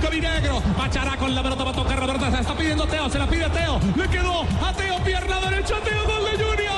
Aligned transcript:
5 0.00 0.10
Vinegro. 0.10 0.60
Pachará 0.76 1.16
con 1.16 1.34
la 1.34 1.42
pelota 1.42 1.64
para 1.64 1.76
tocar 1.76 1.98
la 2.00 2.06
pelota. 2.06 2.26
Se 2.26 2.32
la 2.32 2.40
está 2.40 2.54
pidiendo 2.54 2.86
Teo. 2.86 3.08
Se 3.08 3.18
la 3.18 3.26
pide 3.26 3.44
a 3.44 3.52
Teo. 3.52 3.80
Le 3.96 4.08
quedó 4.08 4.42
a 4.42 4.72
Teo. 4.74 4.98
Pierna 5.04 5.40
derecha. 5.40 5.76
Teo. 5.82 6.04
Gol 6.04 6.24
de 6.24 6.44
Junior. 6.44 6.76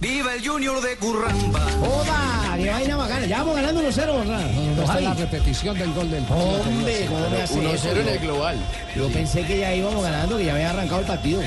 Viva 0.00 0.34
el 0.34 0.48
Junior 0.48 0.82
de 0.82 0.96
Curramba. 0.96 1.66
¡Oba! 1.80 2.56
¡Qué 2.56 2.70
vaina 2.70 2.96
bacana! 2.96 3.26
Ya 3.26 3.38
vamos 3.38 3.56
ganando 3.56 3.82
1-0, 3.82 3.94
¿verdad? 3.94 4.50
No, 4.76 4.82
está 4.82 5.00
la 5.00 5.14
repetición 5.14 5.78
del 5.78 5.92
gol 5.92 6.10
del 6.10 6.24
partido. 6.24 6.62
¡Hombre! 6.62 7.06
¿Cómo 7.08 7.30
me 7.30 7.72
hace 7.72 7.90
en 8.00 8.08
el 8.08 8.18
global. 8.18 8.56
Yo 8.96 9.08
pensé 9.08 9.44
que 9.44 9.60
ya 9.60 9.74
íbamos 9.74 10.02
ganando, 10.02 10.36
que 10.36 10.44
ya 10.46 10.54
había 10.54 10.70
arrancado 10.70 11.00
el 11.00 11.06
partido. 11.06 11.42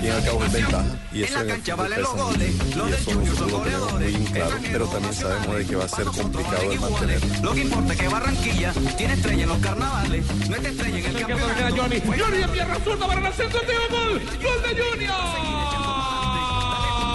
Pero 0.00 0.14
al 0.14 0.24
cabo 0.24 0.44
es 0.44 0.52
ventaja. 0.52 0.84
Y 1.12 1.22
eso 1.22 1.34
En 1.34 1.40
el 1.40 1.46
cancha 1.48 1.76
fútbol 1.76 1.88
pesa 1.94 2.08
goles, 2.10 2.54
mucho. 2.54 2.76
los 2.76 2.88
Y 2.88 2.90
de 2.90 2.96
eso 2.98 3.14
nosotros 3.14 3.52
lo 3.52 3.58
tenemos 3.60 3.92
muy 3.92 4.00
goleadores. 4.02 4.30
claro, 4.30 4.56
pero 4.62 4.86
también 4.88 5.14
sabemos 5.14 5.56
de 5.56 5.66
que 5.66 5.76
va 5.76 5.84
a 5.84 5.88
ser 5.88 6.04
complicado 6.06 6.72
el 6.72 6.80
mantenerlo. 6.80 7.26
Lo 7.42 7.54
que 7.54 7.60
importa 7.60 7.92
es 7.92 8.00
que 8.00 8.08
Barranquilla 8.08 8.72
tiene 8.96 9.14
estrella 9.14 9.42
en 9.42 9.48
los 9.48 9.58
carnavales. 9.58 10.24
No 10.48 10.56
es 10.56 10.64
estrella 10.64 10.98
en 10.98 11.06
el 11.06 11.26
campeonato. 11.26 11.76
Johnny. 11.76 12.00
Johnny 12.00 12.38
de 12.38 12.48
pierna 12.48 12.78
zurda 12.84 13.06
para 13.06 13.28
el 13.28 13.34
centro, 13.34 13.60
Teo, 13.60 13.88
gol. 13.90 14.22
Gol 14.42 14.62
de 14.62 14.82
Junior. 14.82 15.61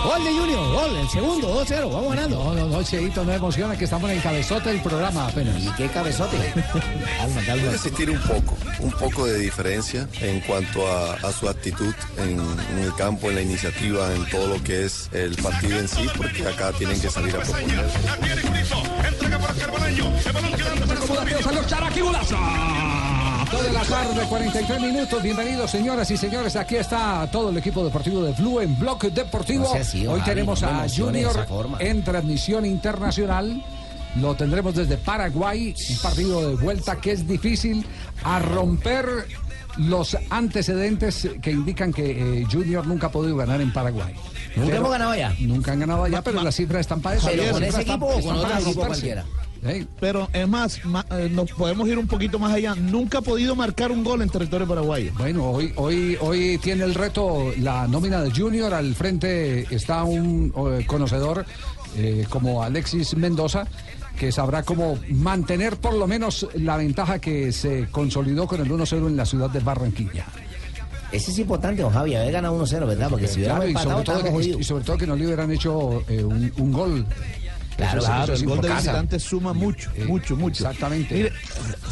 Gol 0.07 0.23
de 0.23 0.31
Junior, 0.31 0.73
gol, 0.73 0.95
el 0.95 1.09
segundo, 1.09 1.65
2-0, 1.65 1.91
vamos 1.91 2.15
ganando. 2.15 2.41
No, 2.41 2.53
no, 2.53 2.67
no, 2.67 2.81
Cheito, 2.81 3.25
no 3.25 3.33
emociona 3.33 3.75
que 3.75 3.83
estamos 3.83 4.09
en 4.09 4.15
el 4.15 4.23
cabezote 4.23 4.69
del 4.69 4.81
programa 4.81 5.27
apenas. 5.27 5.61
¿Y 5.61 5.69
qué 5.73 5.89
cabezote? 5.89 6.37
Calma. 7.45 7.61
Puede 7.61 7.75
existir 7.75 8.09
un 8.09 8.19
poco, 8.19 8.57
un 8.79 8.91
poco 8.91 9.25
de 9.25 9.37
diferencia 9.37 10.07
en 10.21 10.39
cuanto 10.39 10.87
a, 10.87 11.15
a 11.15 11.31
su 11.33 11.49
actitud 11.49 11.93
en, 12.19 12.39
en 12.39 12.79
el 12.85 12.95
campo, 12.95 13.27
en 13.27 13.35
la 13.35 13.41
iniciativa, 13.41 14.13
en 14.15 14.25
todo 14.29 14.47
lo 14.47 14.63
que 14.63 14.85
es 14.85 15.09
el 15.11 15.35
partido 15.35 15.77
en 15.77 15.89
sí, 15.89 16.07
porque 16.15 16.47
acá 16.47 16.71
tienen 16.71 17.01
que 17.01 17.09
salir 17.09 17.35
a 17.35 17.39
proponer. 17.41 17.85
Chara, 21.67 21.89
qué 21.89 22.01
golazo. 22.01 22.37
Dos 23.51 23.63
de 23.63 23.71
la 23.71 23.83
tarde, 23.83 24.25
43 24.27 24.81
minutos. 24.81 25.23
Bienvenidos, 25.23 25.71
señoras 25.71 26.11
y 26.11 26.17
señores. 26.17 26.55
Aquí 26.57 26.75
está 26.75 27.27
todo 27.31 27.49
el 27.49 27.57
equipo 27.57 27.83
deportivo 27.83 28.21
de 28.23 28.33
Blue 28.33 28.59
en 28.59 28.77
Bloque 28.77 29.09
Deportivo. 29.09 29.63
No 29.63 29.71
Hoy 30.11 30.19
Javi, 30.19 30.21
tenemos 30.25 30.61
no 30.61 30.67
a 30.67 30.85
Junior 30.89 31.47
en 31.79 32.03
transmisión 32.03 32.65
internacional. 32.65 33.63
Lo 34.17 34.35
tendremos 34.35 34.75
desde 34.75 34.97
Paraguay, 34.97 35.73
un 35.91 35.97
partido 35.99 36.49
de 36.49 36.55
vuelta 36.55 36.97
que 36.97 37.11
es 37.13 37.25
difícil 37.27 37.85
a 38.23 38.39
romper 38.39 39.05
los 39.77 40.17
antecedentes 40.29 41.29
que 41.41 41.51
indican 41.51 41.93
que 41.93 42.41
eh, 42.41 42.45
Junior 42.51 42.85
nunca 42.85 43.07
ha 43.07 43.11
podido 43.11 43.37
ganar 43.37 43.61
en 43.61 43.71
Paraguay. 43.71 44.13
Nunca 44.55 44.65
Pero- 44.67 44.77
hemos 44.77 44.91
ganado 44.91 45.11
allá. 45.11 45.33
Nunca 45.39 45.71
han 45.71 45.79
ganado 45.79 46.03
allá, 46.03 46.21
pero 46.21 46.41
las 46.41 46.55
cifras 46.55 46.81
están 46.81 46.99
para 47.01 47.15
eso. 47.17 47.27
Pero 47.29 47.51
con 47.53 47.63
ese 47.63 47.81
equipo 47.81 48.07
o 48.07 48.21
con 48.21 48.35
otro 48.37 48.57
equipo 48.57 48.85
cualquiera. 48.85 49.23
Pero 49.99 50.27
es 50.33 50.47
más, 50.47 50.83
ma- 50.85 51.05
eh, 51.11 51.29
nos 51.31 51.51
podemos 51.51 51.87
ir 51.87 51.97
un 51.97 52.07
poquito 52.07 52.39
más 52.39 52.53
allá. 52.53 52.75
Nunca 52.75 53.19
ha 53.19 53.21
podido 53.21 53.55
marcar 53.55 53.91
un 53.91 54.03
gol 54.03 54.21
en 54.21 54.29
territorio 54.29 54.67
paraguayo. 54.67 55.11
Bueno, 55.17 55.49
hoy, 55.49 55.73
hoy, 55.75 56.17
hoy 56.21 56.57
tiene 56.59 56.83
el 56.83 56.93
reto 56.93 57.51
la 57.59 57.87
nómina 57.87 58.21
de 58.21 58.31
Junior. 58.31 58.73
Al 58.73 58.93
frente 58.95 59.73
está 59.73 60.03
un 60.03 60.53
eh, 60.71 60.85
conocedor 60.85 61.45
eh, 61.97 62.25
como 62.29 62.63
Alexis 62.63 63.15
Mendoza, 63.17 63.65
que 64.17 64.31
sabrá 64.31 64.63
cómo 64.63 64.97
mantener 65.09 65.77
por 65.77 65.93
lo 65.93 66.07
menos 66.07 66.47
la 66.55 66.77
ventaja 66.77 67.19
que 67.19 67.51
se 67.51 67.87
consolidó 67.91 68.47
con 68.47 68.61
el 68.61 68.69
1-0 68.71 69.07
en 69.07 69.17
la 69.17 69.25
ciudad 69.25 69.49
de 69.49 69.59
Barranquilla. 69.59 70.25
Ese 71.11 71.31
es 71.31 71.39
importante, 71.39 71.81
don 71.81 71.93
Javi, 71.93 72.15
haber 72.15 72.33
ganado 72.33 72.61
1-0, 72.61 72.85
¿verdad? 72.85 73.09
Porque 73.09 73.27
si 73.29 73.39
hubiéramos 73.39 73.63
Claro, 73.65 73.69
y, 73.69 73.71
empatado, 73.71 74.03
sobre 74.05 74.21
todo 74.31 74.39
que, 74.41 74.59
y 74.59 74.63
sobre 74.63 74.83
todo 74.83 74.97
que 74.97 75.07
no 75.07 75.15
le 75.15 75.25
hubieran 75.25 75.51
hecho 75.51 76.03
eh, 76.09 76.21
un, 76.23 76.51
un 76.57 76.71
gol. 76.73 77.05
Claro, 77.77 77.99
Eso 77.99 78.07
Claro, 78.07 78.23
eso 78.23 78.33
es 78.33 78.41
el 78.41 78.47
gol 78.47 78.61
de 78.61 78.69
visitante 78.73 79.19
suma 79.19 79.53
mucho, 79.53 79.91
Eh, 79.95 80.05
mucho, 80.05 80.35
mucho. 80.35 80.63
exactamente. 80.67 81.13
Mire, 81.13 81.31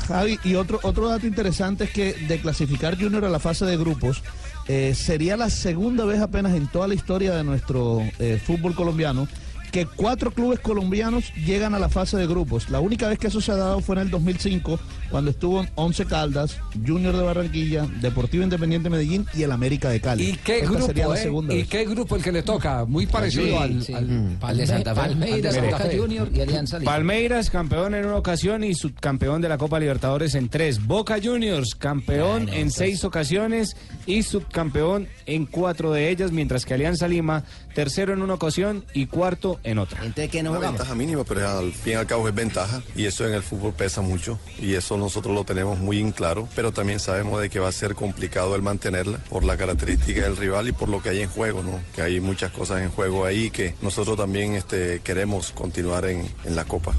Javi, 0.08 0.40
y 0.44 0.56
otro, 0.56 0.80
otro 0.84 1.08
dato 1.08 1.28
interesante 1.28 1.84
es 1.86 1.92
que 1.92 2.14
de 2.14 2.40
clasificar 2.42 3.00
Junior 3.00 3.24
a 3.26 3.30
la 3.30 3.40
fase 3.40 3.66
de 3.66 3.78
grupos, 3.78 4.24
eh, 4.68 4.96
sería 4.96 5.38
la 5.38 5.50
segunda 5.52 6.04
vez 6.06 6.20
apenas 6.22 6.56
en 6.56 6.68
toda 6.68 6.88
la 6.88 6.96
historia 6.96 7.36
de 7.36 7.44
nuestro 7.44 8.02
eh, 8.20 8.42
fútbol 8.44 8.74
colombiano 8.74 9.28
que 9.76 9.86
cuatro 9.86 10.32
clubes 10.32 10.62
colombianos 10.62 11.34
llegan 11.34 11.76
a 11.76 11.80
la 11.80 11.90
fase 11.90 12.16
de 12.16 12.26
grupos. 12.28 12.70
La 12.70 12.80
única 12.80 13.10
vez 13.10 13.20
que 13.20 13.28
eso 13.28 13.42
se 13.42 13.52
ha 13.52 13.56
dado 13.58 13.82
fue 13.82 13.98
en 13.98 14.04
el 14.04 14.10
2005, 14.10 14.80
cuando 15.12 15.32
estuvo 15.32 15.60
en 15.60 15.70
Once 15.76 16.06
Caldas, 16.06 16.58
Junior 16.88 17.14
de 17.14 17.22
Barranquilla, 17.24 17.86
Deportivo 18.00 18.46
Independiente 18.46 18.90
Medellín 18.90 19.26
y 19.34 19.44
el 19.44 19.52
América 19.52 19.90
de 19.90 20.00
Cali. 20.00 20.30
¿Y 20.30 20.38
qué 20.38 20.60
Esta 20.60 20.70
grupo? 20.70 20.86
sería 20.86 21.08
la 21.10 21.22
eh? 21.22 21.60
¿Y 21.60 21.64
qué 21.66 21.84
grupo 21.84 22.16
el 22.16 22.24
que 22.24 22.32
le 22.32 22.42
toca? 22.42 22.86
Muy 22.86 23.06
parecido 23.06 23.60
al, 23.60 23.84
al- 23.94 24.38
Al 24.42 24.58
de 24.58 24.66
Santa 24.66 24.96
Fe. 24.96 25.02
al 25.02 25.42
de 25.42 25.52
Santa 25.52 25.78
Fe. 25.78 25.98
Junior 25.98 26.30
y 26.34 26.40
Alianza 26.40 26.80
Lima. 26.80 26.92
Palmeiras, 26.94 27.50
campeón 27.50 27.96
en 27.96 28.06
una 28.06 28.16
ocasión 28.16 28.64
y 28.64 28.76
subcampeón 28.76 29.42
de 29.42 29.50
la 29.50 29.58
Copa 29.58 29.78
Libertadores 29.78 30.36
en 30.36 30.48
tres. 30.48 30.86
Boca 30.88 31.18
Juniors, 31.22 31.76
campeón 31.76 32.48
en 32.48 32.72
seis 32.72 33.04
ocasiones 33.04 33.76
y 34.06 34.24
subcampeón 34.24 35.10
en 35.26 35.46
cuatro 35.46 35.92
de 35.92 36.10
ellas, 36.12 36.32
mientras 36.32 36.64
que 36.66 36.74
Alianza 36.76 37.10
Lima, 37.10 37.44
tercero 37.74 38.14
en 38.14 38.22
una 38.22 38.36
ocasión 38.36 38.86
y 38.94 39.08
cuarto 39.08 39.60
en 39.66 39.80
otra. 39.80 40.00
Entonces, 40.00 40.30
¿qué 40.32 40.42
nos 40.44 40.52
Una 40.52 40.60
jugamos? 40.60 40.78
ventaja 40.80 40.96
mínima, 40.96 41.24
pero 41.24 41.50
al 41.50 41.74
fin 41.74 41.94
y 41.94 41.96
al 41.96 42.06
cabo 42.08 42.28
es 42.30 42.36
ventaja. 42.36 42.82
Y 42.96 43.06
eso 43.06 43.28
en 43.28 43.34
el 43.34 43.44
fútbol 43.44 43.74
pesa 43.74 44.02
mucho. 44.02 44.40
Y 44.60 44.74
eso 44.76 44.98
nosotros 44.98 45.34
lo 45.36 45.44
tenemos 45.44 45.80
muy 45.80 46.00
en 46.00 46.12
claro. 46.12 46.48
Pero 46.56 46.72
también 46.72 47.00
sabemos 47.00 47.42
de 47.42 47.50
que 47.50 47.60
va 47.60 47.70
a 47.70 47.72
ser 47.72 47.96
complicado 47.96 48.56
el 48.56 48.62
mantenerla 48.62 49.18
por 49.30 49.44
la 49.44 49.58
característica 49.58 50.22
del 50.22 50.38
rival 50.38 50.68
y 50.68 50.72
por 50.72 50.88
lo 50.90 51.02
que 51.02 51.10
hay 51.10 51.22
en 51.22 51.30
juego, 51.30 51.64
¿no? 51.64 51.80
Que 51.96 52.02
hay 52.04 52.20
muchas 52.20 52.52
cosas 52.52 52.82
en 52.82 52.90
juego 52.92 53.26
ahí 53.26 53.50
que 53.50 53.76
nosotros 53.82 54.16
también 54.18 54.54
este, 54.54 55.02
queremos 55.04 55.52
continuar 55.52 56.06
en, 56.06 56.26
en 56.46 56.56
la 56.56 56.66
Copa. 56.66 56.94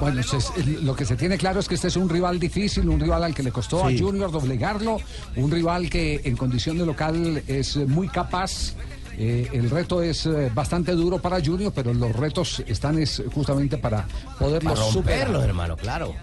Bueno, 0.00 0.22
se- 0.22 0.38
lo 0.82 0.94
que 0.94 1.04
se 1.04 1.16
tiene 1.16 1.36
claro 1.36 1.58
es 1.60 1.66
que 1.68 1.74
este 1.74 1.88
es 1.88 1.96
un 1.96 2.08
rival 2.08 2.38
difícil, 2.38 2.88
un 2.88 3.00
rival 3.00 3.24
al 3.24 3.34
que 3.34 3.42
le 3.42 3.50
costó 3.50 3.88
Sí. 3.88 3.96
a 3.96 3.98
Junior 3.98 4.30
doblegarlo, 4.30 4.98
un 5.36 5.50
rival 5.50 5.90
que 5.90 6.20
en 6.24 6.36
condición 6.36 6.78
de 6.78 6.86
local 6.86 7.42
es 7.48 7.76
muy 7.76 8.08
capaz. 8.08 8.74
Eh, 9.18 9.48
el 9.52 9.70
reto 9.70 10.02
es 10.02 10.26
eh, 10.26 10.50
bastante 10.54 10.92
duro 10.92 11.18
para 11.18 11.40
Junior, 11.44 11.72
pero 11.74 11.94
los 11.94 12.14
retos 12.14 12.62
están 12.66 12.98
es 12.98 13.22
justamente 13.32 13.78
para 13.78 14.06
poderlos 14.38 14.74
Para 14.78 14.90
superar. 14.92 15.18
romperlos, 15.18 15.44
hermano, 15.44 15.76
claro. 15.76 16.14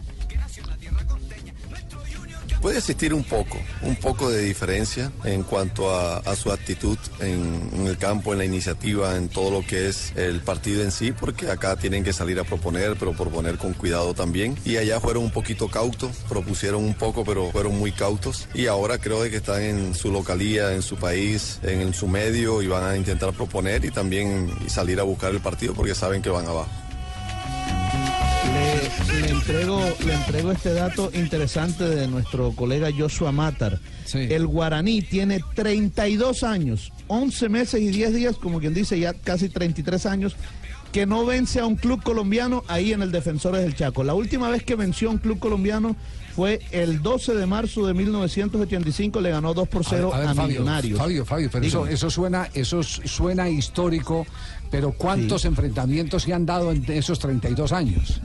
Puede 2.62 2.78
existir 2.78 3.12
un 3.13 3.24
poco, 3.24 3.58
un 3.81 3.96
poco 3.96 4.30
de 4.30 4.44
diferencia 4.44 5.12
en 5.24 5.42
cuanto 5.42 5.90
a, 5.90 6.36
su 6.36 6.52
actitud 6.52 6.98
en, 7.19 7.69
en 7.74 7.88
el 7.88 7.98
campo, 7.98 8.34
en 8.34 8.38
la 8.38 8.46
iniciativa, 8.46 9.18
en 9.18 9.30
todo 9.30 9.50
lo 9.50 9.66
que 9.66 9.90
es 9.90 10.13
el 10.16 10.42
partido 10.42 10.84
en 10.84 10.92
sí, 10.92 11.12
porque 11.12 11.50
acá 11.50 11.75
tienen 11.75 12.04
que 12.04 12.13
salir 12.13 12.40
a 12.40 12.44
proponer, 12.44 12.96
pero 13.00 13.13
proponer 13.13 13.58
con 13.58 13.74
cuidado 13.74 14.13
también. 14.13 14.56
Y 14.63 14.78
allá 14.78 15.00
fueron 15.00 15.24
un 15.24 15.31
poquito 15.31 15.69
cautos, 15.69 16.18
propusieron 16.30 16.84
un 16.84 16.94
poco, 16.94 17.25
pero 17.25 17.52
fueron 17.52 17.80
muy 17.80 17.92
cautos. 17.92 18.48
Y 18.54 18.68
ahora 18.68 19.00
creo 19.00 19.24
de 19.24 19.31
que 19.31 19.38
están 19.38 19.62
en 19.64 19.96
su 19.96 20.12
localía, 20.12 20.74
en 20.74 20.84
su 20.84 20.98
país, 20.98 21.60
en, 21.64 21.81
en 21.81 21.94
su 21.96 22.07
medio 22.07 22.62
y 22.62 22.68
van 22.68 22.84
a 22.84 22.96
intentar 22.96 23.34
proponer 23.34 23.84
y 23.86 23.92
también 23.92 24.52
salir 24.68 25.00
a 25.00 25.04
buscar 25.04 25.31
el 25.31 25.42
partido 25.42 25.74
porque 25.74 25.96
saben 25.96 26.22
que 26.22 26.30
van 26.30 26.46
abajo. 26.46 26.69
Le 29.20 29.30
entrego, 29.30 29.82
le 30.06 30.14
entrego 30.14 30.52
este 30.52 30.74
dato 30.74 31.12
interesante 31.14 31.84
de 31.84 32.08
nuestro 32.08 32.52
colega 32.52 32.90
Joshua 32.96 33.32
Matar. 33.32 33.80
El 34.14 34.48
guaraní 34.48 35.02
tiene 35.02 35.42
32 35.56 36.44
años, 36.44 36.92
11 37.08 37.50
meses 37.50 37.82
y 37.82 37.88
10 37.90 38.14
días, 38.14 38.36
como 38.38 38.60
quien 38.60 38.74
dice, 38.74 39.00
ya 39.00 39.14
casi 39.14 39.50
33 39.50 40.06
años, 40.06 40.36
que 40.92 41.06
no 41.06 41.26
vence 41.26 41.60
a 41.60 41.66
un 41.66 41.76
club 41.76 42.04
colombiano 42.04 42.64
ahí 42.68 42.92
en 42.92 43.02
el 43.02 43.12
Defensores 43.12 43.62
del 43.62 43.76
Chaco. 43.76 44.04
La 44.04 44.14
última 44.14 44.50
vez 44.50 44.64
que 44.64 44.76
venció 44.76 45.10
a 45.10 45.12
un 45.12 45.18
club 45.18 45.40
colombiano 45.40 45.96
fue 46.36 46.60
el 46.72 47.02
12 47.02 47.36
de 47.36 47.46
marzo 47.46 47.86
de 47.86 47.94
1985, 47.94 49.22
le 49.22 49.32
ganó 49.32 49.54
2 49.54 49.68
por 49.68 49.86
0 49.86 50.12
a, 50.14 50.20
ver, 50.20 50.28
Fabio, 50.36 50.48
Millonarios. 50.48 51.00
Fabio, 51.00 51.26
Fabio, 51.26 51.50
pero 51.52 51.66
eso, 51.66 51.88
eso 51.88 52.10
suena, 52.10 52.50
eso 52.54 52.84
suena 52.84 53.50
histórico, 53.50 54.26
pero 54.71 54.94
¿cuántos 54.94 55.44
Sí. 55.44 55.47
enfrentamientos 55.50 56.23
se 56.23 56.33
han 56.33 56.45
dado 56.45 56.71
en 56.71 56.83
esos 56.91 57.19
32 57.19 57.71
años? 57.71 58.19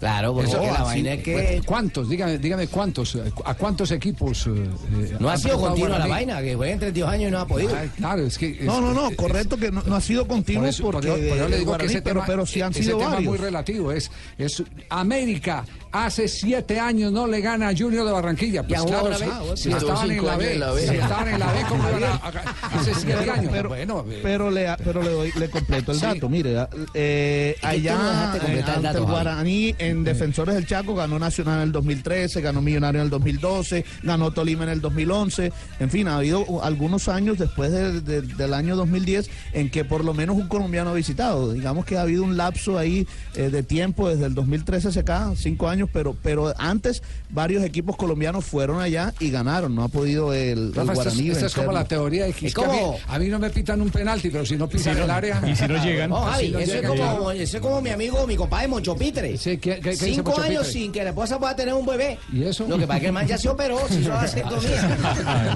Claro, 0.00 0.34
porque 0.34 0.50
Eso- 0.50 0.60
la 0.62 0.76
sí, 0.78 0.82
vaina 0.82 1.12
es 1.12 1.22
que 1.22 1.62
¿Cuántos? 1.64 2.08
Dígame, 2.08 2.38
dígame 2.38 2.66
cuántos. 2.66 3.16
¿A 3.44 3.54
cuántos 3.54 3.92
equipos? 3.92 4.48
eh, 4.48 4.50
eh, 4.50 5.16
no 5.20 5.28
ha 5.30 5.36
sido 5.36 5.60
continua 5.60 5.96
la 5.98 6.06
vaina, 6.08 6.42
que 6.42 6.56
juega 6.56 6.72
en 6.72 6.78
32 6.80 7.08
años 7.12 7.28
y 7.28 7.30
no 7.30 7.38
ha 7.38 7.46
podido. 7.46 7.72
Ah, 7.76 7.84
claro, 7.96 8.26
es 8.26 8.36
que. 8.36 8.50
es- 8.50 8.62
No, 8.64 8.80
no, 8.80 8.92
no, 8.92 9.10
es- 9.10 9.16
correcto 9.16 9.56
que 9.56 9.70
no, 9.70 9.80
no 9.82 9.94
ha 9.94 10.00
sido 10.00 10.26
continuo 10.26 10.62
Por 10.62 10.68
eso, 10.70 10.82
por 10.82 10.94
porque 10.94 11.08
eso- 11.08 11.16
por 11.16 11.24
eso 11.36 11.44
el 11.44 11.50
le 11.52 11.56
digo 11.58 11.68
guaraní, 11.70 11.88
que 11.88 11.94
ese 11.98 12.02
tema, 12.02 12.24
pero 12.26 12.46
sí 12.46 12.60
han 12.60 12.72
ese 12.72 12.82
sido 12.82 12.98
tema 12.98 13.10
es 13.10 13.14
varios. 13.16 13.30
muy 13.30 13.38
relativo. 13.38 13.92
Es, 13.92 14.10
es 14.38 14.62
América 14.88 15.64
hace 15.92 16.26
siete 16.28 16.80
años 16.80 17.12
no 17.12 17.26
le 17.26 17.40
gana 17.40 17.68
a 17.68 17.76
Junior 17.76 18.04
de 18.06 18.12
Barranquilla. 18.12 18.62
Pues 18.66 18.82
claro, 18.82 19.14
si, 19.56 19.70
estaban 19.70 20.10
en 20.10 20.24
la 20.24 20.36
B, 20.36 20.52
en 20.54 20.60
la 20.60 20.72
B. 20.72 20.80
si 20.86 20.94
estaban 20.94 21.28
en 21.28 21.38
la 21.40 21.52
B, 21.52 21.58
¿cómo 21.68 21.88
iban 21.88 22.04
a- 22.04 22.14
a- 22.14 22.78
hace 22.78 22.94
siete 22.94 23.30
años? 23.30 23.50
Pero, 23.52 23.68
bueno, 23.68 24.04
pero 24.22 24.50
le, 24.50 24.66
pero 24.84 25.02
le, 25.02 25.10
doy, 25.10 25.32
le 25.38 25.48
completo 25.50 25.92
el 25.92 25.98
Sí. 25.98 26.04
dato. 26.04 26.28
Mire, 26.28 26.66
eh, 26.94 27.56
allá 27.62 28.32
eh, 28.46 28.58
el 28.58 28.62
ante 28.68 28.80
dato. 28.82 29.06
Guaraní, 29.06 29.74
en 29.78 30.04
Defensores 30.04 30.54
del 30.54 30.66
Chaco, 30.66 30.94
ganó 30.94 31.18
Nacional 31.18 31.56
en 31.58 31.62
el 31.64 31.72
2013, 31.72 32.40
ganó 32.40 32.62
Millonario 32.62 33.00
en 33.00 33.04
el 33.06 33.10
2012, 33.10 33.84
ganó 34.02 34.30
Tolima 34.32 34.64
en 34.64 34.70
el 34.70 34.80
2011. 34.80 35.52
En 35.78 35.90
fin, 35.90 36.08
ha 36.08 36.16
habido 36.16 36.62
algunos 36.62 37.08
años 37.08 37.38
después 37.38 37.70
de- 37.70 38.00
de- 38.00 38.22
del 38.22 38.54
año 38.54 38.76
2010 38.76 39.28
en 39.52 39.70
que 39.70 39.84
por 39.84 40.04
lo 40.04 40.14
menos 40.14 40.36
un 40.36 40.48
colombiano 40.48 40.90
ha 40.90 40.94
visitado. 40.94 41.52
Digamos 41.52 41.84
que 41.84 41.96
ha 41.98 42.02
habido 42.02 42.22
un 42.24 42.36
lapso 42.36 42.78
ahí 42.78 43.06
eh, 43.34 43.50
de 43.50 43.62
tiempo 43.62 44.08
desde 44.08 44.26
el 44.26 44.34
2013 44.34 44.88
hacia 44.88 45.02
acá, 45.02 45.32
cinco 45.36 45.68
años, 45.68 45.81
pero, 45.92 46.16
pero 46.22 46.52
antes 46.58 47.02
varios 47.30 47.64
equipos 47.64 47.96
colombianos 47.96 48.44
fueron 48.44 48.80
allá 48.80 49.12
y 49.20 49.30
ganaron. 49.30 49.74
No 49.74 49.84
ha 49.84 49.88
podido 49.88 50.32
el, 50.34 50.74
Rafa, 50.74 50.92
Guaraní 50.94 51.30
esto 51.30 51.46
es 51.46 51.54
como 51.54 51.72
la 51.72 51.84
teoría 51.84 52.24
de 52.26 52.32
que 52.32 52.48
a, 53.08 53.14
a 53.14 53.18
mí 53.18 53.28
no 53.28 53.38
me 53.38 53.50
pitan 53.50 53.80
un 53.80 53.90
penalti, 53.90 54.30
pero 54.30 54.44
si 54.46 54.56
no 54.56 54.68
pitan 54.68 54.98
el 54.98 55.10
área. 55.10 55.40
y 55.46 55.56
si 55.56 55.66
no 55.66 55.82
llegan. 55.84 56.10
No, 56.10 56.22
Javi, 56.22 56.46
Si 56.46 56.50
no 56.52 56.58
eso, 56.58 56.74
es 56.74 56.86
como, 56.88 57.30
eso 57.30 57.56
es 57.56 57.62
como 57.62 57.80
mi 57.80 57.90
amigo, 57.90 58.26
mi 58.26 58.36
compadre 58.36 58.68
Moncho 58.68 58.96
Pitre. 58.96 59.36
Sí, 59.38 59.58
¿qué- 59.58 59.76
qué- 59.76 59.80
qué 59.80 59.90
dice 59.90 60.06
Cinco 60.06 60.30
Moncho 60.30 60.42
años 60.42 60.66
Pitre? 60.66 60.72
sin 60.80 60.92
que 60.92 61.02
la 61.04 61.10
esposa 61.10 61.38
pueda 61.38 61.56
tener 61.56 61.74
un 61.74 61.86
bebé. 61.86 62.18
¿Y 62.32 62.44
eso? 62.44 62.66
Lo 62.68 62.76
que 62.78 62.86
pasa 62.86 62.96
es 62.96 63.00
que 63.00 63.06
el 63.06 63.12
man 63.12 63.26
ya 63.26 63.38
se 63.38 63.48
operó, 63.48 63.78
se 63.88 64.00
hizo 64.00 64.08
la 64.10 64.14
vasectomía. 64.22 64.98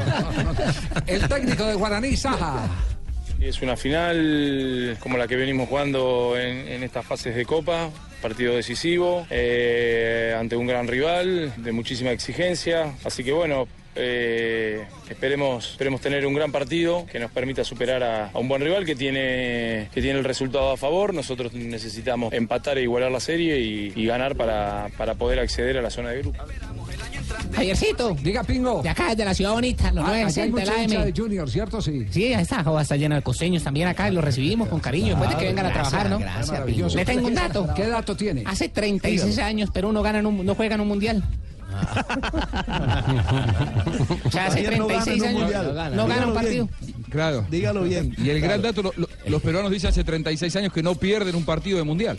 El 1.06 1.28
técnico 1.28 1.64
de 1.66 1.74
Guaraní, 1.74 2.16
Saja. 2.16 2.68
Es 3.40 3.60
una 3.60 3.76
final 3.76 4.96
como 5.00 5.18
la 5.18 5.28
que 5.28 5.36
venimos 5.36 5.68
jugando 5.68 6.34
en, 6.38 6.66
en 6.68 6.82
estas 6.82 7.04
fases 7.04 7.34
de 7.36 7.44
Copa, 7.44 7.90
partido 8.20 8.54
decisivo, 8.54 9.26
eh, 9.30 10.34
ante 10.38 10.56
un 10.56 10.66
gran 10.66 10.88
rival, 10.88 11.52
de 11.56 11.72
muchísima 11.72 12.10
exigencia, 12.10 12.94
así 13.04 13.22
que 13.24 13.32
bueno, 13.32 13.68
eh, 13.94 14.84
esperemos, 15.08 15.70
esperemos 15.70 16.00
tener 16.00 16.26
un 16.26 16.34
gran 16.34 16.52
partido 16.52 17.06
que 17.10 17.18
nos 17.18 17.30
permita 17.30 17.64
superar 17.64 18.02
a, 18.02 18.30
un 18.34 18.46
buen 18.46 18.60
rival 18.60 18.84
que 18.84 18.94
tiene, 18.94 19.88
que 19.92 20.02
tiene 20.02 20.18
el 20.18 20.24
resultado 20.24 20.70
a 20.70 20.76
favor, 20.76 21.14
nosotros 21.14 21.54
necesitamos 21.54 22.32
empatar 22.34 22.76
e 22.78 22.82
igualar 22.82 23.10
la 23.10 23.20
serie 23.20 23.58
y, 23.60 23.92
y 23.96 24.06
ganar 24.06 24.36
para, 24.36 24.88
para 24.98 25.14
poder 25.14 25.40
acceder 25.40 25.78
a 25.78 25.82
la 25.82 25.90
zona 25.90 26.10
de 26.10 26.18
grupo. 26.18 26.44
Javiercito. 27.54 28.14
Diga, 28.22 28.42
Pingo. 28.44 28.82
De 28.82 28.88
acá, 28.88 29.14
de 29.14 29.24
la 29.24 29.34
ciudad 29.34 29.52
bonita, 29.52 29.90
los 29.92 30.04
Ah, 30.04 30.08
nueve 30.08 30.24
allá 30.24 30.42
hay 30.42 30.48
de 30.48 30.52
mucha 30.52 30.64
la 30.74 30.82
hincha 30.82 30.94
M. 30.96 31.04
de 31.12 31.12
Junior, 31.20 31.50
¿cierto? 31.50 31.80
Sí. 31.82 32.06
Sí, 32.10 32.32
esta 32.32 32.62
joda 32.64 32.82
está 32.82 32.96
llena 32.96 33.16
de 33.16 33.22
costeños 33.22 33.62
también 33.62 33.88
acá 33.88 34.08
y 34.08 34.12
los 34.12 34.24
recibimos 34.24 34.68
con 34.68 34.80
cariño 34.80 35.08
después 35.08 35.30
de 35.30 35.36
que 35.36 35.44
vengan 35.46 35.66
a 35.66 35.72
trabajar, 35.72 36.10
¿no? 36.10 36.18
gracias. 36.18 36.94
Le 36.94 37.04
tengo 37.04 37.26
un 37.28 37.34
dato. 37.34 37.68
¿Qué 37.74 37.86
dato 37.86 38.16
tiene? 38.16 38.42
Hace 38.46 38.68
36 38.68 39.38
años 39.38 39.70
Perú 39.70 39.92
no, 39.92 40.02
gana 40.02 40.18
en 40.20 40.26
un- 40.26 40.44
no 40.44 40.54
juega 40.54 40.74
en 40.76 40.80
un 40.82 40.88
mundial. 40.88 41.22
o 44.24 44.30
sea, 44.30 44.46
hace 44.46 44.60
Ayer 44.60 44.78
no 44.78 44.86
gana 44.86 44.98
en 44.98 45.04
36 45.04 45.22
un 45.22 45.26
años 45.28 45.94
no 45.94 46.06
gana 46.06 46.26
un 46.28 46.34
partido. 46.34 46.68
Claro. 47.16 47.46
Dígalo 47.50 47.82
bien. 47.84 48.14
Y 48.18 48.28
el 48.30 48.40
gran 48.42 48.60
dato, 48.60 48.82
lo- 48.82 48.92
lo- 48.96 49.08
los 49.26 49.40
peruanos 49.42 49.70
dicen 49.70 49.88
hace 49.90 50.04
36 50.04 50.54
años 50.56 50.72
que 50.72 50.82
no 50.82 50.94
pierden 50.94 51.34
un 51.34 51.44
partido 51.44 51.78
de 51.78 51.84
mundial. 51.84 52.18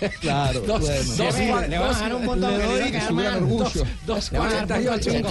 Claro, 0.20 0.60
Dos- 0.60 0.80
bueno. 0.80 1.14
dos 1.16 1.34
Le 1.36 1.44
igual- 1.44 1.70
le 1.70 1.78
van 1.78 1.84
a 1.84 1.88
dos- 1.88 1.96
dejar 1.98 2.14
un 2.14 2.24
montón 2.24 2.50
le 2.52 2.56
que 2.58 2.62
le 2.62 2.68
doy 2.72 2.78
van 2.80 2.88
a 2.88 2.92
quedar 2.92 3.08
su 3.08 3.16
gran 3.16 3.32
mal. 3.34 3.42
orgullo. 3.42 3.84
Dos 4.06 4.32
Le 4.32 4.38
van 4.38 4.48
a 4.48 4.54
dar 4.54 4.66
cuarenta 4.66 4.80
y 4.80 4.86
ocho. 4.86 5.12
punto 5.12 5.28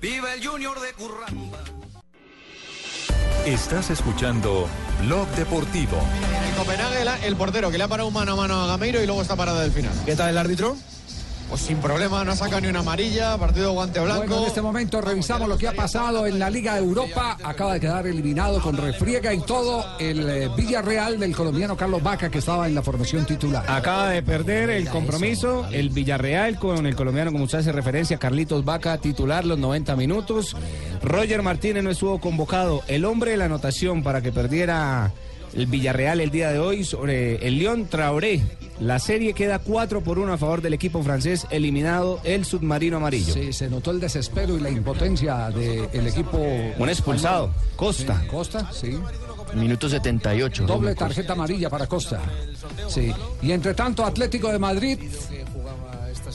Tiró 0.00 0.28
el 0.28 0.46
Junior 0.46 0.76
de 0.80 0.92
Curramba. 0.94 1.58
Estás 3.46 3.90
escuchando 3.90 4.68
Blog 5.04 5.28
Deportivo. 5.36 5.98
En 6.48 6.54
Copenhague 6.56 7.04
la- 7.04 7.18
el 7.26 7.36
portero 7.36 7.70
que 7.70 7.78
le 7.78 7.84
ha 7.84 7.88
parado 7.88 8.08
un 8.08 8.14
mano 8.14 8.32
a 8.32 8.36
mano 8.36 8.62
a 8.62 8.66
Gameiro 8.68 9.02
y 9.02 9.06
luego 9.06 9.22
está 9.22 9.34
parada 9.36 9.62
del 9.62 9.72
final. 9.72 9.92
¿Qué 10.04 10.14
tal 10.14 10.30
el 10.30 10.38
árbitro? 10.38 10.76
Pues 11.52 11.64
sin 11.64 11.76
problema, 11.82 12.24
no 12.24 12.32
ha 12.32 12.34
sacado 12.36 12.62
ni 12.62 12.68
una 12.68 12.78
amarilla, 12.78 13.36
partido 13.36 13.74
guante 13.74 14.00
blanco. 14.00 14.20
Bueno, 14.20 14.38
en 14.40 14.46
este 14.46 14.62
momento 14.62 15.02
revisamos 15.02 15.46
lo 15.46 15.58
que 15.58 15.68
ha 15.68 15.74
pasado 15.74 16.26
en 16.26 16.38
la 16.38 16.48
Liga 16.48 16.76
de 16.76 16.80
Europa. 16.80 17.36
Acaba 17.44 17.74
de 17.74 17.80
quedar 17.80 18.06
eliminado 18.06 18.58
con 18.62 18.74
refriega 18.74 19.34
y 19.34 19.40
todo 19.40 19.84
el 19.98 20.30
eh, 20.30 20.48
Villarreal 20.56 21.20
del 21.20 21.36
colombiano 21.36 21.76
Carlos 21.76 22.02
Vaca 22.02 22.30
que 22.30 22.38
estaba 22.38 22.66
en 22.68 22.74
la 22.74 22.82
formación 22.82 23.26
titular. 23.26 23.66
Acaba 23.68 24.08
de 24.08 24.22
perder 24.22 24.70
el 24.70 24.88
compromiso 24.88 25.66
el 25.70 25.90
Villarreal 25.90 26.58
con 26.58 26.86
el 26.86 26.96
colombiano, 26.96 27.30
como 27.32 27.44
usted 27.44 27.58
hace 27.58 27.70
referencia, 27.70 28.16
Carlitos 28.16 28.64
Vaca, 28.64 28.96
titular 28.96 29.44
los 29.44 29.58
90 29.58 29.94
minutos. 29.94 30.56
Roger 31.02 31.42
Martínez 31.42 31.84
no 31.84 31.90
estuvo 31.90 32.18
convocado. 32.18 32.80
El 32.88 33.04
hombre 33.04 33.32
de 33.32 33.36
la 33.36 33.44
anotación 33.44 34.02
para 34.02 34.22
que 34.22 34.32
perdiera 34.32 35.12
el 35.54 35.66
Villarreal 35.66 36.20
el 36.20 36.30
día 36.30 36.50
de 36.50 36.58
hoy 36.58 36.84
sobre 36.84 37.46
el 37.46 37.58
León 37.58 37.86
Traoré. 37.86 38.42
La 38.80 38.98
serie 38.98 39.32
queda 39.32 39.58
4 39.58 40.02
por 40.02 40.18
1 40.18 40.32
a 40.32 40.38
favor 40.38 40.60
del 40.62 40.74
equipo 40.74 41.02
francés, 41.02 41.46
eliminado 41.50 42.20
el 42.24 42.44
submarino 42.44 42.96
amarillo. 42.96 43.32
Sí, 43.32 43.52
se 43.52 43.68
notó 43.68 43.90
el 43.90 44.00
desespero 44.00 44.56
y 44.56 44.60
la 44.60 44.70
impotencia 44.70 45.50
del 45.50 46.06
equipo. 46.06 46.38
Un 46.78 46.88
expulsado, 46.88 47.50
Costa. 47.76 48.20
Sí, 48.20 48.26
Costa, 48.28 48.72
sí. 48.72 48.98
Minuto 49.54 49.88
78. 49.88 50.66
Doble 50.66 50.94
tarjeta 50.94 51.34
amarilla 51.34 51.68
para 51.68 51.86
Costa. 51.86 52.20
Sí. 52.88 53.12
Y 53.42 53.52
entre 53.52 53.74
tanto, 53.74 54.04
Atlético 54.04 54.50
de 54.50 54.58
Madrid. 54.58 54.98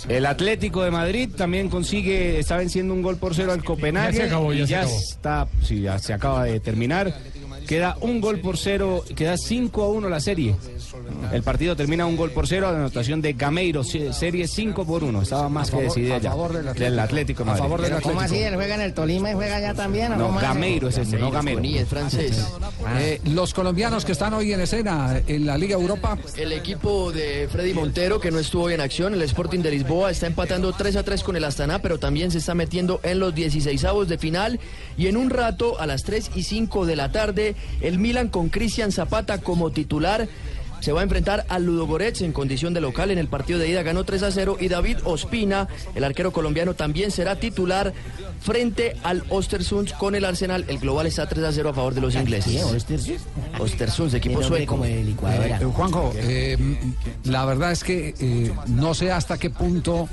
El 0.08 0.26
Atlético 0.26 0.84
de 0.84 0.92
Madrid 0.92 1.30
también 1.36 1.70
consigue, 1.70 2.40
está 2.40 2.58
venciendo 2.58 2.94
un 2.94 3.02
gol 3.02 3.18
por 3.18 3.34
cero 3.34 3.52
al 3.52 3.64
Copenhague. 3.64 4.18
Ya 4.18 4.24
se 4.24 4.28
acabó, 4.28 4.54
ya 4.54 4.64
y 4.64 4.68
se 4.68 4.76
acabó. 4.76 4.98
está, 4.98 5.48
sí, 5.64 5.82
ya 5.82 6.00
se 6.00 6.14
acaba 6.14 6.44
de 6.44 6.60
terminar. 6.60 7.14
Queda 7.68 7.98
un 8.00 8.22
gol 8.22 8.40
por 8.40 8.58
cero, 8.58 9.04
queda 9.14 9.38
5 9.38 9.84
a 9.84 9.90
1 9.90 10.08
la 10.10 10.22
serie. 10.22 10.56
El 11.32 11.44
partido 11.44 11.76
termina 11.76 12.06
un 12.06 12.16
gol 12.16 12.32
por 12.32 12.48
cero, 12.48 12.72
la 12.72 12.78
anotación 12.78 13.22
de 13.22 13.34
Gameiro, 13.34 13.84
se- 13.84 14.14
serie 14.14 14.48
5 14.48 14.86
por 14.86 15.04
1. 15.04 15.22
Estaba 15.22 15.50
más 15.50 15.74
A 15.74 15.78
que 15.78 15.84
decidida 15.84 16.16
a 16.16 16.20
ya. 16.20 16.30
favor 16.32 16.54
del 16.54 16.68
Atlético. 16.68 16.84
Del 16.90 17.00
Atlético 17.00 17.38
de 17.44 17.44
A 17.44 17.46
Madrid. 17.54 17.64
favor 17.64 17.82
del 17.82 18.02
¿cómo 18.02 18.20
así? 18.22 18.26
Atlético. 18.36 18.48
Él 18.50 18.56
juega 18.56 18.76
en 18.76 18.82
el 18.82 18.94
Tolima 18.94 19.32
y 19.32 19.34
juega 19.34 19.56
allá 19.58 19.74
también. 19.74 20.12
¿o 20.14 20.16
No? 20.18 20.34
Gameiro 20.40 20.88
es 20.90 20.98
ese, 20.98 21.18
no 21.18 21.32
Gameiro. 21.32 21.62
Es 21.64 21.88
francés. 21.88 22.48
Eh, 23.00 23.20
los 23.26 23.54
colombianos 23.54 24.06
que 24.06 24.12
están 24.14 24.34
hoy 24.34 24.54
en 24.54 24.62
escena 24.62 25.22
en 25.28 25.46
la 25.46 25.58
Liga 25.58 25.76
Europa. 25.76 26.18
El 26.38 26.52
equipo 26.54 27.12
de 27.12 27.48
Freddy 27.52 27.74
Montero, 27.74 28.20
que 28.20 28.32
no 28.32 28.40
estuvo 28.40 28.64
hoy 28.64 28.74
en 28.74 28.82
acción, 28.82 29.14
el 29.14 29.22
Sporting 29.24 29.60
de 29.60 29.72
Lisboa, 29.72 30.12
está 30.12 30.28
empatando 30.28 30.72
3 30.74 30.96
a 30.96 31.04
3 31.04 31.24
con 31.24 31.36
el 31.36 31.44
Astana, 31.44 31.82
pero 31.82 31.98
también 32.00 32.32
se 32.32 32.38
está 32.38 32.56
metiendo 32.56 33.00
en 33.04 33.20
los 33.20 33.34
16avos 33.36 34.06
de 34.08 34.18
final. 34.18 34.60
Y 34.98 35.08
en 35.08 35.18
un 35.18 35.30
rato, 35.30 35.80
a 35.80 35.86
las 35.88 36.04
3 36.04 36.32
y 36.36 36.44
5 36.44 36.86
de 36.86 36.96
la 36.96 37.12
tarde, 37.12 37.56
el 37.82 38.00
Milan 38.00 38.30
con 38.30 38.50
Cristian 38.50 38.92
Zapata 38.92 39.40
como 39.40 39.72
titular. 39.72 40.28
Se 40.80 40.92
va 40.92 41.02
a 41.02 41.04
enfrentar 41.04 41.46
al 41.50 41.66
Ludogorets 41.66 42.22
en 42.22 42.32
condición 42.32 42.74
de 42.74 42.82
local. 42.82 43.12
En 43.12 43.18
el 43.18 43.28
partido 43.28 43.60
de 43.60 43.70
ida 43.70 43.84
ganó 43.84 44.04
3 44.04 44.24
a 44.24 44.32
0 44.32 44.58
y 44.60 44.68
David 44.68 44.98
Ospina, 45.04 45.68
el 45.96 46.04
arquero 46.04 46.32
colombiano, 46.32 46.74
también 46.74 47.12
será 47.12 47.36
titular 47.36 47.94
frente 48.42 48.96
al 49.04 49.24
Ostersund 49.30 49.92
con 49.98 50.16
el 50.16 50.26
Arsenal. 50.26 50.66
El 50.68 50.80
global 50.80 51.08
está 51.08 51.28
3 51.28 51.46
a 51.46 51.52
0 51.52 51.70
a 51.70 51.74
favor 51.74 51.94
de 51.94 52.02
los 52.02 52.16
ingleses. 52.16 52.64
Ostersund, 53.60 54.14
equipo 54.16 54.44
sueco. 54.44 54.80
Eh, 54.86 55.16
Juanjo, 55.74 56.14
eh, 56.16 56.58
la 57.26 57.46
verdad 57.46 57.72
es 57.72 57.84
que 57.84 58.14
eh, 58.20 58.52
no 58.68 58.94
sé 58.94 59.12
hasta 59.12 59.38
qué 59.38 59.50
punto 59.50 60.08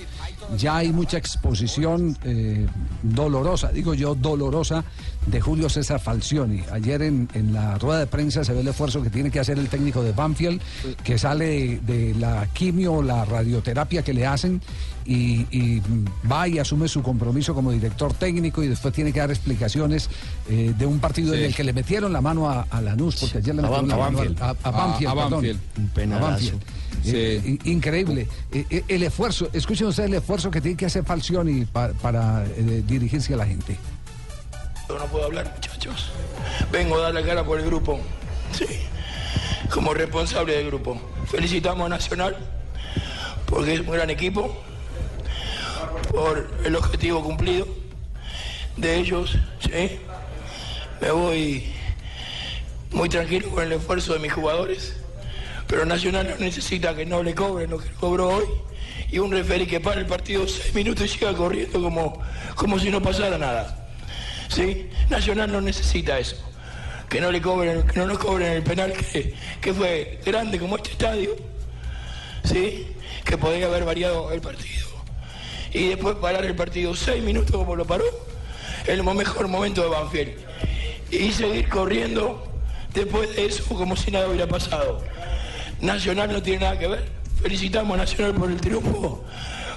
ya 0.57 0.77
hay 0.77 0.93
mucha 0.93 1.19
exposición 1.19 2.17
eh, 2.25 2.67
dolorosa, 3.03 3.69
digo 3.69 3.95
yo 3.95 4.15
dolorosa, 4.15 4.85
de 5.27 5.41
Julio 5.41 5.69
César 5.69 6.01
Falcioni. 6.01 6.61
Ayer 6.73 7.03
en, 7.03 7.29
en 7.35 7.53
la 7.53 7.79
rueda 7.79 8.01
de 8.01 8.07
prensa 8.07 8.45
se 8.45 8.53
ve 8.53 8.61
el 8.61 8.69
esfuerzo 8.69 9.03
que 9.03 9.11
tiene 9.11 9.31
que 9.31 9.41
hacer 9.41 9.59
el 9.59 9.69
técnico 9.69 10.03
de 10.03 10.13
Banfield, 10.13 10.61
que 11.03 11.19
sale 11.19 11.81
de, 11.81 11.81
de 11.81 12.15
la 12.15 12.47
quimio, 12.53 13.03
la 13.03 13.25
radioterapia 13.25 14.03
que 14.03 14.13
le 14.13 14.27
hacen 14.27 14.61
y, 15.07 15.47
y, 15.51 15.83
va 16.31 16.47
y 16.49 16.59
asume 16.59 16.89
su 16.89 17.03
compromiso 17.03 17.55
como 17.55 17.71
director 17.73 18.13
técnico 18.15 18.63
y 18.63 18.69
después 18.69 18.93
tiene 18.95 19.13
que 19.13 19.21
dar 19.21 19.31
explicaciones 19.31 20.09
eh, 20.49 20.75
de 20.77 20.87
un 20.87 20.99
partido 20.99 21.33
Sí. 21.35 21.39
en 21.41 21.45
el 21.47 21.55
que 21.55 21.65
le 21.65 21.73
metieron 21.73 22.13
la 22.13 22.21
mano 22.21 22.49
a, 22.51 22.67
a 22.71 22.81
Lanús, 22.81 23.17
porque 23.17 23.39
ayer 23.39 23.55
le 23.55 23.61
A 23.63 23.65
metieron 23.65 23.89
la 23.89 23.97
mano 23.97 24.19
Banfield. 24.19 24.43
a, 24.43 24.47
a- 24.47 24.49
a 24.51 24.55
A- 24.63 24.71
Banfield, 24.71 25.13
perdón. 25.15 25.31
Banfield. 25.31 25.61
Un. 26.15 26.21
Banfield. 26.21 26.63
Eh, 27.07 27.59
increíble. 27.65 28.29
Eh, 28.53 28.65
eh, 28.71 28.85
el 28.89 29.03
esfuerzo, 29.03 29.49
escuchen 29.53 29.87
ustedes 29.89 30.09
el 30.09 30.15
esfuerzo 30.17 30.51
que 30.51 30.61
tiene 30.61 30.77
que 30.77 30.87
hacer 30.87 31.05
Falcioni 31.05 31.65
pa- 31.67 31.91
para, 32.01 32.45
dirigirse 32.87 33.35
a 33.35 33.37
la 33.39 33.47
gente. 33.47 33.77
Yo 34.89 34.99
no 34.99 35.07
puedo 35.07 35.25
hablar, 35.25 35.51
muchachos. 35.55 36.11
Vengo 36.71 36.97
a 36.97 37.03
dar 37.03 37.15
la 37.15 37.23
cara 37.23 37.45
por 37.45 37.59
el 37.59 37.67
grupo. 37.67 37.99
Sí. 38.53 38.67
Como 39.73 39.95
responsable 39.95 40.57
del 40.57 40.67
grupo. 40.67 41.01
Felicitamos 41.27 41.87
a 41.87 41.89
Nacional 41.89 42.37
porque 43.47 43.75
es 43.75 43.81
un 43.81 43.91
gran 43.91 44.11
equipo. 44.11 44.63
Por 46.11 46.51
el 46.65 46.77
objetivo 46.77 47.23
cumplido 47.23 47.67
de 48.77 48.97
ellos. 48.97 49.39
Sí. 49.61 49.99
Me 51.01 51.11
voy 51.11 51.73
muy 52.93 53.09
tranquilo 53.09 53.49
con 53.51 53.65
el 53.65 53.73
esfuerzo 53.73 54.13
de 54.13 54.19
mis 54.19 54.33
jugadores. 54.33 54.97
Pero 55.67 55.87
Nacional 55.87 56.29
no 56.29 56.37
necesita 56.37 56.95
que 56.95 57.07
no 57.07 57.23
le 57.23 57.35
cobren 57.35 57.71
lo 57.71 57.79
que 57.79 57.89
cobró 57.93 58.29
hoy. 58.29 58.45
Y 59.11 59.19
un 59.19 59.33
referí 59.33 59.67
que 59.67 59.81
para 59.81 60.01
el 60.01 60.07
partido 60.07 60.47
seis 60.47 60.75
minutos 60.75 61.07
y 61.07 61.09
siga 61.09 61.33
corriendo 61.33 61.81
como, 61.81 62.21
como 62.55 62.79
si 62.79 62.91
no 62.91 63.01
pasara 63.01 63.39
nada. 63.39 63.84
¿Sí? 64.49 64.91
Nacional 65.09 65.53
no 65.53 65.61
necesita 65.61 66.19
eso. 66.19 66.37
Que 67.09 67.21
no 67.21 67.31
le 67.31 67.41
cobren, 67.41 67.87
que 67.87 67.99
no 67.99 68.07
nos 68.07 68.19
cobren 68.19 68.53
el 68.53 68.63
penal 68.63 68.93
que, 69.61 69.75
fue 69.75 70.21
grande 70.25 70.59
como 70.59 70.77
este 70.77 70.91
estadio, 70.91 71.37
¿sí? 72.45 72.89
Que 73.25 73.39
podría 73.39 73.67
haber 73.67 73.85
variado 73.85 74.33
el 74.33 74.41
partido. 74.41 74.89
Y 75.73 75.89
después 75.89 76.17
parar 76.17 76.45
el 76.45 76.55
partido 76.55 76.95
seis 76.95 77.23
minutos 77.23 77.57
como 77.57 77.77
lo 77.77 77.85
paró, 77.85 78.05
el 78.87 79.03
mejor 79.03 79.49
momento 79.49 79.83
de 79.83 79.89
Banfield. 79.89 80.33
Y 81.11 81.33
seguir 81.33 81.69
corriendo 81.69 82.47
después 82.93 83.35
de 83.35 83.47
eso 83.47 83.65
como 83.75 83.97
si 83.97 84.11
nada 84.11 84.29
hubiera 84.29 84.47
pasado. 84.47 85.03
Nacional 85.81 86.33
no 86.33 86.43
tiene 86.43 86.61
nada 86.61 86.79
que 86.79 86.87
ver. 86.87 87.05
Felicitamos 87.43 87.95
a 87.95 87.99
Nacional 87.99 88.35
por 88.35 88.51
el 88.51 88.61
triunfo, 88.61 89.25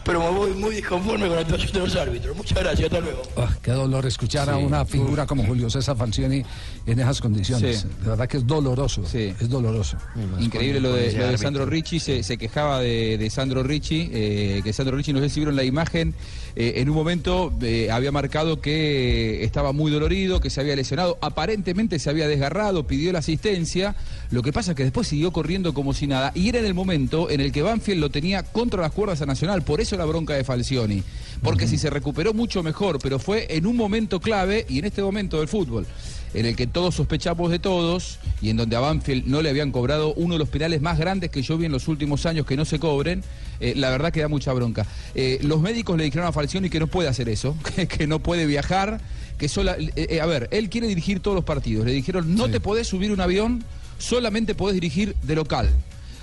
pero 0.08 0.22
me 0.22 0.30
voy 0.38 0.52
muy 0.54 0.76
disconforme 0.76 1.28
con 1.28 1.36
la 1.36 1.42
actuación 1.42 1.72
de 1.74 1.80
los 1.80 1.96
árbitros. 1.98 2.36
Muchas 2.38 2.58
gracias, 2.60 2.86
hasta 2.86 3.00
luego. 3.02 3.22
Ah, 3.36 3.54
qué 3.62 3.72
dolor 3.72 4.06
escuchar 4.06 4.50
a 4.50 4.58
Sí. 4.58 4.64
una 4.64 4.86
figura 4.86 5.26
como 5.28 5.46
Julio 5.46 5.70
César 5.70 5.98
Falcioni 5.98 6.44
en 6.86 7.00
esas 7.00 7.20
condiciones. 7.20 7.82
Sí. 7.82 7.88
De 8.04 8.10
verdad 8.10 8.28
que 8.28 8.38
es 8.38 8.48
doloroso. 8.48 9.04
Es 9.14 9.50
doloroso. 9.50 9.98
Increíble 10.40 10.80
lo 10.80 10.94
de, 10.94 11.12
lo 11.12 11.28
de 11.28 11.38
Sandro 11.38 11.66
Ricci, 11.66 12.00
se, 12.00 12.24
se 12.24 12.38
quejaba 12.38 12.80
de, 12.80 13.18
de 13.18 13.30
Sandro 13.30 13.64
Ricci, 13.64 14.10
eh, 14.14 14.62
que 14.64 14.72
Sandro 14.72 14.96
Ricci, 14.96 15.12
no 15.12 15.20
sé 15.20 15.30
si 15.30 15.42
vieron 15.42 15.58
la 15.58 15.66
imagen, 15.66 16.14
eh, 16.56 16.76
en 16.78 16.90
un 16.90 16.96
momento 16.96 17.54
eh, 17.62 17.92
había 17.92 18.12
marcado 18.14 18.62
que 18.62 19.44
estaba 19.44 19.74
muy 19.74 19.92
dolorido, 19.92 20.40
que 20.40 20.50
se 20.50 20.62
había 20.62 20.76
lesionado, 20.78 21.18
aparentemente 21.22 22.00
se 22.00 22.10
había 22.10 22.30
desgarrado, 22.30 22.88
pidió 22.88 23.12
la 23.12 23.20
asistencia, 23.20 23.96
lo 24.32 24.42
que 24.42 24.54
pasa 24.54 24.72
es 24.72 24.78
que 24.78 24.84
después 24.84 25.08
siguió 25.08 25.32
corriendo 25.34 25.74
como 25.74 25.94
si 25.94 26.08
nada, 26.08 26.32
y 26.34 26.48
era 26.48 26.60
en 26.60 26.66
el 26.66 26.74
momento 26.74 27.30
en 27.30 27.42
el 27.42 27.52
que 27.52 27.62
Banfield 27.62 28.00
lo 28.00 28.10
tenía 28.10 28.44
contra 28.44 28.82
las 28.82 28.92
cuerdas 28.94 29.22
a 29.22 29.26
Nacional, 29.26 29.64
por 29.64 29.82
eso 29.82 29.97
la 29.98 30.06
bronca 30.06 30.34
de 30.34 30.44
Falcioni, 30.44 31.04
porque 31.42 31.68
si 31.68 31.78
se 31.78 31.90
recuperó 31.90 32.34
mucho 32.34 32.64
mejor, 32.64 33.00
pero 33.02 33.20
fue 33.20 33.48
en 33.50 33.66
un 33.66 33.76
momento 33.76 34.20
clave 34.20 34.66
y 34.70 34.80
en 34.80 34.86
este 34.86 35.02
momento 35.02 35.40
del 35.40 35.48
fútbol 35.48 35.86
en 36.34 36.46
el 36.46 36.56
que 36.56 36.68
todos 36.68 36.96
sospechamos 36.96 37.52
de 37.52 37.60
todos 37.60 38.20
y 38.42 38.50
en 38.50 38.58
donde 38.58 38.76
a 38.76 38.80
Banfield 38.80 39.26
no 39.26 39.42
le 39.42 39.50
habían 39.50 39.72
cobrado 39.72 40.14
uno 40.14 40.36
de 40.36 40.40
los 40.40 40.50
penales 40.50 40.82
más 40.82 40.98
grandes 41.00 41.30
que 41.32 41.42
yo 41.42 41.58
vi 41.58 41.66
en 41.66 41.72
los 41.72 41.88
últimos 41.88 42.26
años 42.26 42.46
que 42.46 42.56
no 42.58 42.66
se 42.66 42.80
cobren, 42.80 43.24
eh, 43.60 43.74
la 43.76 43.90
verdad 43.90 44.12
que 44.12 44.22
da 44.22 44.28
mucha 44.28 44.54
bronca. 44.54 44.86
Eh, 45.16 45.40
los 45.42 45.62
médicos 45.62 45.98
le 45.98 46.04
dijeron 46.04 46.28
a 46.28 46.32
Falcioni 46.32 46.70
que 46.70 46.80
no 46.80 46.88
puede 46.88 47.10
hacer 47.10 47.30
eso, 47.30 47.56
que, 47.76 47.88
que 47.88 48.08
no 48.08 48.20
puede 48.20 48.46
viajar, 48.46 49.00
que 49.38 49.48
sola... 49.48 49.78
eh, 49.80 49.92
eh, 49.96 50.22
a 50.22 50.26
ver, 50.26 50.48
él 50.52 50.70
quiere 50.70 50.88
dirigir 50.88 51.22
todos 51.22 51.36
los 51.36 51.44
partidos. 51.44 51.86
Le 51.86 51.94
dijeron, 51.94 52.36
no 52.36 52.50
te 52.50 52.60
podés 52.60 52.88
subir 52.88 53.12
un 53.12 53.22
avión, 53.22 53.64
solamente 53.98 54.56
podés 54.56 54.76
dirigir 54.76 55.16
de 55.24 55.36
local. 55.36 55.70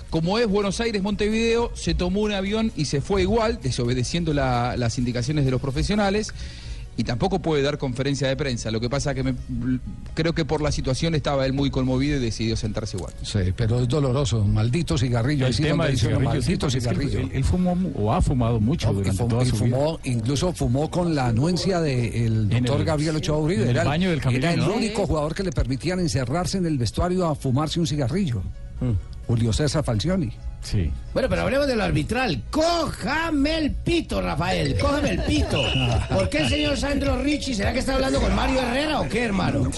Como 0.09 0.39
es 0.39 0.47
Buenos 0.47 0.79
Aires, 0.79 1.01
Montevideo, 1.01 1.71
se 1.75 1.93
tomó 1.93 2.21
un 2.21 2.31
avión 2.31 2.71
y 2.75 2.85
se 2.85 3.01
fue 3.01 3.21
igual, 3.23 3.59
desobedeciendo 3.61 4.33
la- 4.33 4.77
las 4.77 4.97
indicaciones 4.97 5.43
de 5.45 5.51
los 5.51 5.59
profesionales. 5.61 6.31
Y 6.97 7.03
tampoco 7.03 7.39
puede 7.39 7.61
dar 7.61 7.77
conferencia 7.77 8.29
de 8.29 8.37
prensa. 8.37 8.71
Lo 8.71 8.79
que 8.79 8.89
pasa 8.89 9.13
que 9.13 9.21
me- 9.21 9.35
creo 10.13 10.31
que 10.33 10.45
por 10.45 10.61
la 10.61 10.71
situación 10.71 11.13
estaba 11.13 11.45
él 11.45 11.51
muy 11.51 11.69
conmovido 11.69 12.15
y 12.15 12.21
decidió 12.21 12.55
sentarse 12.55 12.95
igual. 12.95 13.13
Sí, 13.21 13.39
pero 13.53 13.81
es 13.81 13.89
doloroso. 13.89 14.45
Maldito 14.45 14.97
cigarrillo. 14.97 15.45
El 15.45 15.53
tema 15.57 15.87
del 15.87 15.97
cigarrillo, 15.99 16.29
maldito 16.29 16.69
cigarrillo. 16.69 17.19
él, 17.19 17.31
él 17.33 17.43
fumó 17.43 17.77
o 17.95 18.13
ha 18.13 18.21
fumado 18.21 18.61
mucho 18.61 18.87
No, 18.87 18.93
durante 18.93 19.17
fumó, 19.17 19.29
toda 19.29 19.43
y 19.43 19.47
su 19.47 19.55
vida. 19.65 19.75
fumó, 19.75 19.99
incluso 20.05 20.53
fumó 20.53 20.89
con 20.89 21.13
la 21.15 21.27
anuencia 21.27 21.81
del 21.81 22.47
En 22.49 22.63
doctor 22.63 22.79
el- 22.79 22.85
Gabriel 22.85 23.15
Ochoa 23.17 23.39
Uribe. 23.39 23.63
en 23.63 23.69
el 23.71 23.75
Era 23.75 23.83
baño 23.83 24.09
del 24.11 24.21
Era 24.33 24.53
el 24.53 24.61
¿no? 24.61 24.73
único 24.75 25.05
jugador 25.05 25.35
que 25.35 25.43
le 25.43 25.51
permitían 25.51 25.99
encerrarse 25.99 26.59
en 26.59 26.65
el 26.65 26.77
vestuario 26.77 27.25
a 27.27 27.35
fumarse 27.35 27.77
un 27.81 27.87
cigarrillo. 27.87 28.41
Julio 29.27 29.53
César 29.53 29.83
Falcioni. 29.83 30.31
Sí. 30.65 30.91
Bueno, 31.13 31.29
pero 31.29 31.43
hablemos 31.43 31.67
de 31.67 31.75
lo 31.75 31.83
arbitral. 31.83 32.41
Cójame 32.49 33.57
el 33.59 33.71
pito, 33.71 34.19
Rafael. 34.21 34.75
Cójame 34.79 35.11
el 35.11 35.21
pito. 35.23 35.63
¿Por 36.09 36.27
qué 36.27 36.39
el 36.39 36.49
señor 36.49 36.75
Sandro 36.77 37.21
Ricci? 37.21 37.53
¿Será 37.53 37.71
que 37.71 37.79
está 37.79 37.93
hablando 37.93 38.19
con 38.19 38.35
Mario 38.35 38.59
Herrera 38.61 38.99
o 38.99 39.07
qué, 39.07 39.23
hermano? 39.23 39.69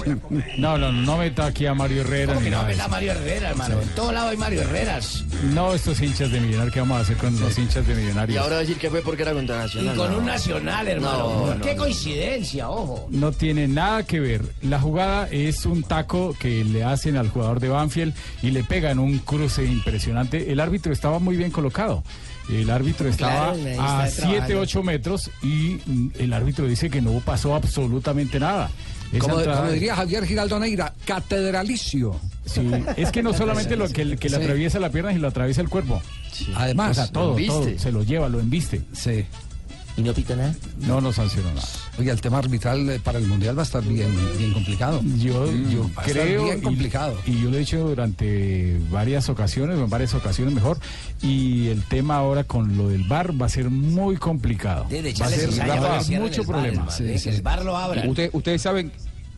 No, 0.57 0.77
no, 0.77 0.91
no 0.91 1.17
meta 1.17 1.45
aquí 1.47 1.65
a 1.65 1.73
Mario 1.75 2.01
Herrera. 2.01 2.33
¿Cómo 2.33 2.39
ni 2.39 2.45
que 2.49 2.55
no 2.55 2.65
ves 2.65 2.79
a. 2.79 2.87
Mario 2.87 3.11
Herrera, 3.11 3.49
hermano? 3.49 3.81
En 3.81 3.89
todo 3.89 4.11
lado 4.13 4.29
hay 4.29 4.37
Mario 4.37 4.61
Herreras. 4.61 5.25
No, 5.53 5.73
estos 5.73 6.01
hinchas 6.01 6.31
de 6.31 6.39
Millonarios, 6.39 6.73
¿qué 6.73 6.79
vamos 6.79 6.97
a 6.99 7.01
hacer 7.01 7.17
con 7.17 7.37
los 7.39 7.57
hinchas 7.59 7.85
de 7.85 7.93
Millonarios? 7.93 8.33
Y 8.35 8.37
ahora 8.39 8.57
decir 8.59 8.77
que 8.77 8.89
fue 8.89 9.01
porque 9.01 9.21
era 9.23 9.33
contra 9.33 9.57
Y 9.57 9.59
Nacional. 9.59 9.95
con 9.97 10.11
no. 10.13 10.17
un 10.19 10.25
nacional, 10.25 10.87
hermano. 10.87 11.17
No, 11.47 11.53
no, 11.55 11.61
qué 11.61 11.75
no. 11.75 11.81
coincidencia, 11.83 12.69
ojo. 12.69 13.07
No 13.11 13.31
tiene 13.33 13.67
nada 13.67 14.03
que 14.03 14.19
ver. 14.21 14.41
La 14.63 14.79
jugada 14.79 15.27
es 15.29 15.65
un 15.65 15.83
taco 15.83 16.33
que 16.39 16.63
le 16.63 16.83
hacen 16.85 17.17
al 17.17 17.29
jugador 17.29 17.59
de 17.59 17.69
Banfield 17.69 18.15
y 18.41 18.51
le 18.51 18.63
pegan 18.63 18.97
un 18.99 19.19
cruce 19.19 19.65
impresionante. 19.65 20.51
El 20.51 20.59
árbitro 20.61 20.76
estaba 20.85 21.19
muy 21.19 21.35
bien 21.37 21.51
colocado. 21.51 22.03
El 22.49 22.69
árbitro 22.69 23.09
estaba 23.09 23.53
Claro, 23.53 23.81
a 23.81 24.07
está 24.07 24.21
7, 24.21 24.27
trabajando. 24.37 24.59
8 24.61 24.83
metros 24.83 25.31
y 25.43 25.77
el 26.19 26.31
árbitro 26.33 26.65
dice 26.67 26.89
que 26.89 27.01
no 27.01 27.11
pasó 27.19 27.55
absolutamente 27.55 28.39
nada. 28.39 28.69
Como, 29.19 29.37
entrada- 29.39 29.59
como 29.61 29.71
diría 29.71 29.95
Javier 29.95 30.25
Giraldo 30.25 30.59
Neira, 30.59 30.93
catedralicio. 31.05 32.19
Sí, 32.45 32.69
es 32.97 33.11
que 33.11 33.23
no 33.23 33.33
solamente 33.37 33.75
lo 33.75 33.87
que, 33.87 34.17
que 34.17 34.29
le 34.29 34.37
Sí. 34.37 34.43
atraviesa 34.43 34.79
la 34.79 34.89
pierna, 34.89 35.11
sino 35.11 35.23
lo 35.23 35.27
atraviesa 35.29 35.61
el 35.61 35.69
cuerpo. 35.69 36.01
Además, 36.55 36.91
o 36.91 36.93
sea, 36.93 37.07
todo, 37.11 37.35
todo, 37.35 37.67
se 37.77 37.91
lo 37.91 38.03
lleva, 38.03 38.29
lo 38.29 38.39
embiste. 38.39 38.81
Sí. 38.93 39.25
¿Y 39.97 40.03
no 40.03 40.13
pita 40.13 40.35
nada? 40.35 40.53
No, 40.81 41.01
no 41.01 41.11
sancionó 41.11 41.49
nada. 41.53 41.67
Oye, 41.97 42.11
el 42.11 42.21
tema 42.21 42.37
arbitral 42.37 42.87
eh, 42.87 42.99
para 43.03 43.17
el 43.17 43.25
Mundial 43.25 43.57
va 43.57 43.63
a 43.63 43.65
estar 43.65 43.83
bien, 43.83 44.09
bien 44.37 44.53
complicado. 44.53 45.01
Yo, 45.17 45.51
yo 45.71 45.89
va 45.97 46.03
a 46.03 46.05
estar 46.05 46.23
creo 46.23 46.43
bien 46.45 46.59
y- 46.59 46.61
complicado. 46.61 47.17
Y, 47.25 47.41
yo 47.41 47.49
lo 47.49 47.55
he 47.55 47.59
dicho 47.61 47.79
durante 47.79 48.77
varias 48.91 49.27
ocasiones, 49.29 49.75
o 49.77 49.83
en 49.85 49.89
varias 49.89 50.13
ocasiones 50.13 50.53
mejor. 50.53 50.77
Y 51.23 51.69
el 51.69 51.81
tema 51.83 52.17
ahora 52.17 52.43
con 52.43 52.77
lo 52.77 52.89
del 52.89 53.05
bar 53.05 53.41
va 53.41 53.47
a 53.47 53.49
ser 53.49 53.71
muy 53.71 54.17
complicado. 54.17 54.85
Debe 54.87 55.13
va 55.19 55.25
a 55.25 55.29
ser 55.29 55.49
que 55.49 55.55
cierren 56.03 56.21
mucho 56.27 56.41
el 56.41 56.47
bar, 56.47 56.61
problema. 56.61 56.87
que 56.95 57.29
el 57.29 57.41
bar 57.41 57.65
lo 57.65 57.75
abra. 57.75 58.03
Usted- 58.07 58.29
ustedes 58.33 58.61
saben, 58.61 58.91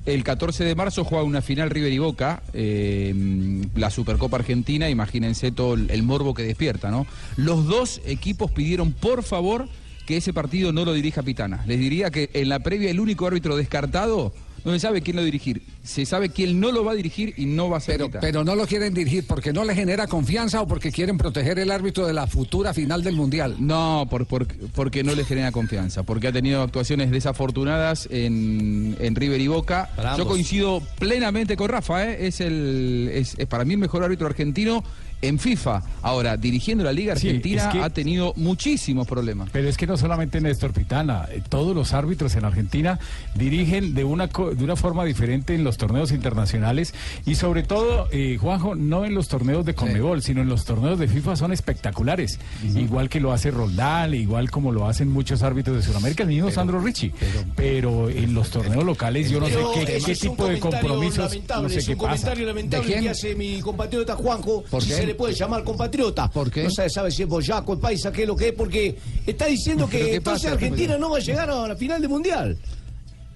el 0.06 0.26
14 0.26 0.66
de 0.66 0.76
marzo 0.76 1.06
juega 1.06 1.24
una 1.24 1.42
final 1.42 1.70
River 1.70 1.94
y 1.94 2.00
Boca, 2.00 2.44
eh, 2.52 3.64
la 3.76 3.90
Supercopa 3.90 4.36
Argentina, 4.36 4.90
imagínense 4.90 5.54
todo 5.54 5.76
el, 5.76 5.90
el 5.90 6.04
morbo 6.04 6.34
que 6.34 6.44
despierta, 6.44 6.92
¿no? 6.92 7.08
Los 7.38 7.66
dos 7.66 8.02
equipos 8.06 8.52
pidieron, 8.52 8.92
por 8.92 9.24
favor, 9.24 9.70
que 10.10 10.18
ese 10.18 10.34
partido 10.34 10.74
no 10.74 10.86
lo 10.86 10.94
dirija 10.94 11.22
Pitana. 11.22 11.64
Les 11.68 11.78
diría 11.78 12.10
que 12.10 12.32
en 12.34 12.50
la 12.50 12.58
previa 12.62 12.90
el 12.90 13.00
único 13.00 13.28
árbitro 13.28 13.56
descartado 13.56 14.34
no 14.66 14.72
se 14.72 14.80
sabe 14.80 15.02
quién 15.04 15.16
lo 15.16 15.24
dirigir. 15.24 15.62
Se 15.84 16.04
sabe 16.04 16.30
quién 16.32 16.60
no 16.60 16.72
lo 16.72 16.84
va 16.84 16.94
a 16.94 16.96
dirigir 16.96 17.36
y 17.38 17.46
no 17.46 17.70
va 17.70 17.78
a 17.78 17.80
ser 17.80 17.94
Pero, 17.98 18.08
Pitana. 18.08 18.22
pero 18.22 18.44
no 18.44 18.56
lo 18.56 18.66
quieren 18.66 18.92
dirigir 18.96 19.24
porque 19.28 19.54
no 19.54 19.64
le 19.64 19.76
genera 19.76 20.08
confianza 20.08 20.62
o 20.64 20.68
porque 20.68 20.92
quieren 20.92 21.18
proteger 21.20 21.60
el 21.60 21.70
árbitro 21.70 22.08
de 22.08 22.14
la 22.14 22.26
futura 22.26 22.74
final 22.74 23.04
del 23.04 23.16
Mundial. 23.16 23.56
No, 23.60 24.08
por, 24.10 24.26
por- 24.26 24.48
porque 24.74 25.04
no 25.04 25.14
le 25.14 25.26
genera 25.26 25.52
confianza, 25.52 26.02
porque 26.02 26.28
ha 26.28 26.32
tenido 26.32 26.64
actuaciones 26.64 27.12
desafortunadas 27.12 28.08
en, 28.12 28.98
en 29.00 29.14
River 29.16 29.40
y 29.42 29.48
Boca. 29.48 29.92
Yo 30.18 30.26
coincido 30.26 30.82
plenamente 30.98 31.56
con 31.56 31.70
Rafa, 31.70 32.10
¿eh? 32.10 32.26
es, 32.28 32.42
el, 32.42 33.12
es, 33.14 33.36
es 33.38 33.46
para 33.46 33.64
mí 33.64 33.74
el 33.76 33.80
mejor 33.80 34.04
árbitro 34.04 34.26
argentino 34.26 34.84
en 35.22 35.40
FIFA. 35.40 35.84
Ahora, 36.02 36.38
dirigiendo 36.38 36.84
la 36.84 36.92
Liga 36.94 37.16
Sí, 37.16 37.28
Argentina 37.28 37.64
es 37.64 37.68
que- 37.74 37.82
ha 37.82 37.90
tenido 37.90 38.34
muchísimos 38.38 39.08
problemas. 39.08 39.50
Pero 39.52 39.68
es 39.68 39.76
que 39.78 39.86
no 39.88 39.98
solamente 39.98 40.40
Néstor 40.42 40.72
Pitana, 40.72 41.26
eh, 41.32 41.42
todos 41.50 41.76
los 41.76 41.94
árbitros 41.94 42.36
en 42.36 42.46
Argentina 42.46 43.00
dirigen 43.36 43.94
de 43.94 44.04
una, 44.04 44.28
co- 44.30 44.52
de 44.56 44.64
una 44.64 44.76
forma 44.76 45.04
diferente 45.06 45.54
en 45.56 45.64
los 45.64 45.78
torneos 45.78 46.12
internacionales 46.12 46.94
y 47.26 47.36
sobre 47.36 47.64
todo, 47.64 48.08
eh, 48.12 48.38
Juanjo, 48.40 48.76
no 48.76 49.06
en 49.06 49.14
los 49.14 49.28
torneos 49.28 49.66
de 49.66 49.76
Conmebol, 49.76 50.22
sino 50.22 50.42
en 50.42 50.50
los 50.50 50.66
torneos 50.66 51.00
de 51.00 51.08
FIFA 51.08 51.36
son 51.36 51.52
espectaculares. 51.54 52.40
Igual 52.76 53.10
que 53.10 53.20
lo 53.20 53.32
hace 53.34 53.52
Roldán, 53.52 54.14
igual 54.14 54.50
como 54.52 54.72
lo 54.72 54.88
hacen 54.88 55.10
muchos 55.12 55.44
árbitros 55.44 55.76
de 55.78 55.84
Sudamérica, 55.84 56.24
el 56.24 56.30
mismo 56.30 56.52
Sandro 56.52 56.80
Ricci. 56.80 57.12
Pero, 57.56 58.10
en 58.10 58.34
los 58.34 58.50
torneos 58.50 58.84
locales 58.84 59.30
yo 59.30 59.40
no 59.40 59.48
sé 59.48 59.58
qué, 59.74 60.02
qué 60.06 60.16
tipo 60.16 60.48
de 60.48 60.60
compromisos, 60.60 61.38
no 61.62 61.70
sé 61.70 61.80
es 61.80 61.86
qué 61.86 61.92
un 61.94 61.98
pasa. 62.00 62.10
comentario 62.10 62.46
lamentable 62.48 63.00
que 63.02 63.10
hace 63.10 63.36
mi 63.36 63.60
compatriota 63.62 64.16
Juanjo, 64.16 64.64
¿Por 64.70 64.86
qué? 64.86 65.09
Le 65.10 65.16
puede 65.16 65.34
llamar 65.34 65.64
compatriota. 65.64 66.30
¿Por 66.30 66.52
qué? 66.52 66.64
No 66.64 66.70
sabe, 66.70 66.90
sabe 66.90 67.12
si 67.12 67.24
es 67.24 67.28
boyaco, 67.28 67.74
el 67.74 67.80
paisa, 67.80 68.12
qué 68.12 68.22
es 68.22 68.28
lo 68.28 68.36
que 68.36 68.50
es, 68.50 68.54
porque 68.54 68.96
está 69.26 69.48
diciendo 69.48 69.88
¿Pero 69.90 70.06
que 70.06 70.16
entonces 70.16 70.44
pasa? 70.44 70.54
Argentina 70.54 70.98
no 70.98 71.10
va 71.10 71.18
a 71.18 71.20
llegar 71.20 71.50
a 71.50 71.68
la 71.68 71.76
final 71.76 72.00
del 72.00 72.10
Mundial. 72.10 72.58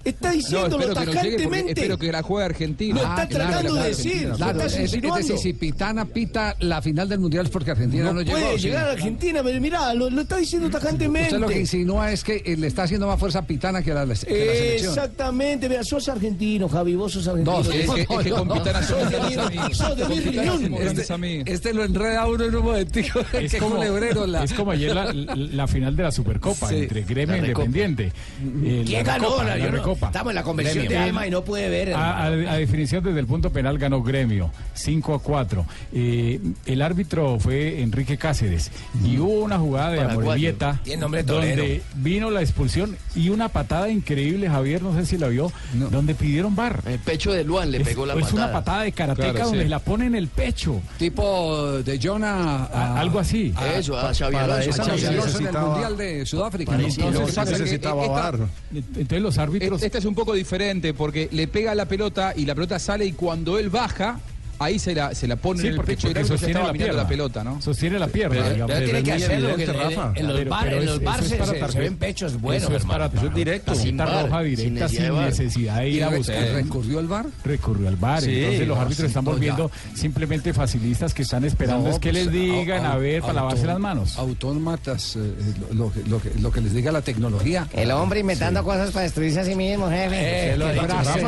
Está 0.04 0.28
No, 0.28 0.34
diciéndolo 0.34 0.86
no 0.88 0.94
tajantemente. 0.94 1.72
espero 1.72 1.98
que 1.98 2.12
la 2.12 2.22
juegue 2.22 2.44
Argentina. 2.46 2.94
Lo 3.02 3.08
está 3.08 3.28
tratando 3.28 3.74
de 3.74 3.88
decir, 3.88 4.28
lo 4.28 4.36
Claro, 4.36 4.58
estás 4.58 4.72
es, 4.74 4.78
es 4.78 4.94
insinuando. 4.94 5.16
decir, 5.28 5.38
si 5.38 5.52
Pitana 5.54 6.04
pita 6.04 6.56
la 6.60 6.82
final 6.82 7.08
del 7.08 7.20
Mundial 7.20 7.46
es 7.46 7.50
porque 7.50 7.70
Argentina 7.70 8.04
no, 8.04 8.12
No 8.14 8.20
llegó. 8.22 8.38
puede 8.38 8.58
¿sí? 8.58 8.66
llegar 8.66 8.88
a 8.88 8.92
Argentina, 8.92 9.40
pero 9.42 9.60
mirá, 9.60 9.94
lo, 9.94 10.10
lo 10.10 10.20
está 10.22 10.36
diciendo 10.36 10.68
tajantemente. 10.70 11.28
Usted 11.28 11.40
lo 11.40 11.48
que 11.48 11.60
insinúa 11.60 12.12
es 12.12 12.22
que 12.22 12.42
eh, 12.44 12.56
le 12.56 12.66
está 12.66 12.82
haciendo 12.82 13.06
más 13.06 13.18
fuerza 13.18 13.38
a 13.40 13.46
Pitana 13.46 13.82
que 13.82 13.92
a 13.92 13.94
la, 13.94 14.02
que 14.02 14.08
la 14.08 14.14
selección. 14.16 14.90
Exactamente, 14.90 15.68
mira, 15.68 15.82
sos 15.84 16.08
argentino, 16.08 16.68
Javi, 16.68 16.94
vos 16.94 17.12
sos 17.12 17.26
argentino. 17.28 17.62
No, 17.62 17.62
es 17.70 17.90
que- 17.90 18.00
es 18.02 18.18
que 18.24 18.30
con 18.30 18.48
Pitana 18.48 18.82
sos 18.82 18.98
somos 18.98 19.10
de 19.96 20.04
mi- 20.08 20.20
riñón. 20.20 20.74
amigos. 21.10 21.44
Este 21.46 21.72
lo 21.74 21.84
enreda 21.84 22.26
uno 22.26 22.44
en 22.44 22.54
un 22.54 22.64
momentico. 22.64 23.20
Es 23.32 23.52
que 23.52 23.58
como, 23.58 23.76
culebrero 23.76 24.26
la... 24.26 24.44
es 24.44 24.52
como 24.52 24.70
ayer 24.70 24.94
la, 24.94 25.12
la 25.12 25.66
final 25.66 25.96
de 25.96 26.02
la 26.04 26.12
Supercopa 26.12 26.68
Sí. 26.68 26.76
entre 26.76 27.02
Gremio 27.02 27.36
e 27.36 27.40
Recopa. 27.40 27.64
Independiente. 27.66 28.12
Eh, 28.64 28.82
¿Quién 28.86 29.04
ganó? 29.04 29.24
Recopa, 29.24 29.44
La- 29.44 29.56
la 29.56 29.64
estamos 29.94 30.30
en 30.30 30.34
la 30.34 30.42
convención 30.42 30.86
de 30.88 30.96
alma 30.96 31.26
y 31.26 31.30
no 31.30 31.44
puede 31.44 31.68
ver. 31.68 31.94
A, 31.94 32.18
a- 32.24 32.26
a 32.26 32.30
definición 32.56 33.02
desde 33.04 33.20
el 33.20 33.26
punto 33.26 33.50
penal 33.50 33.78
ganó 33.78 34.02
Gremio, 34.02 34.50
5 34.74 35.14
a 35.14 35.18
4. 35.22 35.66
Eh, 35.92 36.40
el 36.66 36.82
árbitro 36.82 37.38
fue 37.38 37.82
Enrique 37.82 38.16
Cáceres 38.16 38.70
y 39.04 39.18
hubo 39.18 39.42
una 39.44 39.58
jugada 39.58 39.90
de 39.90 39.98
torero. 39.98 41.24
donde 41.26 41.82
vino 41.96 42.30
la 42.30 42.40
expulsión 42.42 42.96
y 43.14 43.28
una 43.28 43.48
patada 43.48 43.88
increíble, 43.88 44.48
Javier, 44.48 44.82
no 44.82 44.94
sé 44.94 45.06
si 45.06 45.18
la 45.18 45.28
vio, 45.28 45.50
donde 45.90 46.14
pidieron 46.14 46.54
bar. 46.56 46.80
El 46.86 46.98
pecho 46.98 47.32
de 47.32 47.44
Luan 47.44 47.70
le 47.70 47.78
Es- 47.78 47.88
pegó 47.88 48.06
la 48.06 48.14
es 48.14 48.20
patada. 48.24 48.44
una 48.44 48.52
patada 48.52 48.82
de 48.82 48.92
karateca 48.92 49.30
Claro, 49.32 49.46
donde 49.48 49.64
sí. 49.64 49.68
la 49.68 49.78
pone 49.78 50.06
en 50.06 50.14
el 50.14 50.28
pecho. 50.28 50.80
Tipo 50.98 51.72
de 51.82 51.98
Jonah. 52.02 52.64
A- 52.64 53.00
algo 53.00 53.18
así. 53.18 53.52
Eso, 53.76 53.98
a 53.98 54.12
Xavi 54.14 54.36
Alonso. 54.36 54.82
en 55.38 55.46
el 55.46 55.52
Mundial 55.52 55.96
de 55.96 56.26
Sudáfrica. 56.26 56.76
Necesitaba. 56.76 58.48
Entonces 58.72 59.20
los 59.22 59.38
árbitros... 59.38 59.82
Esta 59.84 59.98
es 59.98 60.06
un 60.06 60.14
poco 60.14 60.32
diferente 60.32 60.94
porque 60.94 61.28
le 61.30 61.46
pega 61.46 61.74
la 61.74 61.84
pelota 61.84 62.32
y 62.34 62.46
la 62.46 62.54
pelota 62.54 62.78
sale 62.78 63.04
y 63.04 63.12
cuando 63.12 63.58
él 63.58 63.68
baja, 63.68 64.18
ahí 64.58 64.78
se 64.78 64.94
la, 64.94 65.14
se 65.14 65.26
la 65.26 65.36
pone 65.36 65.60
Sí, 65.60 65.66
en 65.66 65.72
el 65.72 65.76
porque, 65.76 65.92
pecho 65.92 66.08
y 66.08 66.10
porque 66.14 66.22
ya 66.22 66.28
sostiene 66.28 66.62
la 66.62 66.72
pierna. 66.72 66.92
la 66.94 67.08
pelota, 67.08 67.44
¿no? 67.44 67.60
Sostiene 67.62 67.98
la 67.98 68.08
pierna. 68.08 68.36
Pero- 68.36 68.50
digamos. 68.54 68.72
pero 68.74 68.84
tiene 68.84 69.02
que 69.02 69.12
hacerlo, 69.12 69.48
evidente, 69.50 69.64
que 69.64 69.70
en- 69.70 69.96
Rafa. 69.96 70.12
en 70.14 70.26
los 70.28 70.36
Pero- 70.38 70.50
bar- 70.50 70.64
pero 70.64 70.76
en 70.76 70.82
es- 70.82 70.86
los 70.88 70.96
eso 70.96 71.04
bar 71.04 71.20
es 71.20 71.28
se- 71.28 71.36
para 71.36 71.46
se- 71.46 71.54
se 71.54 71.60
tarjeta. 71.60 71.80
ven 71.80 71.96
pechos 71.96 72.40
buenos, 72.40 72.62
Eso 72.68 72.76
es 72.76 72.84
para 72.84 73.06
Eso 73.06 73.26
es 73.26 73.34
directo. 73.34 73.74
Sin 73.74 73.96
bar, 73.96 74.08
roja 74.24 74.42
sin 74.42 74.48
directa 74.56 74.64
sin 74.64 74.74
necesidad 74.74 75.04
de 75.04 75.10
bar. 75.10 75.24
necesidad 75.28 75.76
de 75.78 75.88
ir 75.90 76.04
a 76.04 76.10
¿Y 76.12 76.16
buscar. 76.16 76.44
recurrió 76.54 77.00
el 77.00 77.06
bar? 77.06 77.26
Recurrió 77.44 77.88
al 77.88 77.96
bar. 77.96 78.22
Sí, 78.22 78.36
Entonces 78.38 78.68
los 78.68 78.78
árbitros 78.78 79.08
están 79.08 79.24
volviendo 79.24 79.70
simplemente 79.94 80.52
facilistas 80.52 81.14
que 81.14 81.22
están 81.22 81.44
esperando 81.44 81.88
No, 81.88 81.94
es 81.94 81.98
que 81.98 82.10
pues, 82.10 82.24
les 82.26 82.32
digan 82.32 82.84
a 82.86 82.96
ver 82.96 83.20
para 83.20 83.32
lavarse 83.34 83.66
las 83.66 83.78
manos. 83.78 84.18
Autómatas, 84.18 85.16
eh, 85.16 85.34
lo, 85.72 85.84
lo 85.86 85.92
que- 85.92 86.02
lo, 86.08 86.20
que, 86.20 86.30
lo 86.40 86.50
que 86.52 86.60
les 86.60 86.72
diga 86.74 86.92
la 86.92 87.02
tecnología. 87.02 87.66
El 87.72 87.90
hombre 87.90 88.20
inventando 88.20 88.62
cosas 88.64 88.90
para 88.90 89.04
destruirse 89.04 89.40
a 89.40 89.44
sí 89.44 89.54
mismo, 89.54 89.88
jefe. 89.90 90.52
Eh, 90.52 90.56
qué 90.56 90.80
frase, 90.86 91.20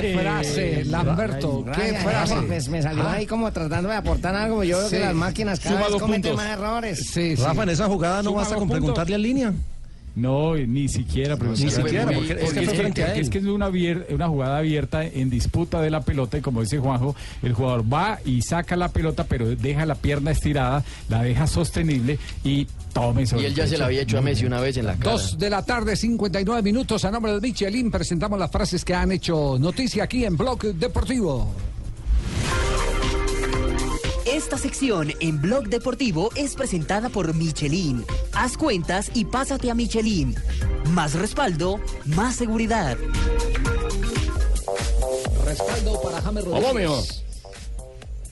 qué 0.00 0.18
frase, 0.20 0.84
Lamberto, 0.86 1.64
qué 1.74 1.94
frase. 1.94 2.34
Me 2.70 2.82
salió 2.82 3.02
Ah. 3.06 3.12
ahí 3.14 3.26
como 3.26 3.52
tratando 3.52 3.88
de 3.88 3.96
aportar 3.96 4.34
algo, 4.34 4.64
yo 4.64 4.78
veo 4.78 4.88
Sí. 4.88 4.96
que 4.96 5.00
las 5.02 5.14
máquinas 5.14 5.60
cada 5.60 5.76
Suma 5.76 5.88
vez 5.88 6.00
cometen 6.00 6.22
puntos. 6.22 6.36
más 6.36 6.46
errores. 6.58 6.98
Sí, 7.12 7.36
sí. 7.36 7.42
Rafa, 7.42 7.62
en 7.64 7.68
esa 7.70 7.86
jugada 7.86 8.18
no 8.22 8.30
Suma 8.30 8.36
basta 8.42 8.54
con 8.54 8.64
puntos. 8.68 8.78
preguntarle 8.78 9.16
en 9.16 9.22
línea. 9.22 9.52
No, 10.16 10.56
ni 10.56 10.88
siquiera. 10.88 11.36
pero- 11.36 11.52
Ni 11.52 11.56
siquiera, 11.70 12.04
porque 12.12 12.32
es 12.32 12.52
que 12.52 12.62
fue 12.62 12.74
frente 12.74 13.02
a 13.02 13.06
porque 13.06 13.18
él. 13.20 13.24
es 13.24 13.30
que 13.30 13.38
es 13.38 13.44
una, 13.44 13.68
abier- 13.68 14.06
una 14.12 14.26
jugada 14.28 14.58
abierta 14.58 15.04
en 15.04 15.30
disputa 15.30 15.80
de 15.80 15.88
la 15.88 16.00
pelota 16.00 16.36
y 16.36 16.40
como 16.40 16.62
dice 16.62 16.78
Juanjo, 16.80 17.14
el 17.44 17.52
jugador 17.54 17.84
va 17.90 18.18
y 18.24 18.42
saca 18.42 18.74
la 18.74 18.88
pelota, 18.88 19.22
pero 19.24 19.46
deja 19.54 19.86
la 19.86 19.94
pierna 19.94 20.32
estirada, 20.32 20.82
la 21.08 21.22
deja 21.22 21.46
sostenible 21.46 22.18
y 22.42 22.66
tome 22.92 23.24
sobre 23.24 23.44
Y 23.44 23.46
él 23.46 23.54
ya 23.54 23.68
se 23.68 23.78
la 23.78 23.84
había 23.86 24.02
hecho 24.02 24.18
a 24.18 24.20
Messi 24.20 24.44
una 24.46 24.60
vez 24.60 24.76
en 24.78 24.86
la 24.86 24.96
cara. 24.96 25.12
Dos 25.12 25.38
de 25.38 25.48
la 25.48 25.64
tarde, 25.64 25.94
59 25.94 26.60
minutos. 26.60 27.04
A 27.04 27.10
nombre 27.12 27.32
de 27.32 27.40
Michelin 27.40 27.88
presentamos 27.92 28.36
las 28.36 28.50
frases 28.50 28.84
que 28.84 28.92
han 28.94 29.12
hecho 29.12 29.58
noticia 29.60 30.02
aquí 30.04 30.24
en 30.24 30.36
Blog 30.36 30.60
Deportivo. 30.74 31.54
Esta 34.26 34.58
sección 34.58 35.12
en 35.20 35.40
Blog 35.40 35.68
Deportivo 35.68 36.30
es 36.34 36.54
presentada 36.54 37.08
por 37.08 37.34
Michelin. 37.34 38.04
Haz 38.34 38.56
cuentas 38.56 39.10
y 39.14 39.24
pásate 39.24 39.70
a 39.70 39.74
Michelin. 39.74 40.34
Más 40.90 41.14
respaldo, 41.14 41.80
más 42.04 42.36
seguridad. 42.36 42.98
Respaldo 45.44 46.00
para 46.02 46.20
James 46.20 46.44
Rodríguez. 46.44 47.29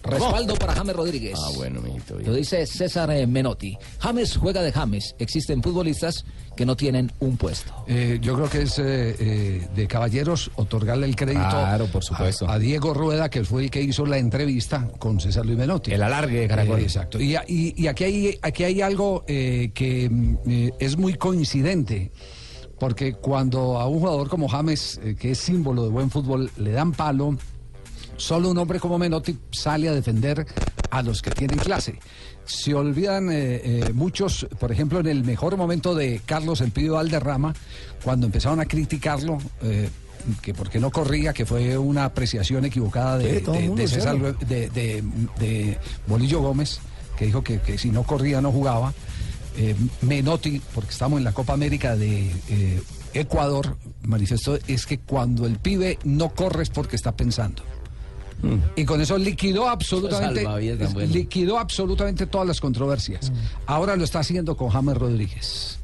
Respaldo 0.09 0.55
para 0.57 0.75
James 0.75 0.97
Rodríguez. 0.97 1.38
Ah, 1.38 1.51
bueno, 1.57 1.81
mijito. 1.81 2.16
bien. 2.16 2.31
Lo 2.31 2.37
dice 2.37 2.66
César 2.66 3.11
eh, 3.11 3.27
Menotti. 3.27 3.77
James 4.01 4.37
juega 4.37 4.62
de 4.62 4.73
James. 4.73 5.14
Existen 5.18 5.62
futbolistas 5.62 6.25
que 6.57 6.66
no 6.66 6.77
tienen 6.77 7.12
un 7.21 7.37
puesto. 7.37 7.73
Eh, 7.87 8.18
yo 8.21 8.35
creo 8.35 8.51
que 8.51 8.62
es 8.62 8.79
eh, 8.81 9.14
eh, 9.18 9.68
de 9.75 9.87
caballeros 9.87 10.51
otorgarle 10.57 11.07
el 11.07 11.14
crédito 11.14 11.49
Claro, 11.49 11.87
por 11.87 12.03
supuesto. 12.03 12.49
A, 12.49 12.55
a 12.55 12.59
Diego 12.59 12.94
Rueda, 12.94 13.29
que 13.29 13.44
fue 13.44 13.64
el 13.64 13.71
que 13.71 13.81
hizo 13.83 14.05
la 14.07 14.18
entrevista 14.18 14.88
con 14.99 15.21
César 15.21 15.47
Luis 15.47 15.59
Menotti. 15.59 15.92
El 15.92 16.03
alargue 16.03 16.40
de 16.40 16.49
Caracol. 16.49 16.81
Eh, 16.81 16.83
exacto. 16.83 17.21
Y, 17.21 17.37
y- 17.47 17.75
y 17.77 17.87
aquí, 17.87 18.05
hay, 18.05 18.38
aquí 18.42 18.64
hay 18.64 18.81
algo 18.83 19.25
eh, 19.29 19.71
que 19.75 20.09
mm, 20.11 20.37
eh, 20.49 20.71
es 20.81 20.97
muy 20.97 21.14
coincidente. 21.14 22.11
Porque 22.81 23.14
cuando 23.14 23.81
a 23.81 23.88
un 23.88 23.99
jugador 24.01 24.29
como 24.29 24.49
James, 24.49 25.01
eh, 25.03 25.16
que 25.18 25.33
es 25.33 25.38
símbolo 25.38 25.83
de 25.83 25.88
buen 25.88 26.11
fútbol, 26.11 26.49
le 26.59 26.71
dan 26.73 26.92
palo, 26.92 27.37
solo 28.19 28.51
un 28.51 28.59
hombre 28.59 28.79
como 28.79 28.99
Menotti 28.99 29.39
sale 29.51 29.89
a 29.89 29.95
defender 29.95 30.47
a 30.91 31.01
los 31.03 31.23
que 31.23 31.31
tienen 31.31 31.59
clase. 31.59 31.99
Se 32.45 32.75
olvidan 32.75 33.31
eh, 33.31 33.61
eh, 33.65 33.93
muchos, 33.95 34.47
por 34.59 34.71
ejemplo, 34.73 35.01
en 35.01 35.07
el 35.07 35.25
mejor 35.25 35.57
momento 35.57 35.95
de 35.95 36.21
Carlos 36.27 36.61
El 36.61 36.71
Pido 36.73 36.95
Valderrama, 36.97 37.55
cuando 38.05 38.27
empezaron 38.27 38.61
a 38.61 38.67
criticarlo, 38.67 39.39
eh, 39.63 39.89
que 40.43 40.53
porque 40.53 40.79
no 40.81 40.91
corría, 40.91 41.33
que 41.33 41.47
fue 41.47 41.79
una 41.79 42.05
apreciación 42.05 42.65
equivocada 42.65 43.19
de, 43.19 43.41
Sí, 43.41 43.69
de- 43.75 43.89
César 43.89 44.19
de, 44.19 45.79
Bolillo 46.07 46.41
Gómez, 46.41 46.81
que 47.17 47.27
dijo 47.27 47.43
que, 47.43 47.61
que 47.61 47.79
si 47.79 47.91
no 47.91 48.03
corría 48.03 48.41
no 48.41 48.53
jugaba. 48.53 48.93
Menotti, 50.03 50.63
porque 50.73 50.91
estamos 50.91 51.19
en 51.19 51.25
la 51.25 51.33
Copa 51.33 51.53
América 51.53 51.97
de 51.97 52.31
Ecuador, 53.13 53.77
manifestó 54.03 54.57
es 54.69 54.87
que 54.87 54.99
cuando 54.99 55.47
el 55.47 55.59
pibe 55.59 55.99
no 56.05 56.29
corre 56.31 56.63
es 56.63 56.71
porque 56.71 56.95
está 56.97 57.13
pensando. 57.13 57.63
Y 58.77 58.85
con 58.85 59.01
eso 59.01 59.18
liquidó 59.18 59.68
absolutamente, 59.68 60.44
bueno. 60.44 61.12
liquidó 61.12 61.59
absolutamente 61.59 62.27
todas 62.27 62.46
las 62.46 62.61
controversias. 62.61 63.33
Ahora 63.66 63.96
lo 63.96 64.05
está 64.05 64.20
haciendo 64.20 64.57
con 64.57 64.68
James 64.68 64.96
Rodríguez. 64.96 65.79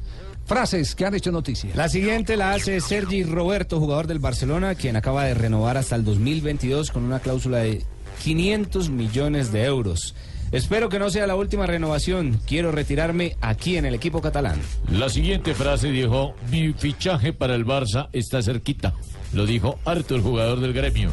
Frases 0.45 0.93
que 0.93 1.05
han 1.05 1.15
hecho 1.15 1.31
noticia. 1.31 1.71
La 1.75 1.89
siguiente 1.89 2.37
la 2.37 2.53
hace 2.53 2.79
Sergi 2.79 3.23
Roberto, 3.23 3.79
jugador 3.79 4.05
del 4.05 4.19
Barcelona, 4.19 4.75
quien 4.75 4.95
acaba 4.95 5.25
de 5.25 5.33
renovar 5.33 5.75
hasta 5.77 5.95
el 5.95 6.05
2022 6.05 6.91
con 6.91 7.03
una 7.03 7.19
cláusula 7.19 7.57
de 7.59 7.83
500 8.23 8.89
millones 8.89 9.51
de 9.51 9.65
euros. 9.65 10.13
Espero 10.51 10.87
que 10.89 10.99
no 10.99 11.09
sea 11.09 11.25
la 11.25 11.35
última 11.35 11.65
renovación. 11.65 12.39
Quiero 12.45 12.71
retirarme 12.71 13.35
aquí 13.41 13.77
en 13.77 13.85
el 13.85 13.95
equipo 13.95 14.21
catalán. 14.21 14.61
La 14.91 15.09
siguiente 15.09 15.55
frase 15.55 15.89
dijo, 15.89 16.35
mi 16.51 16.73
fichaje 16.73 17.33
para 17.33 17.55
el 17.55 17.65
Barça 17.65 18.09
está 18.13 18.41
cerquita. 18.43 18.93
Lo 19.33 19.45
dijo 19.47 19.79
Arthur, 19.83 20.21
jugador 20.21 20.59
del 20.59 20.73
gremio. 20.73 21.09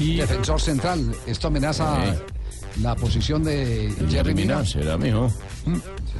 Y 0.00 0.16
defensor 0.16 0.60
central. 0.60 1.14
Esto 1.26 1.48
amenaza 1.48 1.96
Sí. 2.14 2.80
la 2.82 2.94
posición 2.96 3.44
de 3.44 3.92
Jerry 4.10 4.34
Mina. 4.34 4.64
será 4.64 4.96
mijo. 4.96 5.30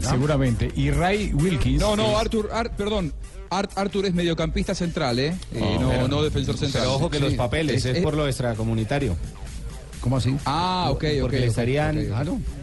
Seguramente. 0.01 0.71
Y 0.77 0.91
Ray 0.91 1.33
Wilkins. 1.35 1.81
No, 1.81 1.97
no, 1.97 2.19
Arthur, 2.19 2.51
Ar- 2.53 2.75
perdón. 2.77 3.13
Art- 3.51 3.73
Arthur 3.77 4.07
es 4.07 4.15
mediocampista 4.15 4.75
central, 4.75 5.19
¿eh? 5.19 5.35
Eh, 5.55 5.77
no, 5.81 5.89
pero- 5.91 6.09
no 6.09 6.23
defensor 6.23 6.57
central. 6.57 6.85
Pero 6.85 6.95
ojo 6.95 7.11
que 7.11 7.17
Sí. 7.19 7.23
los 7.25 7.35
papeles 7.35 7.85
es, 7.85 7.99
por 8.03 8.15
lo 8.15 8.27
extracomunitario. 8.29 9.17
¿Cómo 10.01 10.17
así? 10.17 10.35
Ah, 10.47 10.87
ok, 10.91 11.05
ok. 11.17 11.21
Porque 11.23 11.41
le 11.41 11.47
estarían 11.49 12.09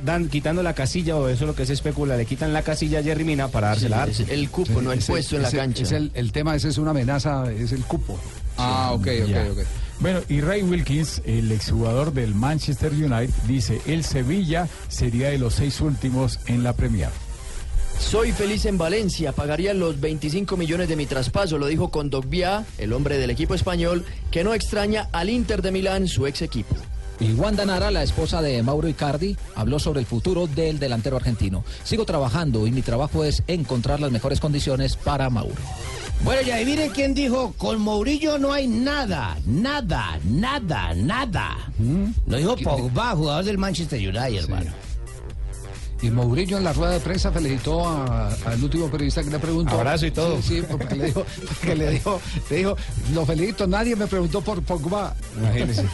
dan, 0.03 0.27
quitando 0.27 0.63
la 0.63 0.73
casilla, 0.73 1.15
o 1.17 1.27
eso 1.27 1.43
es 1.43 1.47
lo 1.47 1.53
que 1.55 1.65
se 1.67 1.73
especula, 1.73 2.17
le 2.17 2.25
quitan 2.25 2.51
la 2.51 2.63
casilla 2.63 2.99
a 2.99 3.03
Jerry 3.03 3.25
Mina 3.25 3.49
para 3.49 3.67
dársela 3.67 3.99
a 3.99 4.03
Arthur. 4.03 4.31
el 4.31 4.49
cupo, 4.49 4.81
no 4.81 4.91
el 4.91 4.99
Ese- 4.99 5.11
puesto 5.11 5.35
en 5.35 5.43
la 5.43 5.51
cancha. 5.51 5.83
es 5.83 5.91
el, 5.91 6.09
el 6.15 6.31
tema 6.31 6.55
ese 6.55 6.69
es 6.69 6.77
una 6.79 6.91
amenaza, 6.91 7.51
es 7.51 7.73
el 7.73 7.83
cupo. 7.83 8.17
Ah, 8.57 8.89
ok, 8.93 9.07
ok, 9.23 9.27
Ya. 9.27 9.47
ok. 9.51 9.59
Bueno, 9.99 10.21
y 10.29 10.41
Ray 10.41 10.61
Wilkins, 10.61 11.21
el 11.25 11.51
exjugador 11.51 12.13
del 12.13 12.35
Manchester 12.35 12.91
United, 12.91 13.33
dice, 13.47 13.81
el 13.87 14.03
Sevilla 14.03 14.67
sería 14.89 15.29
de 15.29 15.39
los 15.39 15.55
seis 15.55 15.81
últimos 15.81 16.39
en 16.45 16.63
la 16.63 16.73
Premier. 16.73 17.09
Soy 17.99 18.31
feliz 18.31 18.65
en 18.65 18.77
Valencia, 18.77 19.31
pagaría 19.31 19.73
los 19.73 19.99
25 19.99 20.55
millones 20.55 20.87
de 20.87 20.95
mi 20.95 21.07
traspaso, 21.07 21.57
lo 21.57 21.65
dijo 21.65 21.89
Condogbia, 21.89 22.63
el 22.77 22.93
hombre 22.93 23.17
del 23.17 23.31
equipo 23.31 23.55
español, 23.55 24.05
que 24.29 24.43
no 24.43 24.53
extraña 24.53 25.09
al 25.11 25.31
Inter 25.31 25.63
de 25.63 25.71
Milán, 25.71 26.07
su 26.07 26.27
ex 26.27 26.43
equipo. 26.43 26.75
Y 27.19 27.33
Wanda 27.33 27.65
Nara, 27.65 27.89
la 27.89 28.03
esposa 28.03 28.43
de 28.43 28.61
Mauro 28.61 28.87
Icardi, 28.87 29.35
habló 29.55 29.79
sobre 29.79 29.99
el 29.99 30.05
futuro 30.05 30.45
del 30.45 30.77
delantero 30.77 31.17
argentino. 31.17 31.63
Sigo 31.83 32.05
trabajando 32.05 32.67
y 32.67 32.71
mi 32.71 32.83
trabajo 32.83 33.23
es 33.23 33.41
encontrar 33.47 33.99
las 33.99 34.11
mejores 34.11 34.39
condiciones 34.39 34.95
para 34.95 35.31
Mauro. 35.31 35.55
Bueno, 36.23 36.41
ya 36.41 36.61
y 36.61 36.65
miren 36.65 36.89
quién 36.91 37.13
dijo, 37.13 37.53
con 37.57 37.79
Mourinho 37.79 38.37
no 38.37 38.51
hay 38.51 38.67
nada, 38.67 39.37
nada, 39.45 40.19
nada, 40.25 40.93
nada. 40.93 41.57
Lo 42.25 42.37
dijo 42.37 42.57
Pogba, 42.57 43.15
jugador 43.15 43.45
del 43.45 43.57
Manchester 43.57 43.99
United, 43.99 44.43
hermano. 44.43 44.71
Y 46.01 46.11
Mourinho 46.11 46.57
en 46.57 46.63
la 46.63 46.73
rueda 46.73 46.93
de 46.93 46.99
prensa 46.99 47.31
felicitó 47.31 47.87
al 47.87 48.63
último 48.63 48.89
periodista 48.89 49.23
que 49.23 49.31
le 49.31 49.39
preguntó. 49.39 49.75
Abrazo 49.75 50.05
y 50.05 50.11
todo. 50.11 50.41
Sí, 50.41 50.59
sí, 50.59 50.63
porque 50.69 50.95
le 50.95 51.05
dijo, 51.07 51.25
porque 51.47 51.75
le 51.75 51.89
dijo, 51.91 52.21
le 52.49 52.57
dijo, 52.57 52.77
lo 53.13 53.25
felicito, 53.25 53.65
nadie 53.65 53.95
me 53.95 54.07
preguntó 54.07 54.41
por 54.41 54.61
Pogba. 54.61 55.15
Imagínese. 55.37 55.85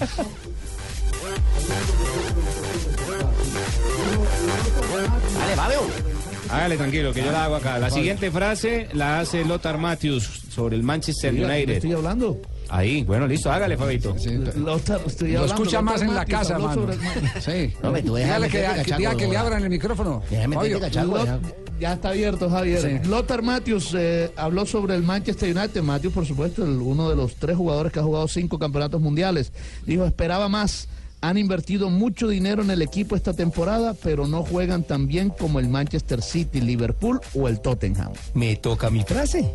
Dale, 5.40 5.56
Fabio. 5.56 6.13
Hágale 6.54 6.78
tranquilo, 6.78 7.14
que 7.14 7.24
yo 7.24 7.32
la 7.32 7.46
hago 7.46 7.56
acá. 7.56 7.80
La 7.80 7.90
siguiente 7.90 8.30
frase 8.32 8.88
la 8.94 9.20
hace 9.20 9.44
Lothar 9.46 9.78
Matthews 9.78 10.24
sobre 10.50 10.76
el 10.76 10.84
Manchester 10.84 11.34
United. 11.34 11.70
Estoy 11.76 11.94
hablando. 11.94 12.40
Ahí, 12.70 13.04
bueno, 13.04 13.28
listo, 13.28 13.52
hágale, 13.52 13.78
Fabito. 13.78 14.16
Lothar, 14.56 15.02
estoy 15.06 15.32
Lo 15.34 15.42
hablando. 15.42 15.64
escucha 15.64 15.82
Lothar 15.82 15.84
más 15.84 16.02
en 16.02 16.08
la 16.08 16.14
Matthews 16.16 16.40
casa, 16.40 16.56
habló 16.56 16.68
mano. 16.68 16.82
sobre 16.82 16.94
el- 16.94 17.42
Sí. 17.70 17.76
No, 17.84 17.92
me 17.92 18.02
tú 18.02 18.16
déjame 18.16 18.50
que, 18.50 18.66
que 18.86 18.96
diga 18.98 19.16
que 19.16 19.28
le 19.28 19.38
abran 19.38 19.64
el 19.64 19.70
micrófono. 19.70 20.24
Déjame 20.30 20.56
Fabio. 20.56 20.80
meterte 20.80 20.96
cachaco, 21.00 21.18
Lot- 21.18 21.26
ya. 21.26 21.40
ya 21.80 21.94
está 21.94 22.10
abierto, 22.10 22.50
Javier. 22.50 22.82
Sí. 23.04 23.10
Lothar 23.10 23.42
Matthews 23.44 23.94
eh, 23.96 24.32
habló 24.36 24.66
sobre 24.66 24.96
el 24.96 25.04
Manchester 25.04 25.56
United. 25.56 25.82
Matthews, 25.84 26.14
por 26.14 26.26
supuesto, 26.26 26.64
el- 26.64 26.78
uno 26.82 27.10
de 27.10 27.16
los 27.16 27.36
tres 27.36 27.56
jugadores 27.58 27.92
que 27.92 28.00
ha 28.00 28.04
jugado 28.04 28.28
cinco 28.28 28.58
campeonatos 28.58 29.00
mundiales. 29.02 29.52
Dijo, 29.86 30.06
esperaba 30.06 30.50
más. 30.50 30.88
Han 31.24 31.38
invertido 31.38 31.90
mucho 31.90 32.28
dinero 32.28 32.64
en 32.64 32.70
el 32.70 32.82
equipo 32.82 33.16
esta 33.16 33.34
temporada, 33.34 33.94
pero 34.04 34.28
no 34.28 34.44
juegan 34.44 34.84
tan 34.84 35.08
bien 35.08 35.30
como 35.30 35.62
el 35.62 35.70
Manchester 35.70 36.22
City, 36.22 36.60
Liverpool 36.60 37.22
o 37.34 37.48
el 37.48 37.62
Tottenham. 37.62 38.12
Me 38.34 38.58
toca 38.58 38.90
mi 38.90 39.04
frase. 39.04 39.54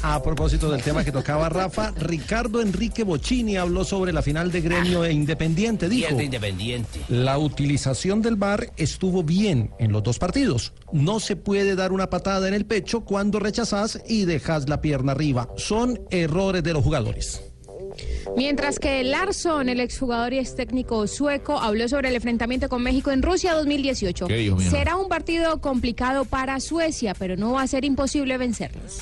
A 0.00 0.22
propósito 0.22 0.70
del 0.70 0.80
tema 0.80 1.04
que 1.04 1.12
tocaba 1.12 1.50
Rafa, 1.50 1.90
Ricardo 1.90 2.62
Enrique 2.62 3.04
Bocini 3.04 3.58
habló 3.58 3.84
sobre 3.84 4.10
la 4.10 4.22
final 4.22 4.50
de 4.50 4.62
gremio 4.62 5.04
e 5.04 5.12
Independiente. 5.12 5.90
Dijo, 5.90 6.18
Independiente. 6.18 7.00
la 7.10 7.36
utilización 7.36 8.22
del 8.22 8.36
VAR 8.36 8.72
estuvo 8.78 9.22
bien 9.22 9.70
en 9.78 9.92
los 9.92 10.02
dos 10.02 10.18
partidos. 10.18 10.72
No 10.92 11.20
se 11.20 11.36
puede 11.36 11.76
dar 11.76 11.92
una 11.92 12.08
patada 12.08 12.48
en 12.48 12.54
el 12.54 12.64
pecho 12.64 13.02
cuando 13.02 13.38
rechazás 13.38 14.00
y 14.08 14.24
dejas 14.24 14.66
la 14.66 14.80
pierna 14.80 15.12
arriba. 15.12 15.50
Son 15.58 16.00
errores 16.10 16.62
de 16.62 16.72
los 16.72 16.82
jugadores. 16.82 17.42
Mientras 18.36 18.78
que 18.78 19.02
Larsson, 19.04 19.68
el 19.68 19.80
exjugador 19.80 20.32
y 20.32 20.38
ex 20.38 20.54
técnico 20.56 21.06
sueco, 21.06 21.58
habló 21.58 21.88
sobre 21.88 22.08
el 22.08 22.14
enfrentamiento 22.16 22.68
con 22.68 22.82
México 22.82 23.10
en 23.10 23.22
Rusia 23.22 23.54
2018. 23.54 24.26
¿Qué 24.26 24.36
dijo? 24.36 24.60
Será 24.60 24.96
un 24.96 25.08
partido 25.08 25.60
complicado 25.60 26.24
para 26.24 26.58
Suecia, 26.60 27.14
pero 27.18 27.36
no 27.36 27.52
va 27.52 27.62
a 27.62 27.66
ser 27.66 27.84
imposible 27.84 28.38
vencerlos. 28.38 29.00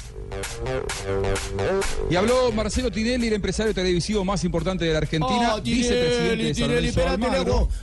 Y 2.11 2.17
habló 2.17 2.53
Marcelo 2.53 2.91
Tinelli, 2.91 3.29
el 3.29 3.35
empresario 3.35 3.75
televisivo 3.75 4.25
más 4.25 4.43
importante 4.45 4.85
de 4.85 4.93
la 4.93 4.99
Argentina, 4.99 5.55
Oh, 5.57 5.61
vicepresidente 5.61 6.45
de 6.45 6.55
San 6.55 6.69
Tinelli, 6.69 6.89
espérate. 6.89 7.27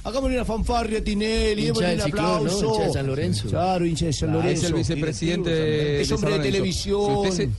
Hagámosle 0.03 0.35
una 0.35 0.45
fanfarria 0.45 0.99
a 0.99 1.03
Tinelli, 1.03 1.67
Hincha 1.67 1.81
démosle 1.81 1.87
del 1.89 1.99
un 1.99 2.05
Ciclón, 2.05 2.25
¿no? 2.25 2.35
aplauso. 2.37 2.67
Hincha 2.73 2.87
de 2.87 2.93
San 2.93 3.07
Lorenzo. 3.07 3.47
Claro, 3.49 3.85
hincha 3.85 4.05
de 4.05 4.13
San 4.13 4.29
Ah, 4.29 4.33
Lorenzo. 4.33 4.61
Es 4.65 4.71
el 4.71 4.73
vicepresidente 4.77 5.49
de, 5.49 6.01
Es 6.01 6.07
de 6.09 6.15
hombre 6.15 6.31
San 6.31 6.41
de 6.41 6.47
Lorenzo. 6.51 6.57
televisión. 6.57 7.05
Si 7.05 7.29
usted, 7.29 7.31
se, 7.31 7.43
si 7.45 7.49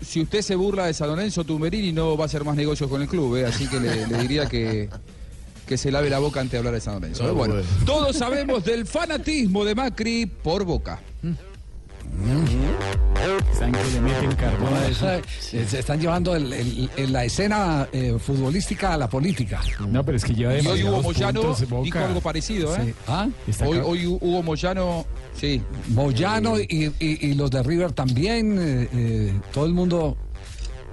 usted 0.00 0.42
se 0.42 0.54
burla 0.54 0.86
de 0.86 0.94
San 0.94 1.08
Lorenzo, 1.08 1.44
Tumberini 1.44 1.92
no 1.92 2.16
va 2.16 2.24
a 2.24 2.26
hacer 2.26 2.44
más 2.44 2.56
negocios 2.56 2.88
con 2.88 3.02
el 3.02 3.08
club, 3.08 3.36
¿eh? 3.36 3.46
así 3.46 3.66
que 3.68 3.80
le, 3.80 4.06
le 4.06 4.18
diría 4.18 4.46
que, 4.46 4.88
que 5.66 5.76
se 5.76 5.90
lave 5.90 6.08
la 6.08 6.18
boca 6.18 6.40
antes 6.40 6.52
de 6.52 6.58
hablar 6.58 6.74
de 6.74 6.80
San 6.80 6.94
Lorenzo. 6.94 7.28
¿eh? 7.28 7.32
Bueno, 7.32 7.54
bueno. 7.54 7.68
todos 7.84 8.16
sabemos 8.16 8.64
del 8.64 8.86
fanatismo 8.86 9.64
de 9.64 9.74
Macri 9.74 10.26
por 10.26 10.64
Boca. 10.64 11.00
Están 13.52 13.72
que 13.72 13.84
le 13.92 14.00
meten 14.00 14.34
carbón 14.36 14.74
a 14.74 14.86
eso. 14.86 15.06
Se 15.40 15.78
están 15.78 16.00
llevando 16.00 16.34
el- 16.36 16.52
el- 16.52 16.90
el- 16.96 17.12
la 17.12 17.24
escena 17.24 17.88
eh, 17.92 18.16
futbolística 18.18 18.94
a 18.94 18.96
la 18.96 19.08
política. 19.08 19.60
No, 19.88 20.04
pero 20.04 20.16
es 20.16 20.24
que 20.24 20.34
lleva 20.34 20.54
Y 20.54 20.66
hoy 20.66 20.82
Hugo 20.82 20.96
demasiados 20.98 21.04
Moyano 21.04 21.40
puntos, 21.42 21.68
Boca. 21.68 21.82
dijo 21.84 21.98
algo 21.98 22.20
parecido. 22.20 22.76
¿eh? 22.76 22.80
Sí. 22.86 22.94
¿Ah? 23.06 23.28
Hoy, 23.66 23.78
hoy 23.84 24.06
Hugo 24.06 24.42
Moyano, 24.42 25.06
sí. 25.34 25.62
Moyano 25.88 26.58
y, 26.58 26.92
y- 27.00 27.26
y 27.28 27.34
los 27.34 27.50
de 27.50 27.62
River 27.62 27.92
también, 27.92 28.58
eh, 28.58 28.88
eh, 28.92 29.40
todo 29.52 29.66
el 29.66 29.72
mundo, 29.72 30.16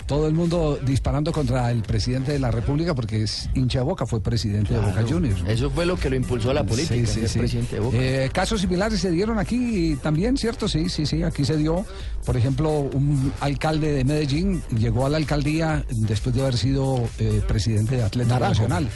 todo 0.06 0.28
el 0.28 0.34
mundo 0.34 0.80
disparando 0.86 1.32
contra 1.32 1.72
el 1.72 1.82
presidente 1.82 2.32
de 2.32 2.40
la 2.40 2.52
República 2.52 2.94
porque 2.94 3.24
es 3.24 3.50
hincha 3.56 3.80
de 3.80 3.86
Boca, 3.86 4.06
fue 4.06 4.22
presidente 4.22 4.74
de 4.74 4.80
Boca 4.80 5.04
Juniors. 5.08 5.42
Eso 5.48 5.70
fue 5.72 5.86
lo 5.86 5.98
que 5.98 6.10
lo 6.10 6.16
impulsó 6.16 6.52
a 6.52 6.54
la 6.54 6.64
política, 6.64 6.94
Sí, 6.96 7.06
sí, 7.08 7.20
ser 7.22 7.30
sí. 7.30 7.40
presidente 7.40 7.76
de 7.76 7.82
Boca. 7.82 7.98
Eh, 8.00 8.30
casos 8.32 8.62
similares 8.62 9.00
se 9.00 9.10
dieron 9.12 9.40
aquí 9.40 9.98
también, 10.04 10.38
¿cierto? 10.38 10.68
Sí, 10.68 10.90
sí, 10.90 11.06
sí. 11.06 11.24
Aquí 11.24 11.44
se 11.44 11.58
dio, 11.58 11.86
por 12.26 12.38
ejemplo, 12.38 12.70
un 12.82 13.34
alcalde 13.40 13.92
de 13.94 14.04
Medellín 14.04 14.62
llegó 14.78 15.06
a 15.06 15.10
la 15.10 15.18
alcaldía 15.18 15.84
después 15.90 16.36
de 16.36 16.42
haber 16.42 16.58
sido 16.58 17.08
eh, 17.20 17.42
presidente 17.48 17.96
de 17.98 18.26
Naranjo. 18.26 18.50
Nacional. 18.62 18.90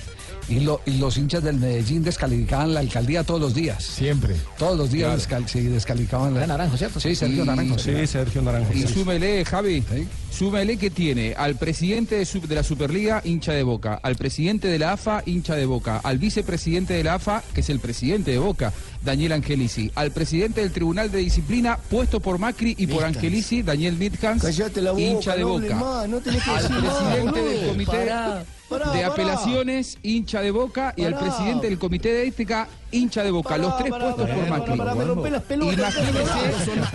Y, 0.47 0.61
lo- 0.61 0.81
y 0.87 0.97
los 0.97 1.15
hinchas 1.17 1.43
del 1.43 1.57
Medellín 1.59 2.01
descalificaban 2.03 2.73
la 2.73 2.79
alcaldía 2.79 3.23
todos 3.23 3.39
los 3.39 3.53
días. 3.53 3.83
Siempre. 3.83 4.35
Todos 4.57 4.75
los 4.75 4.89
días 4.91 5.27
descal- 5.29 5.45
sí, 5.47 5.61
descalificaban 5.61 6.33
la. 6.33 6.47
Naranjo, 6.47 6.75
¿cierto? 6.75 6.99
Sí, 6.99 7.13
Sergio 7.15 7.43
Y- 7.43 7.45
Naranjo. 7.47 7.77
Sí, 7.77 8.07
Sergio 8.07 8.41
Naranjo. 8.41 8.73
Y 8.73 8.81
sí. 8.81 8.87
súmele, 8.95 9.45
Javi, 9.45 9.83
súmele 10.31 10.77
que 10.77 10.89
tiene 10.89 11.33
al 11.37 11.55
presidente 11.55 12.15
de, 12.23 12.55
la 12.55 12.63
Superliga, 12.63 13.21
hincha 13.23 13.53
de 13.53 13.63
Boca, 13.63 13.99
al 14.01 14.15
presidente 14.15 14.67
de 14.67 14.79
la 14.79 14.93
AFA, 14.93 15.23
hincha 15.25 15.55
de 15.55 15.65
Boca, 15.65 15.99
al 16.03 16.17
vicepresidente 16.17 16.93
de 16.93 17.03
la 17.03 17.15
AFA, 17.15 17.43
que 17.53 17.61
es 17.61 17.69
el 17.69 17.79
presidente 17.79 18.31
de 18.31 18.39
Boca, 18.39 18.71
Daniel 19.03 19.33
Angelici, 19.33 19.91
al 19.95 20.11
presidente 20.11 20.61
del 20.61 20.71
Tribunal 20.71 21.11
de 21.11 21.19
Disciplina, 21.19 21.77
puesto 21.89 22.19
por 22.19 22.37
Macri 22.37 22.75
y 22.77 22.87
por. 22.87 23.03
Angelici, 23.03 23.61
Daniel 23.61 23.95
Mitkans, 23.97 24.41
Cállate 24.41 24.81
la 24.81 24.91
boca, 24.91 25.01
hincha 25.03 25.35
de 25.35 25.41
no 25.41 25.49
Boca. 25.49 25.75
más, 25.75 26.09
no 26.09 26.19
tenés 26.19 26.43
que 26.43 26.49
al 26.51 26.61
decir 26.61 26.75
más, 26.77 26.95
presidente 26.97 27.41
del 27.41 27.67
comité 27.67 27.91
Pará, 27.91 28.43
pará, 28.69 28.91
de 28.91 28.99
pará. 28.99 29.07
apelaciones, 29.07 29.97
hincha 30.03 30.41
de 30.41 30.51
Boca, 30.51 30.93
y 30.95 31.03
al 31.03 31.17
presidente 31.17 31.67
del 31.67 31.79
comité 31.79 32.11
de 32.11 32.27
ética, 32.27 32.67
hincha 32.91 33.23
de 33.23 33.31
Boca. 33.31 33.49
Pará, 33.49 33.63
los 33.63 33.77
tres 33.77 33.91
pará, 33.91 34.03
puestos 34.15 34.27
pará, 34.29 34.39
por 34.39 34.49
Macri. 34.77 34.97
me 34.99 35.05
rompé 35.05 35.29
las 35.31 35.43
pelotas. 35.43 35.95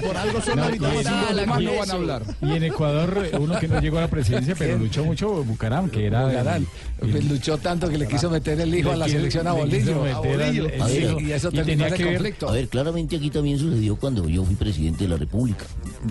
Por 0.04 0.16
algo 0.16 0.40
son 0.40 0.56
No, 0.56 0.62
hábitos. 0.64 0.88
y 0.94 0.96
en- 0.98 1.04
los 1.04 1.36
demás 1.36 1.62
no 1.62 1.74
van 1.78 1.90
a 1.90 1.92
hablar. 1.94 2.22
Y 2.42 2.52
en 2.52 2.62
Ecuador, 2.64 3.28
uno 3.40 3.58
que 3.58 3.68
no 3.68 3.80
llegó 3.80 3.98
a 3.98 4.02
la 4.02 4.08
presidencia, 4.08 4.54
pero 4.58 4.78
luchó 4.78 5.04
mucho, 5.04 5.44
Bucaram, 5.44 5.88
que 5.90 6.06
era. 6.06 6.26
Bucaram. 6.26 6.66
el- 7.00 7.10
Pues 7.10 7.24
luchó 7.24 7.58
tanto 7.58 7.88
que 7.88 7.98
le 7.98 8.06
quiso 8.08 8.30
meter 8.30 8.58
el 8.60 8.74
hijo 8.74 8.90
a 8.90 8.96
la 8.96 9.08
selección 9.08 9.46
a 9.46 9.52
Bolillo. 9.52 10.04
el 10.04 11.20
y 11.26 11.32
eso 11.32 11.50
terminó 11.50 11.64
tenía 11.66 11.86
ese 11.88 11.96
que 11.96 12.04
ver- 12.04 12.14
conflicto. 12.14 12.48
A 12.48 12.52
ver, 12.52 12.68
claramente 12.68 13.16
aquí 13.16 13.30
también 13.30 13.58
sucedió 13.58 13.96
cuando 13.96 14.28
yo 14.28 14.44
fui 14.44 14.54
presidente 14.54 15.04
de 15.04 15.10
la 15.10 15.16
República. 15.16 15.64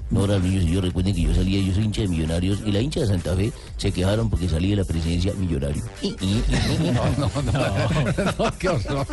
No, 0.10 0.22
ahora 0.22 0.40
niños 0.40 0.64
y 0.66 0.72
yo 0.74 0.82
recuerden 0.82 1.16
que 1.16 1.22
yo 1.22 1.34
salía, 1.34 1.60
yo 1.62 1.74
soy 1.74 1.86
hincha 1.86 2.02
de 2.02 2.08
millonarios 2.10 2.60
y 2.66 2.72
la 2.72 2.80
hincha 2.82 3.00
de 3.02 3.08
Santa 3.08 3.36
Fe 3.36 3.52
se 3.78 3.92
quejaron 3.92 4.30
porque 4.30 4.48
salí 4.50 4.70
de 4.72 4.76
la 4.78 4.84
presidencia 4.84 5.34
millonario. 5.34 5.84
Y- 6.02 6.08
y- 6.10 6.44
y- 6.48 6.92
No, 6.94 7.04
no, 7.18 7.52
no, 7.52 8.46
no, 8.46 8.58
qué 8.60 8.70
horror, 8.70 9.08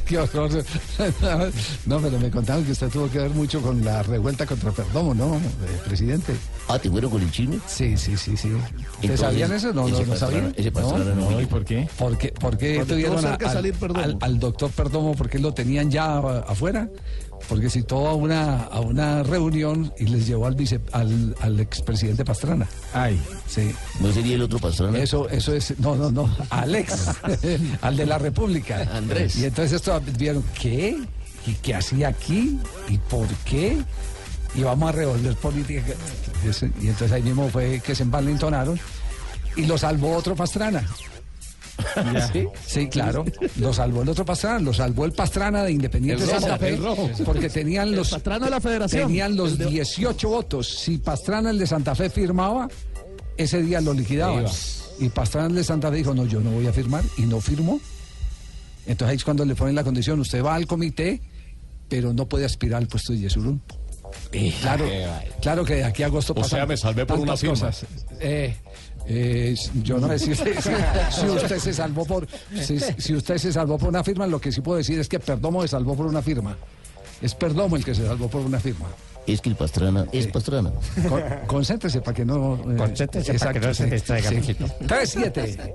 qué 0.06 0.18
horror. 0.18 0.50
No, 1.86 2.00
pero 2.00 2.18
me 2.18 2.30
contaron 2.30 2.64
que 2.64 2.72
usted 2.72 2.88
tuvo 2.88 3.08
que 3.10 3.18
ver 3.18 3.30
mucho 3.30 3.60
con 3.60 3.84
la 3.84 4.02
revuelta 4.02 4.44
contra 4.46 4.70
Perdomo, 4.72 5.14
¿no, 5.14 5.36
eh, 5.36 5.40
presidente? 5.84 6.34
Ah, 6.68 6.78
¿te 6.78 6.90
fueron 6.90 7.10
con 7.10 7.22
el 7.22 7.30
chisme? 7.30 7.58
Sí, 7.66 7.96
sí, 7.96 8.16
sí, 8.16 8.36
sí. 8.36 8.48
¿Ustedes 8.52 8.74
Entonces, 9.02 9.20
sabían 9.20 9.52
eso? 9.52 9.72
No, 9.72 9.88
no, 9.88 10.16
sabían. 10.16 10.52
ese 10.56 10.72
Pastrana 10.72 11.04
no 11.14 11.30
No, 11.30 11.40
¿y 11.40 11.46
por 11.46 11.64
qué? 11.64 11.88
¿Por 11.96 12.18
qué, 12.18 12.28
por 12.28 12.56
qué 12.58 12.76
Porque 12.78 12.92
tuvieron 12.92 13.24
a- 13.24 13.34
al, 13.34 13.74
al- 13.96 14.18
al 14.20 14.38
doctor 14.40 14.70
Perdomo? 14.70 15.14
porque 15.14 15.38
lo 15.38 15.52
tenían 15.54 15.90
ya 15.90 16.18
afuera? 16.18 16.88
Porque 17.48 17.70
citó 17.70 18.08
a 18.08 18.14
una, 18.14 18.64
a 18.64 18.80
una 18.80 19.22
reunión 19.22 19.92
y 19.98 20.06
les 20.06 20.26
llevó 20.26 20.46
al, 20.46 20.54
vice, 20.54 20.80
al, 20.92 21.34
al 21.40 21.60
expresidente 21.60 22.24
Pastrana. 22.24 22.66
Ay. 22.92 23.20
Sí. 23.46 23.72
¿No 24.00 24.12
sería 24.12 24.34
el 24.34 24.42
otro 24.42 24.58
Pastrana? 24.58 24.98
Eso, 24.98 25.28
eso 25.28 25.54
es, 25.54 25.78
no, 25.78 25.94
no, 25.94 26.10
no, 26.10 26.34
Alex, 26.50 27.10
al 27.82 27.96
de 27.96 28.06
la 28.06 28.18
República. 28.18 28.88
Andrés. 28.92 29.36
Y 29.36 29.44
entonces 29.44 29.74
esto 29.74 30.00
vieron, 30.18 30.44
¿qué? 30.60 30.98
¿Y 31.46 31.52
qué 31.54 31.74
hacía 31.74 32.08
aquí? 32.08 32.58
¿Y 32.88 32.98
por 32.98 33.28
qué? 33.44 33.78
Y 34.54 34.62
vamos 34.62 34.88
a 34.88 34.92
revolver 34.92 35.34
política. 35.36 35.82
Y 36.80 36.88
entonces 36.88 37.12
ahí 37.12 37.22
mismo 37.22 37.48
fue 37.48 37.80
que 37.80 37.94
se 37.94 38.02
envalentonaron 38.02 38.78
y 39.56 39.66
lo 39.66 39.78
salvó 39.78 40.16
otro 40.16 40.34
Pastrana. 40.34 40.84
¿Sí? 42.32 42.46
Sí, 42.66 42.88
claro. 42.88 43.24
Lo 43.56 43.72
salvó 43.72 44.02
el 44.02 44.08
otro 44.08 44.24
Pastrana, 44.24 44.58
lo 44.60 44.72
salvó 44.72 45.04
el 45.04 45.12
Pastrana 45.12 45.62
de 45.62 45.72
Independiente 45.72 46.22
El 46.24 46.28
rojo, 46.30 46.40
Santa 46.40 46.58
Fe. 46.58 46.68
el 46.70 46.82
rojo. 46.82 47.10
Porque 47.24 47.48
tenían 47.50 47.88
El 47.88 47.96
los. 47.96 48.10
Pastrana 48.10 48.44
de 48.46 48.50
la 48.50 48.60
Federación. 48.60 49.06
Tenían 49.08 49.36
los 49.36 49.52
El 49.52 49.58
de- 49.58 49.66
18 49.66 50.28
votos. 50.28 50.68
Si 50.68 50.98
Pastrana, 50.98 51.50
el 51.50 51.58
de 51.58 51.66
Santa 51.66 51.94
Fe, 51.94 52.08
firmaba, 52.10 52.68
ese 53.36 53.62
día 53.62 53.80
lo 53.80 53.92
liquidaban. 53.92 54.46
Y 54.98 55.08
Pastrana, 55.10 55.48
el 55.48 55.54
de 55.56 55.64
Santa 55.64 55.90
Fe, 55.90 55.96
dijo: 55.96 56.14
No, 56.14 56.24
yo 56.26 56.40
no 56.40 56.50
voy 56.50 56.66
a 56.66 56.72
firmar. 56.72 57.04
Y 57.18 57.22
no 57.22 57.40
firmó. 57.40 57.78
Entonces 58.86 59.10
ahí 59.10 59.16
es 59.16 59.24
cuando 59.24 59.44
le 59.44 59.54
ponen 59.54 59.74
la 59.74 59.84
condición: 59.84 60.18
usted 60.20 60.42
va 60.42 60.54
al 60.54 60.66
comité, 60.66 61.20
pero 61.88 62.12
no 62.14 62.26
puede 62.26 62.44
aspirar 62.46 62.78
al 62.80 62.88
puesto 62.88 63.12
de 63.12 63.20
Yesurún. 63.20 63.60
Claro, 64.60 64.86
claro 65.42 65.64
que 65.64 65.74
de 65.76 65.84
aquí 65.84 66.02
a 66.02 66.06
agosto 66.06 66.32
O 66.36 66.44
sea, 66.44 66.64
me 66.64 66.76
salvé 66.76 67.04
por 67.04 67.16
una 67.18 67.34
tantas 67.34 67.40
firma. 67.40 67.54
cosas. 67.54 67.84
Eh, 68.20 68.56
eh, 69.08 69.54
yo 69.82 69.98
no 69.98 70.08
sé 70.08 70.18
si 70.18 70.32
usted, 70.32 70.54
si- 70.60 71.20
si 71.20 71.26
usted 71.26 71.58
se 71.58 71.72
salvó 71.72 72.04
por 72.04 72.26
si, 72.60 72.78
si 72.80 73.14
usted 73.14 73.38
se 73.38 73.52
salvó 73.52 73.78
por 73.78 73.88
una 73.88 74.02
firma, 74.04 74.26
lo 74.26 74.40
que 74.40 74.50
sí 74.52 74.60
puedo 74.60 74.78
decir 74.78 74.98
es 74.98 75.08
que 75.08 75.18
Perdomo 75.20 75.62
se 75.62 75.68
salvó 75.68 75.94
por 75.94 76.06
una 76.06 76.22
firma. 76.22 76.56
Es 77.22 77.34
Perdomo 77.34 77.76
el 77.76 77.84
que 77.84 77.94
se 77.94 78.06
salvó 78.06 78.28
por 78.28 78.42
una 78.42 78.60
firma. 78.60 78.86
Es 79.26 79.40
que 79.40 79.48
el 79.48 79.56
Pastrana 79.56 80.06
es 80.12 80.26
Pastrana. 80.28 80.70
Con- 81.08 81.22
concéntrese 81.46 82.00
para 82.00 82.14
que 82.14 82.24
no. 82.24 82.54
eh, 82.54 82.76
Concéntrese 82.76 83.38
para 83.38 83.52
que 83.54 83.60
no 83.60 83.74
se 83.74 83.86
distraiga, 83.86 84.28
sí. 84.28 84.34
mijito. 84.36 84.66
3-7. 84.86 85.72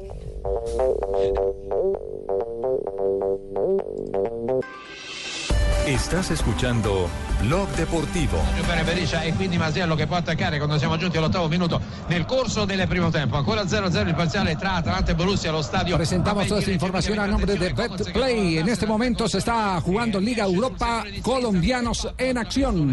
Estás 5.91 6.31
escuchando 6.31 7.09
Blog 7.41 7.67
Deportivo. 7.71 8.41
Bene 8.65 8.81
Beriscia 8.83 9.23
e 9.23 9.33
quindi 9.33 9.57
Masiello 9.57 9.93
che 9.93 10.07
può 10.07 10.15
attaccare 10.15 10.57
quando 10.57 10.77
siamo 10.77 10.95
giunti 10.95 11.17
all'ottavo 11.17 11.49
minuto 11.49 11.81
nel 12.07 12.23
corso 12.23 12.63
del 12.63 12.87
primo 12.87 13.09
tempo. 13.09 13.35
Ancora 13.35 13.63
0-0 13.63 14.07
il 14.07 14.15
parziale 14.15 14.55
tra 14.55 14.75
Atalanta 14.75 15.11
e 15.11 15.15
Borussia 15.15 15.49
allo 15.49 15.61
stadio. 15.61 15.97
Presentamos 15.97 16.47
toda 16.47 16.61
esta 16.61 16.71
información 16.71 17.19
a 17.19 17.27
nombre 17.27 17.57
de 17.57 17.73
BetPlay. 17.73 18.59
En 18.59 18.69
este 18.69 18.87
momento 18.87 19.27
se 19.27 19.39
está 19.39 19.81
jugando 19.81 20.17
Liga 20.17 20.45
Europa 20.45 21.03
Colombianos 21.21 22.07
en 22.17 22.37
acción. 22.37 22.87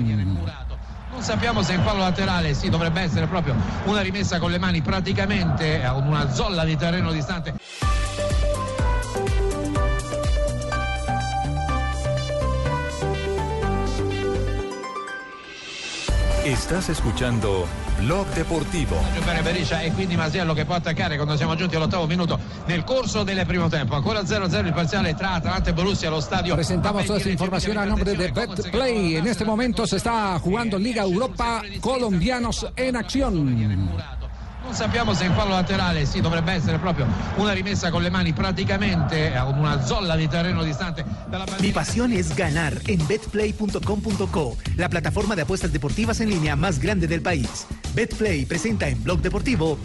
Non 1.13 1.23
sappiamo 1.23 1.63
se 1.63 1.75
il 1.75 1.81
fallo 1.83 2.01
laterale 2.01 2.53
sì, 2.53 2.69
dovrebbe 2.69 3.03
essere 3.03 3.29
proprio 3.29 3.55
una 3.85 4.01
rimessa 4.01 4.41
con 4.41 4.51
le 4.51 4.59
mani 4.59 4.83
praticamente 4.83 5.85
a 5.85 5.95
una 5.95 6.33
zolla 6.33 6.65
di 6.65 6.77
terreno 6.77 7.13
distante. 7.13 7.55
Estás 16.49 16.89
escuchando 16.89 17.67
Blog 17.99 18.27
Deportivo. 18.29 18.97
Bene 19.23 19.43
Beriscia 19.43 19.83
e 19.83 19.93
quindi 19.93 20.17
Masiello 20.17 20.55
che 20.55 20.65
può 20.65 20.77
attaccare 20.77 21.17
quando 21.17 21.37
siamo 21.37 21.55
giunti 21.57 21.77
all'ottavo 21.77 22.07
minuto 22.07 22.39
nel 22.65 22.85
corso 22.85 23.23
del 23.23 23.45
primo 23.45 23.69
tempo. 23.69 23.95
Ancora 23.95 24.23
0-0 24.23 24.65
il 24.65 24.73
parziale 24.73 25.15
tra 25.15 25.33
Atalanta 25.33 25.69
e 25.69 25.73
Borussia 25.75 26.09
allo 26.09 26.21
stadio. 26.21 26.55
Presentamos 26.55 27.05
toda 27.05 27.19
esta 27.19 27.29
información 27.29 27.77
a 27.77 27.85
nombre 27.85 28.15
de 28.15 28.29
BetPlay. 28.29 29.17
En 29.17 29.27
este 29.27 29.45
momento 29.45 29.87
se 29.87 29.97
está 29.97 30.39
jugando 30.39 30.79
Liga 30.79 31.03
Europa 31.03 31.61
Colombianos 31.83 32.67
en 32.77 32.97
acción. 32.97 34.18
Non 34.69 34.77
sappiamo 34.77 35.15
se 35.15 35.25
il 35.25 35.33
fallo 35.33 35.53
laterale 35.53 36.05
sì, 36.05 36.21
dovrebbe 36.21 36.53
essere 36.53 36.77
proprio 36.77 37.07
una 37.37 37.53
rimessa 37.53 37.91
con 37.91 38.03
le 38.03 38.11
mani 38.11 38.35
praticamente 38.35 39.35
a 39.35 39.47
una 39.47 39.83
zolla 39.83 40.15
di 40.15 40.29
terreno 40.29 40.63
distante 40.63 41.07
dalla 41.27 41.47
Mi 41.61 41.73
pasión 41.73 42.13
es 42.13 42.37
ganar 42.37 42.79
en 42.87 43.05
betplay.com.co, 43.07 44.59
la 44.77 44.91
plataforma 44.91 45.35
de 45.35 45.41
apuestas 45.41 45.73
deportivas 45.73 46.21
en 46.21 46.29
línea 46.29 46.55
más 46.55 46.81
grande 46.81 47.07
del 47.07 47.23
país. 47.23 47.67
Betplay 47.95 48.45
presenta 48.45 48.87
en 48.89 49.03
Blog 49.03 49.23
Deportivo 49.23 49.79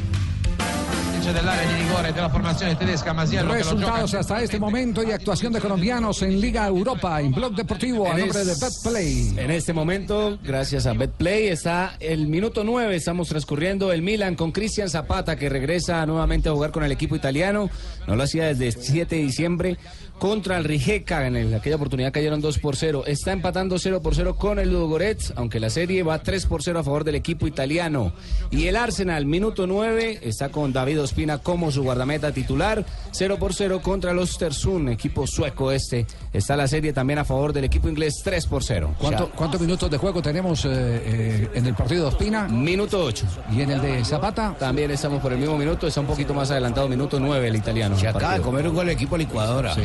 dell'area 1.32 1.72
di 1.72 1.82
rigore 1.84 2.12
della 2.12 2.30
formazione 2.30 2.76
tedesca 2.76 3.14
Masiello 3.14 3.52
che 3.52 3.58
lo 3.60 3.64
gioca 3.64 3.74
Resultados 3.74 4.14
hasta 4.16 4.42
este 4.42 4.60
momento 4.60 5.04
y 5.04 5.12
actuación 5.12 5.54
de 5.54 5.62
colombianos 5.62 6.22
en 6.22 6.42
Liga 6.42 6.68
Europa 6.68 7.22
en 7.22 7.32
Blog 7.32 7.56
Deportivo 7.56 8.12
a 8.12 8.18
nombre 8.18 8.44
de 8.44 8.54
BetPlay. 8.56 9.34
En 9.38 9.52
este 9.52 9.72
momento, 9.72 10.38
gracias 10.44 10.86
a 10.86 10.94
BetPlay, 10.94 11.48
está 11.48 11.96
el 12.00 12.28
minuto 12.28 12.64
9, 12.64 12.96
estamos 12.96 13.30
transcurriendo 13.30 13.92
el 13.92 14.02
Milan 14.02 14.36
con 14.36 14.52
Cristian 14.52 14.90
Zapata 14.90 15.36
que 15.36 15.48
regresa 15.48 16.06
nuevamente 16.06 16.50
a 16.50 16.52
jugar 16.52 16.72
con 16.72 16.84
el 16.84 16.92
equipo 16.92 17.16
italiano. 17.16 17.70
No 18.08 18.16
lo 18.16 18.24
hacía 18.24 18.48
desde 18.48 18.68
el 18.68 18.74
7 18.74 19.16
de 19.16 19.22
diciembre 19.22 19.78
contra 20.20 20.58
el 20.58 20.64
Rijeka. 20.64 21.28
En 21.28 21.36
el- 21.36 21.54
aquella 21.54 21.76
oportunidad 21.76 22.12
cayeron 22.12 22.40
2 22.42 22.60
por 22.60 22.76
0. 22.76 23.04
Está 23.06 23.32
empatando 23.32 23.78
0 23.78 24.02
por 24.02 24.16
0 24.16 24.36
con 24.36 24.60
el 24.60 24.72
Ludogorets, 24.72 25.34
aunque 25.36 25.60
la 25.60 25.70
serie 25.70 26.04
va 26.04 26.20
3 26.24 26.46
por 26.46 26.64
0 26.64 26.80
a 26.80 26.84
favor 26.84 27.04
del 27.04 27.16
equipo 27.16 27.48
italiano. 27.48 28.14
Y 28.52 28.68
el 28.68 28.76
Arsenal, 28.76 29.26
minuto 29.26 29.68
9, 29.68 30.20
está 30.22 30.50
con 30.50 30.72
David 30.74 31.02
Ospina 31.02 31.40
como 31.40 31.72
su 31.72 31.84
guardameta 31.84 32.32
titular. 32.32 32.86
0 33.12 33.38
por 33.40 33.54
0 33.54 33.82
contra 33.82 34.14
los 34.14 34.38
Terzun, 34.38 34.90
equipo 34.90 35.28
sueco 35.28 35.72
este. 35.72 36.06
Está 36.32 36.56
la 36.56 36.68
serie 36.68 36.94
también 36.94 37.20
a 37.20 37.26
favor 37.26 37.54
del 37.54 37.66
equipo 37.66 37.90
inglés 37.90 38.22
3 38.24 38.46
por 38.48 38.64
0. 38.64 38.96
¿Cuánto- 39.00 39.30
¿Cuántos 39.36 39.60
minutos 39.62 39.90
de 39.92 39.98
juego 39.98 40.22
tenemos 40.22 40.66
eh, 40.66 40.70
eh, 40.72 41.50
en 41.54 41.66
el 41.66 41.74
partido 41.76 42.04
de 42.04 42.08
Ospina? 42.10 42.48
Minuto 42.48 43.04
8. 43.04 43.26
¿Y 43.56 43.62
en 43.62 43.72
el 43.72 43.82
de 43.82 44.06
Zapata? 44.06 44.56
También 44.58 44.90
estamos 44.92 45.22
por 45.22 45.34
el 45.34 45.40
mismo 45.40 45.58
minuto, 45.58 45.88
está 45.88 46.00
un 46.02 46.08
poquito 46.08 46.34
más 46.34 46.50
adelantado, 46.52 46.88
minuto 46.88 47.20
9 47.20 47.48
el 47.48 47.56
italiano. 47.56 47.98
Se 47.98 48.08
acaba 48.08 48.36
de 48.36 48.42
comer 48.42 48.68
un 48.68 48.76
gol 48.76 48.88
el 48.90 48.96
equipo 48.96 49.18
licuadora. 49.18 49.76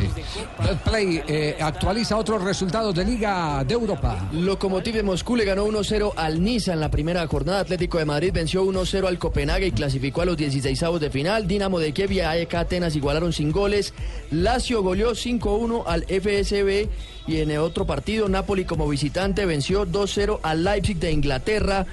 BetPlay 0.59 1.23
eh, 1.27 1.57
actualiza 1.61 2.17
otros 2.17 2.43
resultados 2.43 2.95
de 2.95 3.05
Liga 3.05 3.65
de 3.65 3.75
Europa. 3.75 4.29
Lokomotiv 4.33 4.95
de 4.95 5.03
Moscú 5.03 5.37
le 5.37 5.45
ganó 5.45 5.67
1-0 5.67 6.13
al 6.17 6.43
Niza 6.43 6.73
en 6.73 6.81
la 6.81 6.91
primera 6.91 7.27
jornada. 7.27 7.61
Atlético 7.61 7.99
de 7.99 8.05
Madrid 8.05 8.33
venció 8.33 8.65
1-0 8.65 9.07
al 9.07 9.19
Copenhague 9.19 9.67
y 9.67 9.73
clasificó 9.73 10.23
a 10.23 10.27
los 10.27 10.37
16avos 10.37 10.99
de 10.99 11.11
final. 11.11 11.47
Dinamo 11.47 11.79
de 11.79 11.93
Kiev 11.93 12.13
y 12.13 12.21
AEK 12.21 12.55
Atenas 12.55 12.97
igualaron 12.97 13.33
sin 13.33 13.53
goles. 13.53 13.95
Lazio 14.31 14.83
goleó 14.83 15.13
5-1 15.13 15.85
al 15.87 16.05
FSB 16.05 16.89
y 17.27 17.41
en 17.41 17.51
el 17.51 17.59
otro 17.59 17.87
partido 17.87 18.29
Napoli 18.29 18.65
como 18.65 18.89
visitante 18.89 19.47
venció 19.47 19.87
2-0 19.87 20.41
al 20.43 20.65
Leipzig 20.65 20.99
de 20.99 21.13
Inglaterra 21.13 21.87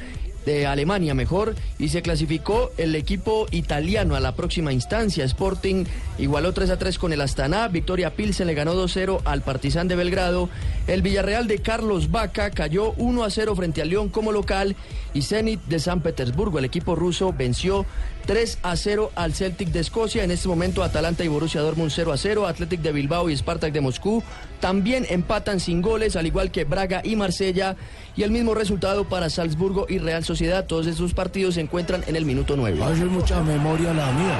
de 0.45 0.67
Alemania 0.67 1.13
mejor 1.13 1.55
y 1.79 1.89
se 1.89 2.01
clasificó 2.01 2.71
el 2.77 2.95
equipo 2.95 3.47
italiano 3.51 4.15
a 4.15 4.19
la 4.19 4.35
próxima 4.35 4.71
instancia. 4.71 5.25
Sporting 5.25 5.85
igualó 6.17 6.53
3 6.53 6.69
a 6.69 6.77
3 6.77 6.97
con 6.99 7.13
el 7.13 7.21
Astana, 7.21 7.67
Victoria 7.67 8.15
Pilsen 8.15 8.47
le 8.47 8.53
ganó 8.53 8.73
2-0 8.75 9.21
al 9.25 9.41
Partizan 9.41 9.87
de 9.87 9.95
Belgrado, 9.95 10.49
el 10.87 11.01
Villarreal 11.01 11.47
de 11.47 11.59
Carlos 11.59 12.11
Vaca 12.11 12.51
cayó 12.51 12.93
1 12.97 13.23
a 13.23 13.29
0 13.29 13.55
frente 13.55 13.81
al 13.81 13.89
León 13.89 14.09
como 14.09 14.31
local 14.31 14.75
y 15.13 15.21
Zenit 15.21 15.61
de 15.65 15.79
San 15.79 16.01
Petersburgo, 16.01 16.59
el 16.59 16.65
equipo 16.65 16.95
ruso 16.95 17.33
venció 17.37 17.85
3 18.25 18.59
a 18.63 18.75
0 18.75 19.11
al 19.15 19.33
Celtic 19.33 19.69
de 19.69 19.79
Escocia. 19.79 20.23
En 20.23 20.31
este 20.31 20.47
momento 20.47 20.83
Atalanta 20.83 21.23
y 21.23 21.27
Borussia 21.27 21.61
Dortmund 21.61 21.91
0 21.93 22.11
a 22.11 22.17
0, 22.17 22.47
Athletic 22.47 22.81
de 22.81 22.91
Bilbao 22.91 23.29
y 23.29 23.37
Spartak 23.37 23.71
de 23.71 23.81
Moscú 23.81 24.23
también 24.59 25.05
empatan 25.09 25.59
sin 25.59 25.81
goles, 25.81 26.15
al 26.15 26.25
igual 26.25 26.51
que 26.51 26.63
Braga 26.63 27.01
y 27.03 27.15
Marsella 27.15 27.75
y 28.15 28.23
el 28.23 28.31
mismo 28.31 28.55
resultado 28.55 29.07
para 29.07 29.29
Salzburgo 29.29 29.85
y 29.87 29.99
Real 29.99 30.23
Sociedad. 30.23 30.65
Todos 30.65 30.87
estos 30.87 31.13
partidos 31.13 31.55
se 31.55 31.61
encuentran 31.61 32.03
en 32.07 32.15
el 32.15 32.25
minuto 32.25 32.55
9. 32.55 32.83
Hace 32.83 33.05
mucha 33.05 33.41
memoria 33.41 33.93
la 33.93 34.11
mía. 34.11 34.39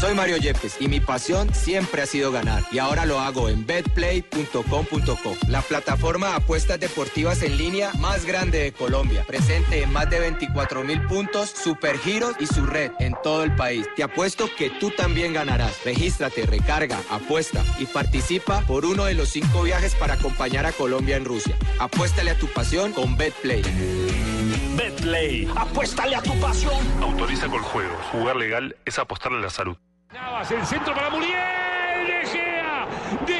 Soy 0.00 0.14
Mario 0.14 0.38
Yepes 0.38 0.76
y 0.80 0.88
mi 0.88 0.98
pasión 0.98 1.54
siempre 1.54 2.00
ha 2.00 2.06
sido 2.06 2.32
ganar 2.32 2.62
y 2.72 2.78
ahora 2.78 3.04
lo 3.04 3.20
hago 3.20 3.50
en 3.50 3.66
betplay.com.co, 3.66 5.36
la 5.46 5.60
plataforma 5.60 6.30
de 6.30 6.36
apuestas 6.36 6.80
deportivas 6.80 7.42
en 7.42 7.58
línea 7.58 7.92
más 7.98 8.24
grande 8.24 8.60
de 8.60 8.72
Colombia, 8.72 9.26
presente 9.26 9.82
en 9.82 9.92
más 9.92 10.08
de 10.08 10.20
24 10.20 10.84
mil 10.84 11.02
puntos, 11.02 11.50
supergiros 11.50 12.34
y 12.40 12.46
su 12.46 12.64
red 12.64 12.92
en 12.98 13.14
todo 13.22 13.44
el 13.44 13.54
país. 13.54 13.86
Te 13.94 14.02
apuesto 14.02 14.48
que 14.56 14.70
tú 14.70 14.90
también 14.90 15.34
ganarás. 15.34 15.84
Regístrate, 15.84 16.46
recarga, 16.46 16.98
apuesta 17.10 17.62
y 17.78 17.84
participa 17.84 18.62
por 18.62 18.86
uno 18.86 19.04
de 19.04 19.12
los 19.12 19.28
cinco 19.28 19.64
viajes 19.64 19.94
para 19.94 20.14
acompañar 20.14 20.64
a 20.64 20.72
Colombia 20.72 21.16
en 21.16 21.26
Rusia. 21.26 21.58
Apuéstale 21.78 22.30
a 22.30 22.38
tu 22.38 22.46
pasión 22.46 22.92
con 22.92 23.18
Betplay. 23.18 23.62
Betplay. 24.78 25.46
Apuéstale 25.54 26.16
a 26.16 26.22
tu 26.22 26.34
pasión. 26.40 26.80
Autoriza 27.02 27.48
con 27.48 27.62
juegos. 27.62 28.02
Jugar 28.12 28.36
legal 28.36 28.76
es 28.86 28.98
apostarle 28.98 29.36
a 29.36 29.42
la 29.42 29.50
salud. 29.50 29.76
Navas, 30.12 30.50
el 30.50 30.66
centro 30.66 30.92
para 30.92 31.08
Muriel. 31.10 32.06
De 32.06 32.26
Gea. 32.26 32.86
Enorme, 33.28 33.39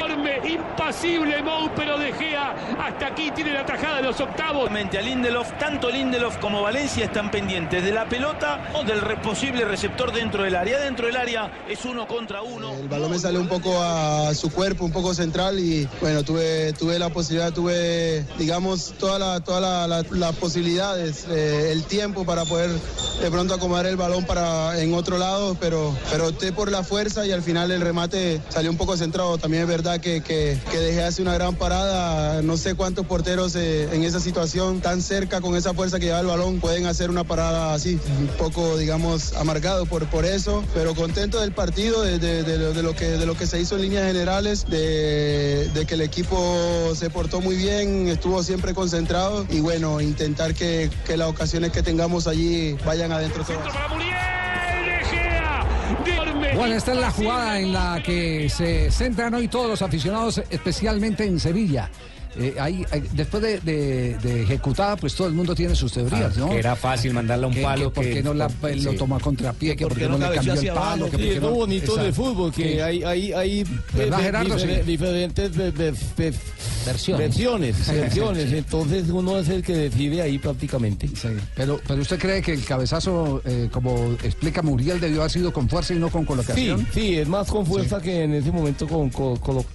impasible 0.69 1.41
Mou, 1.43 1.69
pero 1.75 1.97
De 1.97 2.13
Gea 2.13 2.55
hasta 2.79 3.07
aquí 3.07 3.31
tiene 3.31 3.53
la 3.53 3.65
tajada 3.65 3.97
de 3.97 4.03
los 4.03 4.19
octavos. 4.19 4.69
a 4.71 5.01
Lindelof, 5.01 5.47
tanto 5.59 5.89
Lindelof 5.89 6.37
como 6.37 6.61
Valencia 6.61 7.05
están 7.05 7.31
pendientes 7.31 7.83
de 7.83 7.91
la 7.91 8.05
pelota 8.07 8.71
o 8.73 8.83
del 8.83 8.99
posible 9.21 9.65
receptor 9.65 10.11
dentro 10.13 10.43
del 10.43 10.55
área. 10.55 10.79
Dentro 10.79 11.07
del 11.07 11.15
área 11.17 11.51
es 11.69 11.83
uno 11.85 12.07
contra 12.07 12.41
uno. 12.41 12.73
El 12.73 12.87
balón 12.89 13.11
me 13.11 13.19
salió 13.19 13.39
un 13.39 13.47
poco 13.47 13.81
a 13.81 14.33
su 14.33 14.51
cuerpo, 14.51 14.85
un 14.85 14.91
poco 14.91 15.13
central 15.13 15.59
y 15.59 15.87
bueno, 15.99 16.23
tuve, 16.23 16.73
tuve 16.73 16.99
la 16.99 17.09
posibilidad, 17.09 17.51
tuve, 17.53 18.25
digamos, 18.37 18.93
todas 18.99 19.19
la, 19.19 19.39
toda 19.41 19.59
la- 19.61 19.87
la- 19.87 20.05
las 20.11 20.35
posibilidades, 20.35 21.25
eh, 21.29 21.69
el 21.71 21.83
tiempo 21.85 22.25
para 22.25 22.45
poder 22.45 22.69
de 22.69 23.31
pronto 23.31 23.53
acomodar 23.53 23.85
el 23.85 23.97
balón 23.97 24.25
para 24.25 24.79
en 24.79 24.93
otro 24.93 25.17
lado, 25.17 25.55
pero, 25.59 25.95
pero 26.11 26.27
opté 26.29 26.51
por 26.51 26.71
la 26.71 26.83
fuerza 26.83 27.25
y 27.25 27.31
al 27.31 27.41
final 27.43 27.71
el 27.71 27.81
remate 27.81 28.41
salió 28.49 28.69
un 28.71 28.77
poco 28.77 28.97
centrado. 28.97 29.37
También 29.37 29.63
es 29.63 29.69
verdad 29.69 29.99
que, 29.99 30.21
que, 30.21 30.50
que 30.71 30.77
dejé 30.79 31.03
hace 31.03 31.21
una 31.21 31.33
gran 31.33 31.55
parada, 31.55 32.41
no 32.41 32.57
sé 32.57 32.75
cuántos 32.75 33.05
porteros 33.05 33.55
eh, 33.55 33.89
en 33.93 34.03
esa 34.03 34.19
situación 34.19 34.81
tan 34.81 35.01
cerca 35.01 35.41
con 35.41 35.55
esa 35.55 35.73
fuerza 35.73 35.99
que 35.99 36.05
lleva 36.07 36.19
el 36.19 36.27
balón 36.27 36.59
pueden 36.59 36.85
hacer 36.85 37.09
una 37.09 37.23
parada 37.23 37.73
así, 37.73 37.99
un 38.19 38.27
poco, 38.37 38.77
digamos, 38.77 39.33
amargado 39.33 39.85
por, 39.85 40.05
por 40.07 40.25
eso, 40.25 40.63
pero 40.73 40.95
contento 40.95 41.39
del 41.39 41.51
partido, 41.51 42.01
de, 42.01 42.19
de- 42.19 42.43
de 42.43 42.83
lo, 42.83 42.95
que, 42.95 43.05
de 43.05 43.25
lo 43.25 43.35
que 43.35 43.45
se 43.47 43.59
hizo 43.59 43.75
en 43.75 43.81
líneas 43.83 44.05
generales, 44.05 44.65
de, 44.69 45.69
de 45.73 45.85
que 45.85 45.93
el 45.95 46.01
equipo 46.01 46.93
se 46.95 47.09
portó 47.09 47.41
muy 47.41 47.55
bien, 47.55 48.07
estuvo 48.07 48.41
siempre 48.43 48.73
concentrado. 48.73 49.45
Y 49.49 49.59
bueno, 49.59 50.01
intentar 50.01 50.53
que, 50.53 50.89
que 51.05 51.17
las 51.17 51.27
ocasiones 51.29 51.71
que 51.71 51.81
tengamos 51.83 52.27
allí 52.27 52.73
vayan 52.85 53.11
adentro 53.11 53.43
todas. 53.43 53.61
Bueno, 56.55 56.75
esta 56.75 56.91
es 56.91 56.97
la 56.99 57.11
jugada 57.11 57.59
en 57.59 57.71
la 57.71 58.01
que 58.03 58.49
se 58.49 58.91
centran 58.91 59.33
hoy 59.33 59.47
todos 59.47 59.69
los 59.69 59.81
aficionados, 59.81 60.41
especialmente 60.49 61.23
en 61.23 61.39
Sevilla. 61.39 61.89
Eh, 62.37 62.55
hay, 62.59 62.85
hay- 62.91 63.03
después 63.13 63.43
de, 63.43 63.59
de- 63.59 64.17
de 64.19 64.43
ejecutada, 64.43 64.95
pues 64.95 65.13
todo 65.15 65.27
el 65.27 65.33
mundo 65.33 65.53
tiene 65.55 65.75
sus 65.75 65.91
teorías, 65.91 66.33
Ah, 66.35 66.39
¿no? 66.39 66.49
que 66.49 66.57
era 66.59 66.75
fácil 66.75 67.13
mandarla 67.13 67.45
a 67.45 67.49
un 67.49 67.55
Que- 67.55 67.61
palo, 67.61 67.89
Que, 67.91 67.95
¿Por 68.01 68.03
qué 68.05 68.23
no 68.23 68.33
la, 68.33 68.47
por- 68.49 68.75
lo 68.75 68.91
sí. 68.91 68.97
toma 68.97 69.17
a 69.17 69.19
contrapié? 69.19 69.75
Que 69.75 69.85
¿Por 69.85 69.97
qué 69.97 70.07
no, 70.07 70.17
no 70.17 70.29
le 70.29 70.35
cambió 70.35 70.53
el 70.53 70.67
palo? 70.73 71.05
Que 71.05 71.11
Sí, 71.11 71.17
por 71.17 71.21
qué 71.21 71.33
es 71.35 71.41
no- 71.41 71.49
lo 71.49 71.55
bonito 71.55 71.91
Exacto. 71.97 72.13
fútbol, 72.13 72.51
que 72.53 72.73
Sí. 72.73 72.79
hay, 72.79 73.03
hay, 73.03 73.33
hay 73.33 73.63
¿Verdad, 73.93 74.19
eh, 74.19 74.23
Gerardo? 74.23 74.55
difer- 74.57 74.75
Sí. 74.79 74.81
diferentes 74.91 75.55
ve- 75.57 75.71
ve- 75.71 75.93
ve- 76.17 76.33
Versiones. 76.85 77.27
versiones, 77.27 77.87
versiones. 77.87 78.53
Entonces 78.53 79.09
uno 79.09 79.37
es 79.37 79.49
el 79.49 79.61
que 79.63 79.75
decide 79.75 80.21
ahí 80.21 80.39
prácticamente. 80.39 81.09
Pero, 81.55 81.79
pero 81.87 82.01
usted 82.01 82.17
cree 82.17 82.41
que 82.41 82.53
el 82.53 82.63
cabezazo, 82.65 83.41
eh, 83.45 83.69
como 83.71 84.13
explica 84.23 84.61
Muriel, 84.63 84.99
debió 84.99 85.19
haber 85.21 85.31
sido 85.31 85.53
con 85.53 85.69
fuerza 85.69 85.93
y 85.93 85.99
no 85.99 86.09
con 86.09 86.21
Sí, 86.21 86.27
colocación. 86.27 86.87
sí, 86.93 87.17
es 87.17 87.27
más 87.27 87.47
con 87.47 87.65
fuerza 87.67 88.01
que 88.01 88.23
en 88.23 88.33
ese 88.33 88.51
momento 88.51 88.87
con, 88.87 89.09
con- 89.11 89.37
colo- 89.37 89.65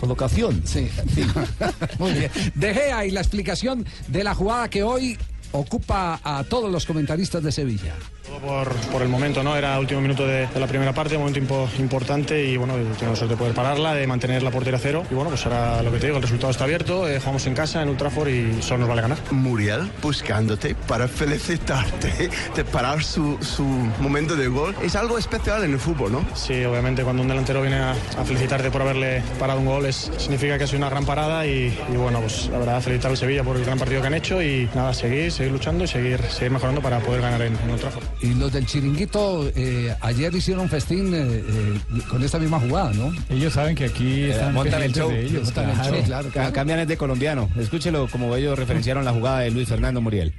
colocación. 0.00 0.62
Sí. 0.64 0.88
Muy 1.98 2.12
bien. 2.12 2.30
De 2.54 2.74
Gea 2.74 3.06
y 3.06 3.10
la 3.10 3.20
explicación 3.20 3.86
de 4.08 4.24
la 4.24 4.34
jugada 4.34 4.68
que 4.68 4.82
hoy 4.82 5.18
ocupa 5.52 6.20
a 6.22 6.44
todos 6.44 6.70
los 6.70 6.84
comentaristas 6.86 7.42
de 7.42 7.52
Sevilla. 7.52 7.94
Todo 8.26 8.38
por, 8.40 8.68
por 8.90 9.02
el 9.02 9.08
momento, 9.08 9.42
¿no? 9.44 9.54
Era 9.56 9.78
último 9.78 10.00
minuto 10.00 10.26
de, 10.26 10.48
de 10.48 10.60
la 10.60 10.66
primera 10.66 10.92
parte, 10.92 11.16
un 11.16 11.22
momento 11.24 11.40
impo- 11.40 11.68
importante 11.78 12.44
y 12.44 12.56
bueno, 12.56 12.74
tengo 12.98 13.12
la 13.12 13.16
suerte 13.16 13.34
de 13.34 13.38
poder 13.38 13.54
pararla, 13.54 13.94
de 13.94 14.04
mantener 14.08 14.42
la 14.42 14.50
portería 14.50 14.80
cero. 14.82 15.04
Y 15.10 15.14
bueno, 15.14 15.30
pues 15.30 15.44
ahora 15.46 15.80
lo 15.82 15.92
que 15.92 15.98
te 15.98 16.06
digo, 16.06 16.16
el 16.16 16.22
resultado 16.24 16.50
está 16.50 16.64
abierto, 16.64 17.08
eh, 17.08 17.20
jugamos 17.20 17.46
en 17.46 17.54
casa, 17.54 17.82
en 17.82 17.88
Ultrafor 17.88 18.28
y 18.28 18.60
solo 18.62 18.78
nos 18.80 18.88
vale 18.88 19.02
ganar. 19.02 19.18
Muriel 19.30 19.88
buscándote 20.02 20.74
para 20.74 21.06
felicitarte 21.06 22.28
de 22.56 22.64
parar 22.64 23.04
su, 23.04 23.38
su 23.40 23.62
momento 24.00 24.34
de 24.34 24.48
gol. 24.48 24.74
Es 24.82 24.96
algo 24.96 25.18
especial 25.18 25.62
en 25.64 25.72
el 25.72 25.78
fútbol, 25.78 26.10
¿no? 26.12 26.24
Sí, 26.34 26.64
obviamente 26.64 27.04
cuando 27.04 27.22
un 27.22 27.28
delantero 27.28 27.60
viene 27.62 27.76
a, 27.76 27.92
a 27.92 28.24
felicitarte 28.24 28.70
por 28.72 28.82
haberle 28.82 29.22
parado 29.38 29.60
un 29.60 29.66
gol 29.66 29.86
es- 29.86 30.10
significa 30.18 30.58
que 30.58 30.64
ha 30.64 30.66
sido 30.66 30.78
una 30.78 30.90
gran 30.90 31.04
parada 31.06 31.46
y, 31.46 31.78
y 31.92 31.96
bueno, 31.96 32.20
pues 32.20 32.48
la 32.50 32.58
verdad 32.58 32.80
felicitar 32.82 33.12
al 33.12 33.16
Sevilla 33.16 33.44
por 33.44 33.56
el 33.56 33.64
gran 33.64 33.78
partido 33.78 34.00
que 34.00 34.06
han 34.08 34.14
hecho 34.14 34.42
y 34.42 34.68
nada, 34.74 34.92
seguir, 34.92 35.30
seguir 35.36 35.52
luchando 35.52 35.84
y 35.84 35.86
seguir, 35.86 36.20
seguir 36.30 36.50
mejorando 36.50 36.80
para 36.80 36.98
poder 37.00 37.20
ganar 37.20 37.42
en, 37.42 37.54
en 37.56 37.70
Ultrafor. 37.70 38.02
Y 38.22 38.34
los 38.34 38.52
del 38.52 38.64
chiringuito 38.66 39.50
eh, 39.54 39.94
ayer 40.00 40.34
hicieron 40.34 40.68
festín 40.68 41.14
eh, 41.14 41.18
eh, 41.46 41.80
con 42.08 42.22
esta 42.24 42.38
misma 42.38 42.58
jugada, 42.58 42.92
¿no? 42.94 43.12
Ellos 43.28 43.52
saben 43.52 43.74
que 43.74 43.84
aquí 43.86 44.24
Eh, 44.24 44.30
están 44.30 44.54
montan 44.54 44.82
el 44.82 44.92
show. 44.92 45.10
de 45.10 45.20
ellos. 45.26 45.44
montan 45.44 45.68
el 45.70 45.74
claro. 45.76 45.94
show, 45.96 46.04
claro, 46.04 46.28
claro. 46.30 46.52
Cambian 46.52 46.78
es 46.80 46.88
de 46.88 46.96
colombiano. 46.96 47.48
Escúchelo 47.58 48.08
como 48.08 48.34
ellos 48.34 48.58
referenciaron 48.58 49.04
la 49.04 49.12
jugada 49.12 49.40
de 49.40 49.50
Luis 49.50 49.68
Fernando 49.68 50.00
Muriel. 50.00 50.32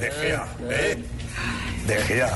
De 0.00 0.10
Gea, 0.10 0.44
¿eh? 0.68 0.98
De 1.86 1.96
Gea. 1.96 2.30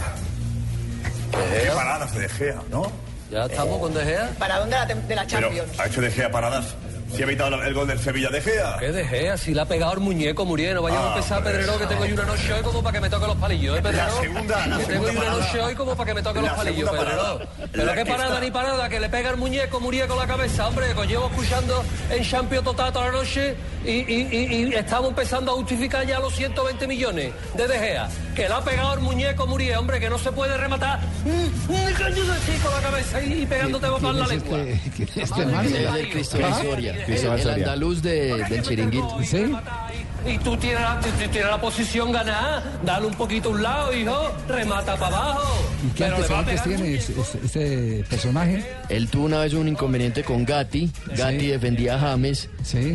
Qué 1.33 1.71
paradas 1.75 2.15
de 2.15 2.29
Gea, 2.29 2.63
¿no? 2.71 2.91
Ya 3.31 3.45
estamos 3.47 3.81
con 3.81 3.93
De 3.93 4.05
Gea. 4.05 4.31
¿Para 4.39 4.59
dónde 4.61 4.77
la, 4.77 4.87
de 4.87 4.95
la 4.95 5.03
Pero 5.09 5.27
Champions? 5.27 5.81
ha 5.81 5.87
hecho 5.87 6.01
De 6.01 6.11
Gea 6.13 6.31
paradas. 6.31 6.77
Si 7.15 7.23
ha 7.23 7.25
evitado 7.25 7.63
el 7.63 7.73
gol 7.75 7.87
del 7.87 7.99
Sevilla 7.99 8.29
de 8.31 8.41
Gea. 8.43 8.77
¿Qué 8.79 8.93
De 8.93 9.05
Gea? 9.07 9.37
Si 9.37 9.55
le 9.55 9.61
ha 9.61 9.65
pegado 9.65 9.95
el 9.95 10.01
muñeco 10.01 10.45
Muriel. 10.45 10.75
No 10.75 10.83
vayamos 10.83 11.07
Ah, 11.07 11.13
a 11.13 11.17
empezar, 11.17 11.43
Pedrero, 11.45 11.79
que 11.79 11.87
tengo 11.87 12.05
yo 12.05 12.15
una 12.15 12.25
noche 12.25 12.53
hoy 12.53 12.63
como 12.63 12.83
para 12.83 12.93
que 12.95 13.01
me 13.01 13.11
toque 13.11 13.27
los 13.27 13.37
palillos, 13.37 13.79
¿eh, 13.79 13.83
Pedrero? 13.83 14.05
La 14.07 14.21
segunda, 14.21 14.67
la 14.67 14.79
que 14.79 14.85
tengo 14.85 15.11
yo 15.11 15.21
una 15.21 15.31
noche 15.31 15.61
hoy 15.61 15.75
como 15.75 15.97
para 15.97 16.07
que 16.09 16.15
me 16.15 16.23
toque 16.23 16.41
los 16.43 16.51
palillos, 16.51 16.91
Pedrero. 16.91 17.41
Pero 17.73 17.85
La 17.85 17.95
qué 17.95 18.05
que 18.05 18.11
parada 18.11 18.29
está- 18.35 18.41
ni 18.41 18.51
parada, 18.51 18.89
que 18.89 19.01
le 19.01 19.09
pega 19.09 19.31
el 19.31 19.37
muñeco 19.37 19.81
Muriel 19.81 20.09
con 20.09 20.19
la 20.19 20.27
cabeza, 20.27 20.67
hombre, 20.69 20.87
que 20.93 21.01
os 21.01 21.07
llevo 21.07 21.27
escuchando 21.27 21.85
en 22.11 22.23
Champions 22.25 22.65
Total 22.65 22.93
toda 22.93 23.07
la 23.07 23.13
noche 23.13 23.57
y, 23.85 23.91
y- 23.91 24.29
y- 24.33 24.65
y 24.69 24.75
estamos 24.75 25.11
empezando 25.11 25.53
a 25.53 25.55
justificar 25.55 26.05
ya 26.07 26.19
los 26.19 26.35
120 26.35 26.87
millones 26.87 27.33
de 27.55 27.69
De 27.69 27.79
Gea. 27.79 28.09
Que 28.35 28.49
le 28.49 28.55
ha 28.55 28.61
pegado 28.61 28.95
el 28.95 29.01
muñeco 29.01 29.47
Muriel, 29.47 29.77
hombre, 29.79 29.99
que 30.01 30.11
no 30.11 30.19
se 30.19 30.31
puede 30.33 30.57
rematar 30.59 31.01
mm, 31.25 31.73
mm, 31.73 31.77
así 32.33 32.53
con 32.63 32.73
la 32.75 32.81
cabeza 32.83 33.23
y, 33.23 33.43
y 33.43 33.47
pegándote 33.47 33.89
boca 33.89 34.09
en 34.09 34.19
la 34.19 34.27
lengua. 34.27 34.59
Este. 34.59 36.35
Soria, 36.35 36.96
Cristóbal 37.05 37.39
el 37.39 37.43
Soria. 37.45 37.65
andaluz 37.65 38.03
de, 38.03 38.45
del 38.49 38.63
chiringuito. 38.63 39.19
Y 40.27 40.39
tú 40.39 40.57
tienes, 40.57 40.81
la- 40.81 40.99
tú 41.01 41.09
tienes 41.31 41.45
la 41.51 41.61
posición 41.61 42.11
ganada, 42.11 42.79
dale 42.85 43.07
un 43.07 43.15
poquito 43.15 43.51
a 43.51 43.53
un 43.53 43.63
lado, 43.63 43.95
hijo, 43.95 44.33
remata 44.49 44.97
para 44.97 45.17
abajo. 45.19 45.69
¿Y 45.87 45.91
qué 45.95 46.05
antecedentes 46.07 46.63
tiene 46.65 46.95
ese, 46.97 47.13
ese- 47.21 47.39
ese 47.45 48.05
personaje? 48.11 48.65
Él 48.89 49.09
tuvo 49.09 49.27
una 49.27 49.39
vez 49.41 49.53
un 49.53 49.69
inconveniente 49.69 50.25
con 50.25 50.45
Gatti. 50.45 50.91
Gatti 51.17 51.47
defendía 51.47 51.95
a 51.95 51.99
James. 52.01 52.49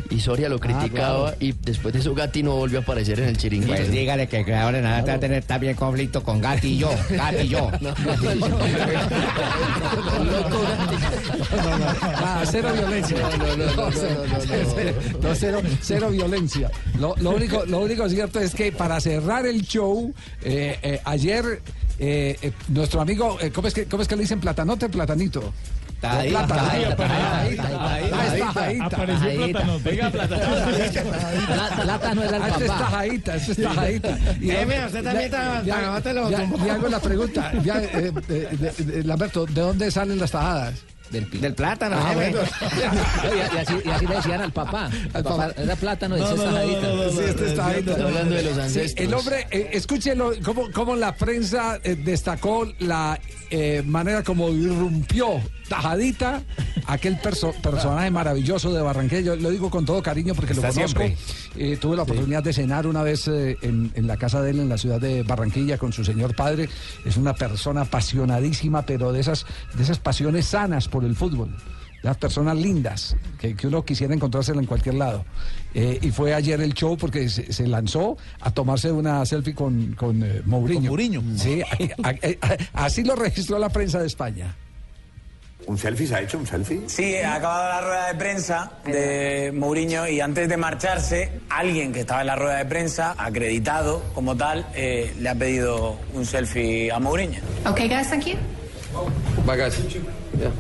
Y 0.10 0.20
Soria 0.20 0.50
lo 0.50 0.60
criticaba. 0.60 0.90
claro. 1.32 1.36
Y 1.40 1.54
después 1.54 1.94
de 1.94 2.00
eso, 2.00 2.14
Gatti 2.14 2.44
no 2.44 2.56
volvió 2.56 2.80
a 2.80 2.82
aparecer 2.82 3.20
en 3.20 3.30
el 3.30 3.38
chiringuito. 3.38 3.74
Pues 3.76 3.92
dígale 3.92 4.28
que 4.28 4.40
ahora 4.56 4.80
en 4.80 4.86
adelante 4.86 5.12
va 5.12 5.18
a 5.18 5.20
tener 5.20 5.44
también 5.44 5.76
conflicto 5.76 6.24
con 6.24 6.42
Gatti 6.42 6.68
y 6.68 6.78
yo. 6.80 6.90
Gatti 7.10 7.44
y 7.44 7.48
yo. 7.50 7.70
Ah, 11.54 12.44
cero 12.50 12.70
violencia. 12.74 13.18
No, 15.22 15.36
cero, 15.36 15.62
cero 15.82 16.10
violencia. 16.10 16.72
Lo, 17.00 17.16
lo 17.18 17.32
único, 17.32 17.66
lo 17.66 17.80
único 17.80 18.08
cierto 18.10 18.40
es 18.40 18.54
que 18.56 18.72
para 18.72 19.00
cerrar 19.00 19.46
el 19.46 19.62
show, 19.64 20.14
eh, 20.44 20.78
eh, 20.82 21.00
ayer 21.06 21.62
eh, 22.00 22.36
eh, 22.42 22.52
nuestro 22.70 23.02
amigo, 23.02 23.38
eh, 23.42 23.52
¿cómo, 23.52 23.68
es 23.68 23.74
que, 23.74 23.86
¿cómo 23.86 24.02
es 24.02 24.08
que 24.08 24.16
le 24.16 24.24
dicen 24.24 24.40
platanote 24.40 24.90
platanito? 24.90 25.54
Tajadita, 26.02 26.48
Plátano. 26.48 26.62
tajadita, 26.64 26.96
tajadita, 26.96 27.64
Ah, 27.80 28.00
es 28.34 28.40
tajadita. 28.40 28.86
Apareció 28.86 29.30
Plátano. 29.52 29.80
Venga, 29.84 30.10
Plátano 31.84 32.24
era 32.24 32.38
el 32.38 32.44
Ah, 32.44 32.48
este 32.50 32.64
es 32.66 32.72
tajadita, 32.72 33.36
este 33.36 33.52
es 33.52 33.58
tajadita. 33.62 34.10
Eh, 34.10 34.66
mira, 34.68 34.86
usted 34.88 35.04
también 35.04 35.26
está- 35.26 35.62
tumbó. 35.62 36.66
y 36.66 36.70
hago 36.70 36.88
la 36.88 37.00
pregunta, 37.00 37.52
eh, 37.54 38.12
eh, 38.30 39.02
Lamberto, 39.06 39.46
¿de 39.46 39.62
dónde 39.62 39.92
salen 39.92 40.20
las 40.20 40.32
tajadas? 40.32 40.74
Del, 41.12 41.26
plátano. 41.54 41.98
Ah, 42.00 42.14
eh, 42.14 42.16
bueno. 42.16 42.40
y, 43.36 43.38
y 43.38 43.58
así, 43.60 43.74
y 43.84 43.90
así 43.90 44.08
le 44.08 44.16
decían 44.16 44.42
al 44.42 44.54
papá. 44.54 44.90
El 45.14 45.24
papá 45.24 45.52
era 45.58 45.76
plátano 45.76 46.16
y 46.18 46.22
No, 46.22 46.26
ese 46.26 46.36
no, 46.38 46.44
es 46.44 46.48
no, 46.50 46.56
tajadita. 46.56 46.82
no, 46.88 46.96
no, 46.96 47.04
no, 47.04 47.10
Sí, 47.12 47.20
este 47.28 47.48
es 47.48 47.56
tajadita. 47.56 47.92
Está 47.92 48.04
hablando 48.06 48.36
de 48.36 48.44
los 48.44 48.54
Sí, 48.54 48.60
ancestros. 48.62 49.06
el 49.08 49.14
hombre, 49.14 49.48
eh, 49.52 49.70
escúchelo, 49.74 50.32
cómo, 50.46 50.72
cómo 50.74 50.96
la 50.96 51.14
prensa 51.14 51.80
eh, 51.84 51.96
destacó 51.98 52.66
la 52.80 53.20
eh, 53.50 53.84
manera 53.86 54.24
como 54.24 54.48
irrumpió 54.52 55.42
tajadita 55.72 56.44
aquel 56.86 57.18
perso- 57.22 57.54
personaje 57.62 58.12
maravilloso 58.12 58.74
de 58.74 58.82
Barranquilla. 58.82 59.22
Yo 59.22 59.36
lo 59.38 59.50
digo 59.50 59.70
con 59.70 59.86
todo 59.86 60.04
cariño 60.04 60.36
porque 60.36 60.54
lo 60.54 60.62
conozco. 60.62 61.00
Eh, 61.56 61.78
tuve 61.80 61.96
la 61.96 62.04
oportunidad 62.04 62.44
de 62.44 62.52
cenar 62.52 62.86
una 62.88 63.04
vez 63.04 63.28
eh, 63.30 63.58
en, 63.62 63.90
en 63.96 64.06
la 64.06 64.18
casa 64.18 64.42
de 64.42 64.52
él 64.52 64.60
en 64.60 64.68
la 64.68 64.78
ciudad 64.78 65.00
de 65.00 65.24
Barranquilla 65.24 65.78
con 65.78 65.94
su 65.94 66.04
señor 66.04 66.36
padre. 66.36 66.68
Es 67.06 67.16
una 67.16 67.34
persona 67.34 67.82
apasionadísima, 67.82 68.86
pero 68.86 69.14
de 69.14 69.22
esas, 69.22 69.46
de 69.74 69.84
esas 69.84 69.98
pasiones 70.00 70.46
sanas 70.48 70.90
por 70.90 71.06
el 71.06 71.16
fútbol. 71.16 71.56
Las 72.04 72.18
personas 72.18 72.58
lindas, 72.58 73.16
que, 73.40 73.56
que 73.56 73.68
uno 73.68 73.86
quisiera 73.86 74.14
encontrársela 74.14 74.60
en 74.60 74.66
cualquier 74.66 74.96
lado. 74.96 75.24
Eh, 75.74 76.00
y 76.02 76.10
fue 76.12 76.34
ayer 76.34 76.60
el 76.60 76.74
show 76.74 76.98
porque 76.98 77.30
se, 77.30 77.54
se 77.54 77.68
lanzó 77.68 78.18
a 78.42 78.52
tomarse 78.52 78.92
una 78.92 79.24
selfie 79.26 79.54
con, 79.54 79.94
con 79.94 80.22
eh, 80.24 80.42
Mourinho. 80.46 80.90
Sí, 81.38 81.62
así 82.74 83.04
lo 83.04 83.16
registró 83.16 83.58
la 83.60 83.70
prensa 83.70 84.00
de 84.00 84.08
España. 84.08 84.56
¿Un 85.68 85.78
selfie 85.78 86.08
se 86.08 86.16
ha 86.16 86.22
hecho? 86.22 86.38
¿Un 86.38 86.48
selfie? 86.48 86.82
Sí, 86.88 87.16
ha 87.18 87.36
acabado 87.36 87.70
la 87.70 87.82
rueda 87.82 88.08
de 88.08 88.16
prensa 88.16 88.72
de 88.86 89.52
Mourinho 89.54 90.08
y 90.08 90.20
antes 90.20 90.50
de 90.50 90.58
marcharse, 90.58 91.32
alguien 91.50 91.94
que 91.94 92.02
estaba 92.02 92.22
en 92.22 92.28
la 92.28 92.36
rueda 92.36 92.58
de 92.58 92.66
prensa, 92.66 93.16
acreditado 93.18 94.02
como 94.14 94.36
tal, 94.36 94.66
eh, 94.74 95.14
le 95.20 95.30
ha 95.30 95.36
pedido 95.36 95.98
un 96.14 96.26
selfie 96.26 96.92
a 96.92 97.00
Mourinho. 97.00 97.40
Okay, 97.66 97.88
guys, 97.88 98.10
thank 98.10 98.26
you. 98.26 98.38
Bye, 99.46 99.58
guys. 99.58 99.78
Yeah. 100.38 100.52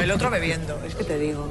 El 0.00 0.10
otro 0.10 0.30
bebiendo, 0.30 0.78
es 0.86 0.94
que 0.94 1.04
te 1.04 1.18
digo. 1.18 1.48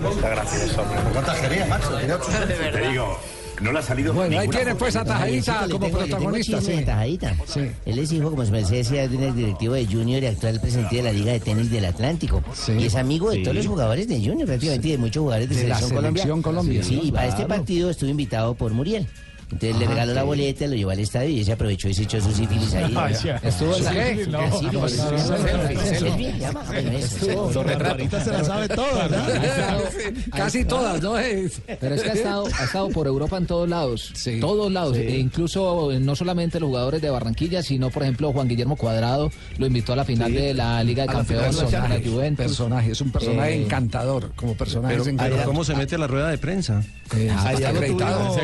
Muchas 0.00 0.22
gracias, 0.22 0.78
hombre. 0.78 0.98
¿Cuántas 1.12 1.36
tajería, 1.36 1.66
Max? 1.66 1.88
Te 2.72 2.88
digo, 2.88 3.18
no 3.60 3.72
le 3.72 3.78
ha 3.78 3.82
salido 3.82 4.12
Bueno, 4.12 4.38
ahí 4.38 4.48
tiene 4.48 4.74
pues 4.74 4.96
a. 4.96 5.04
Tajadita 5.04 5.66
como 5.70 5.86
tengo- 5.86 5.98
protagonista. 5.98 6.60
sí. 6.60 6.72
Tajadita. 6.84 7.36
Él 7.86 7.98
es 7.98 8.12
hijo, 8.12 8.30
como 8.30 8.44
se 8.44 8.50
me 8.52 8.62
decía, 8.62 9.08
de 9.08 9.16
un 9.16 9.36
directivo 9.36 9.74
de 9.74 9.86
Junior 9.86 10.22
y 10.22 10.26
actual 10.26 10.60
presidente 10.60 10.96
de 10.96 11.02
la 11.02 11.12
Liga 11.12 11.32
de 11.32 11.40
Tenis 11.40 11.70
del 11.70 11.84
Atlántico. 11.86 12.42
Y 12.78 12.84
es 12.84 12.94
amigo 12.94 13.30
de 13.30 13.36
Sí. 13.36 13.42
todos 13.42 13.56
los 13.56 13.66
jugadores 13.66 14.08
de 14.08 14.16
Junior, 14.16 14.46
prácticamente, 14.46 14.88
y 14.88 14.90
de 14.92 14.98
muchos 14.98 15.22
jugadores 15.22 15.48
de, 15.48 15.56
De 15.56 15.68
la 15.68 15.74
Selección 15.76 15.96
Colombia. 15.96 16.22
Selección 16.22 16.42
Colombia, 16.42 16.82
Sí, 16.84 16.96
¿no? 16.96 17.02
y 17.04 17.12
para 17.12 17.26
este 17.28 17.44
partido 17.46 17.90
estuve 17.90 18.10
invitado 18.10 18.54
por 18.54 18.72
Muriel. 18.72 19.06
Entonces 19.50 19.78
le 19.78 19.84
Ah, 19.86 19.88
regaló 19.88 20.14
la 20.14 20.20
sí. 20.20 20.26
boleta, 20.26 20.66
lo 20.66 20.74
llevó 20.76 20.90
al 20.90 20.98
estadio 21.00 21.30
y 21.30 21.40
ese 21.40 21.52
aprovechó 21.52 21.88
y 21.88 21.94
se 21.94 22.02
echó 22.02 22.20
su 22.20 22.32
sífilis 22.32 22.74
ahí. 22.74 22.92
Ya. 23.24 23.36
¿Estuvo 23.36 23.74
en 23.76 23.84
la 23.84 23.92
qué? 23.92 24.24
Sí, 24.24 24.30
No, 24.30 24.58
sí, 24.58 24.66
no, 24.66 24.72
no, 24.72 24.80
no, 24.80 24.88
no, 27.48 27.62
no, 27.64 27.78
no. 27.78 27.88
Ahorita 27.88 28.24
se 28.24 28.30
la 28.32 28.44
sabe 28.44 28.68
toda, 28.68 29.08
¿verdad? 29.08 29.28
Casi 30.34 30.64
todas, 30.64 31.02
¿no? 31.02 31.14
Pero 31.80 31.94
es 31.94 32.02
que 32.02 32.10
ha 32.10 32.14
estado, 32.14 32.46
ha 32.46 32.64
estado 32.64 32.88
por 32.90 33.06
Europa 33.06 33.36
en 33.38 33.46
todos 33.46 33.68
lados. 33.68 34.12
Todos 34.40 34.70
lados. 34.70 34.96
Sí. 34.96 35.02
E 35.02 35.18
incluso 35.18 35.92
eh, 35.92 35.98
no 36.00 36.14
solamente 36.14 36.60
los 36.60 36.68
jugadores 36.68 37.00
de 37.02 37.10
Barranquilla, 37.10 37.62
sino, 37.62 37.90
por 37.90 38.02
ejemplo, 38.02 38.32
Juan 38.32 38.48
Guillermo 38.48 38.76
Cuadrado 38.76 39.30
lo 39.58 39.66
invitó 39.66 39.92
a 39.92 39.96
la 39.96 40.04
final 40.04 40.32
de 40.32 40.54
la 40.54 40.82
Liga 40.84 41.04
de 41.04 41.08
Campeones 41.12 41.56
la 41.72 42.00
Juventus. 42.04 42.46
Personaje, 42.46 42.90
es 42.92 43.00
un 43.00 43.10
personaje 43.12 43.52
Eh, 43.54 43.62
encantador. 43.62 44.32
Como 44.36 44.54
personaje 44.54 44.96
Pero. 45.18 45.44
¿cómo 45.44 45.64
se 45.64 45.74
mete 45.74 45.94
a 45.94 45.98
la 45.98 46.06
rueda 46.06 46.28
de 46.28 46.38
prensa? 46.38 46.82
Eh, 47.16 47.26
está 47.28 47.48
Allá 47.48 47.70
acreditado. 47.70 48.36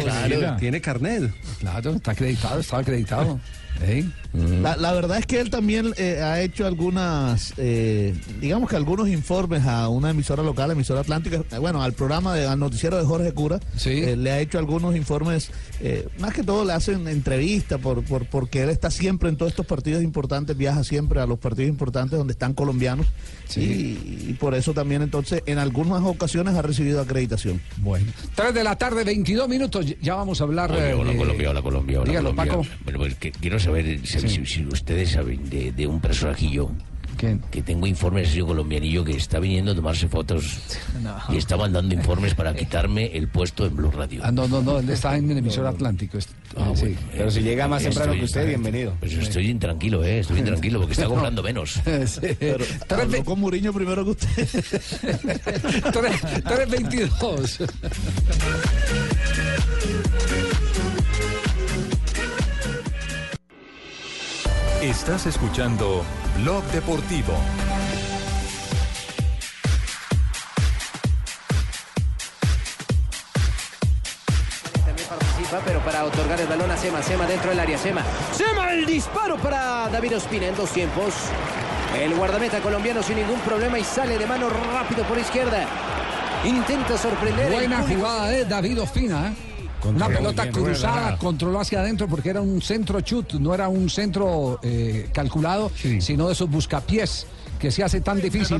tiene 0.58 0.80
carnet. 0.94 1.32
Claro, 1.60 1.90
está 1.94 2.12
acreditado, 2.12 2.60
estaba 2.60 2.82
acreditado. 2.82 3.40
Ey. 3.82 4.10
La, 4.34 4.76
la 4.76 4.92
verdad 4.92 5.18
es 5.18 5.26
que 5.26 5.38
él 5.40 5.48
también 5.48 5.94
eh, 5.96 6.20
ha 6.20 6.40
hecho 6.42 6.66
algunas, 6.66 7.54
eh, 7.56 8.14
digamos 8.40 8.68
que 8.68 8.74
algunos 8.76 9.08
informes 9.08 9.64
a 9.64 9.88
una 9.88 10.10
emisora 10.10 10.42
local, 10.42 10.72
emisora 10.72 11.00
atlántica, 11.00 11.42
eh, 11.52 11.58
bueno, 11.58 11.82
al 11.82 11.92
programa, 11.92 12.34
de, 12.34 12.44
al 12.46 12.58
noticiero 12.58 12.96
de 12.98 13.04
Jorge 13.04 13.32
Cura, 13.32 13.60
eh, 13.86 14.16
le 14.16 14.32
ha 14.32 14.40
hecho 14.40 14.58
algunos 14.58 14.96
informes, 14.96 15.50
eh, 15.80 16.08
más 16.18 16.34
que 16.34 16.42
todo 16.42 16.64
le 16.64 16.72
hacen 16.72 17.06
entrevistas 17.06 17.80
por, 17.80 18.02
por, 18.04 18.26
porque 18.26 18.62
él 18.62 18.70
está 18.70 18.90
siempre 18.90 19.28
en 19.28 19.36
todos 19.36 19.52
estos 19.52 19.66
partidos 19.66 20.02
importantes, 20.02 20.56
viaja 20.56 20.82
siempre 20.82 21.20
a 21.20 21.26
los 21.26 21.38
partidos 21.38 21.68
importantes 21.68 22.18
donde 22.18 22.32
están 22.32 22.54
colombianos 22.54 23.06
y, 23.56 23.60
y 23.60 24.36
por 24.40 24.54
eso 24.54 24.72
también 24.74 25.02
entonces 25.02 25.42
en 25.46 25.58
algunas 25.58 26.02
ocasiones 26.02 26.54
ha 26.54 26.62
recibido 26.62 27.00
acreditación. 27.00 27.60
Bueno. 27.76 28.06
3 28.34 28.52
de 28.52 28.64
la 28.64 28.76
tarde, 28.76 29.04
22 29.04 29.48
minutos, 29.48 29.86
ya 30.02 30.16
vamos 30.16 30.40
a 30.40 30.44
hablar. 30.44 30.72
Hola, 30.72 30.90
eh, 30.90 30.94
hola, 30.94 31.12
de- 31.12 31.18
Colombia, 31.18 31.50
hola, 31.50 31.62
Colombia, 31.62 32.00
hola, 32.00 32.10
Dígalo, 32.10 32.30
Colombia. 32.30 32.52
Paco. 32.52 32.66
Bueno, 32.84 32.98
pues, 32.98 33.16
quiero 33.40 33.60
saber 33.60 34.00
si, 34.04 34.23
si- 34.28 34.46
si 34.46 34.64
ustedes 34.66 35.10
saben 35.10 35.48
de, 35.50 35.72
de 35.72 35.86
un 35.86 36.00
personajillo 36.00 36.70
que 37.50 37.62
tengo 37.62 37.86
informes 37.86 38.34
de 38.34 38.40
colombianillo 38.42 39.02
que 39.02 39.12
está 39.16 39.38
viniendo 39.38 39.70
a 39.70 39.74
tomarse 39.74 40.08
fotos 40.08 40.58
y 41.30 41.36
está 41.38 41.56
mandando 41.56 41.94
informes 41.94 42.34
para 42.34 42.54
quitarme 42.54 43.06
el 43.16 43.28
puesto 43.28 43.64
en 43.64 43.74
Blue 43.76 43.90
Radio. 43.90 44.20
Ah, 44.24 44.30
no, 44.32 44.46
no, 44.46 44.60
no, 44.60 44.78
él 44.80 44.90
está 44.90 45.16
en 45.16 45.30
el 45.30 45.38
emisor 45.38 45.64
Atlántico. 45.66 46.18
est- 46.18 46.28
Ah, 46.56 46.70
sí. 46.74 46.82
bueno, 46.86 46.98
Pero 47.12 47.30
si 47.30 47.40
llega 47.40 47.66
más 47.66 47.82
temprano 47.82 48.12
que 48.12 48.24
usted, 48.24 48.46
bienvenido. 48.46 48.94
Pues 49.00 49.12
estoy 49.14 49.48
intranquilo, 49.48 50.04
¿eh? 50.04 50.18
Estoy 50.18 50.40
intranquilo 50.40 50.80
porque 50.80 50.92
está 50.92 51.06
cobrando 51.06 51.42
menos. 51.42 51.80
Pero 52.38 52.64
habló 52.90 53.24
con 53.24 53.40
Muriño 53.40 53.72
primero 53.72 54.04
que 54.04 54.10
usted. 54.10 54.48
322. 55.92 57.60
Estás 64.84 65.24
escuchando 65.24 66.04
Blog 66.42 66.62
Deportivo. 66.64 67.32
También 74.84 75.08
participa, 75.08 75.62
pero 75.64 75.80
para 75.80 76.04
otorgar 76.04 76.38
el 76.38 76.46
balón 76.46 76.70
a 76.70 76.76
Sema. 76.76 77.02
Sema 77.02 77.24
dentro 77.24 77.48
del 77.48 77.60
área. 77.60 77.78
Sema. 77.78 78.02
Sema 78.36 78.74
el 78.74 78.84
disparo 78.84 79.38
para 79.38 79.88
David 79.88 80.18
Ospina 80.18 80.48
en 80.48 80.54
dos 80.54 80.68
tiempos. 80.70 81.14
El 81.98 82.14
guardameta 82.14 82.60
colombiano 82.60 83.02
sin 83.02 83.16
ningún 83.16 83.40
problema 83.40 83.78
y 83.78 83.84
sale 83.84 84.18
de 84.18 84.26
mano 84.26 84.50
rápido 84.50 85.02
por 85.04 85.16
izquierda. 85.16 85.66
Intenta 86.44 86.98
sorprender. 86.98 87.46
el 87.46 87.52
Buena 87.54 87.82
jugada 87.88 88.28
de 88.28 88.44
David 88.44 88.82
Ospina. 88.82 89.28
¿eh? 89.28 89.53
Una 89.84 90.08
pelota 90.08 90.42
bien, 90.44 90.54
cruzada, 90.54 90.94
tajada. 90.94 91.18
controló 91.18 91.60
hacia 91.60 91.80
adentro 91.80 92.08
porque 92.08 92.30
era 92.30 92.40
un 92.40 92.60
centro 92.62 93.00
chut, 93.00 93.34
no 93.34 93.54
era 93.54 93.68
un 93.68 93.90
centro 93.90 94.58
eh, 94.62 95.08
calculado, 95.12 95.70
sino 96.00 96.26
de 96.26 96.32
esos 96.32 96.50
buscapiés 96.50 97.26
que 97.64 97.70
se 97.70 97.82
hace 97.82 98.02
tan 98.02 98.20
difícil. 98.20 98.58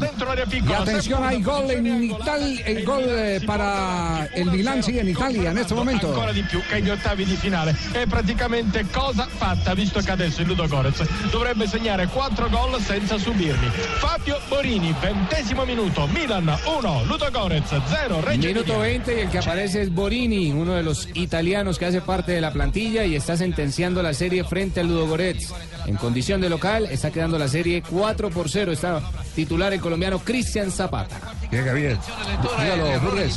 Y 0.67 0.73
atención, 0.73 1.23
hay 1.23 1.43
gol 1.43 1.71
en 1.71 2.05
Italia, 2.05 2.63
el 2.65 2.85
gol 2.87 3.05
eh, 3.07 3.39
para 3.47 4.31
el 4.33 4.51
Milan, 4.51 4.83
sí, 4.83 4.99
en 4.99 5.11
Italia 5.11 5.51
en 5.51 5.59
este 5.59 5.75
momento. 5.75 6.09
Ancora 6.09 6.33
di 6.33 6.43
più 6.43 6.59
che 6.67 6.77
agli 6.77 6.89
ottavi 6.89 7.27
di 7.27 7.37
finale. 7.37 7.77
È 7.93 8.07
praticamente 8.07 8.87
cosa 8.91 9.29
fatta 9.29 9.75
visto 9.75 10.01
che 10.01 10.11
adesso 10.11 10.41
il 10.41 10.47
Ludo 10.47 10.67
Gorez 10.67 11.05
dovrebbe 11.31 11.67
segnare 11.67 12.07
4 12.07 12.49
gol 12.49 12.81
senza 12.81 13.19
subirli. 13.19 13.69
Fabio 13.99 14.41
Borini, 14.49 14.95
ventesimo 14.99 15.67
minuto, 15.67 16.07
Milan 16.07 16.59
1, 16.65 17.05
Ludo 17.05 17.29
Gorez 17.31 17.75
0, 17.87 18.23
Reggio 18.23 18.49
Minuto 18.49 18.79
20 18.79 19.17
y 19.17 19.21
el 19.21 19.29
que 19.29 19.39
aparece 19.39 19.83
es 19.83 19.93
Borini, 19.93 20.51
uno 20.51 20.73
de 20.73 20.83
los 20.83 21.11
italianos 21.13 21.79
que 21.79 21.85
hace 21.85 22.01
parte 22.01 22.33
de 22.33 22.41
la 22.41 22.53
plantilla 22.53 23.05
y 23.05 23.17
está 23.17 23.37
sentenciando 23.37 24.03
la 24.03 24.15
serie 24.15 24.45
frente 24.45 24.81
al 24.81 24.87
Ludogorets. 24.87 25.53
En 25.87 25.97
condición 25.97 26.41
de 26.41 26.49
local 26.49 26.89
está 26.91 27.11
quedando 27.11 27.39
la 27.39 27.49
serie 27.49 27.83
4 27.83 28.31
por 28.31 28.49
0. 28.49 28.73
Está 28.73 28.93
titular 29.34 29.72
el 29.72 29.80
colombiano 29.80 30.18
Cristian 30.18 30.70
Zapata. 30.70 31.20
Bien. 31.51 31.64
Dígalo. 31.64 32.86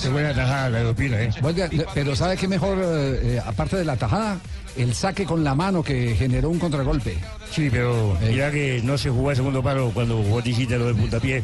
Qué 0.02 0.10
buena 0.10 0.34
tajada 0.34 0.70
la 0.70 0.80
de 0.80 0.86
Opina, 0.88 1.22
¿eh? 1.22 1.30
Oiga, 1.42 1.70
pero 1.94 2.16
¿sabe 2.16 2.38
qué 2.38 2.48
mejor, 2.48 2.78
eh, 2.82 3.20
eh, 3.36 3.42
aparte 3.46 3.78
de 3.78 3.86
la 3.86 3.96
tajada? 3.96 4.38
El 4.76 4.94
saque 4.94 5.26
con 5.26 5.44
la 5.44 5.56
mano 5.56 5.82
que 5.82 6.16
generó 6.16 6.50
un 6.50 6.60
contragolpe. 6.60 7.18
Sí, 7.52 7.70
pero 7.72 8.18
mira 8.22 8.52
que 8.52 8.82
no 8.84 8.98
se 8.98 9.10
jugó 9.10 9.32
el 9.32 9.36
segundo 9.38 9.64
palo 9.64 9.92
cuando 9.94 10.22
dijiste 10.42 10.78
lo 10.78 10.86
del 10.86 10.96
puntapié, 10.96 11.44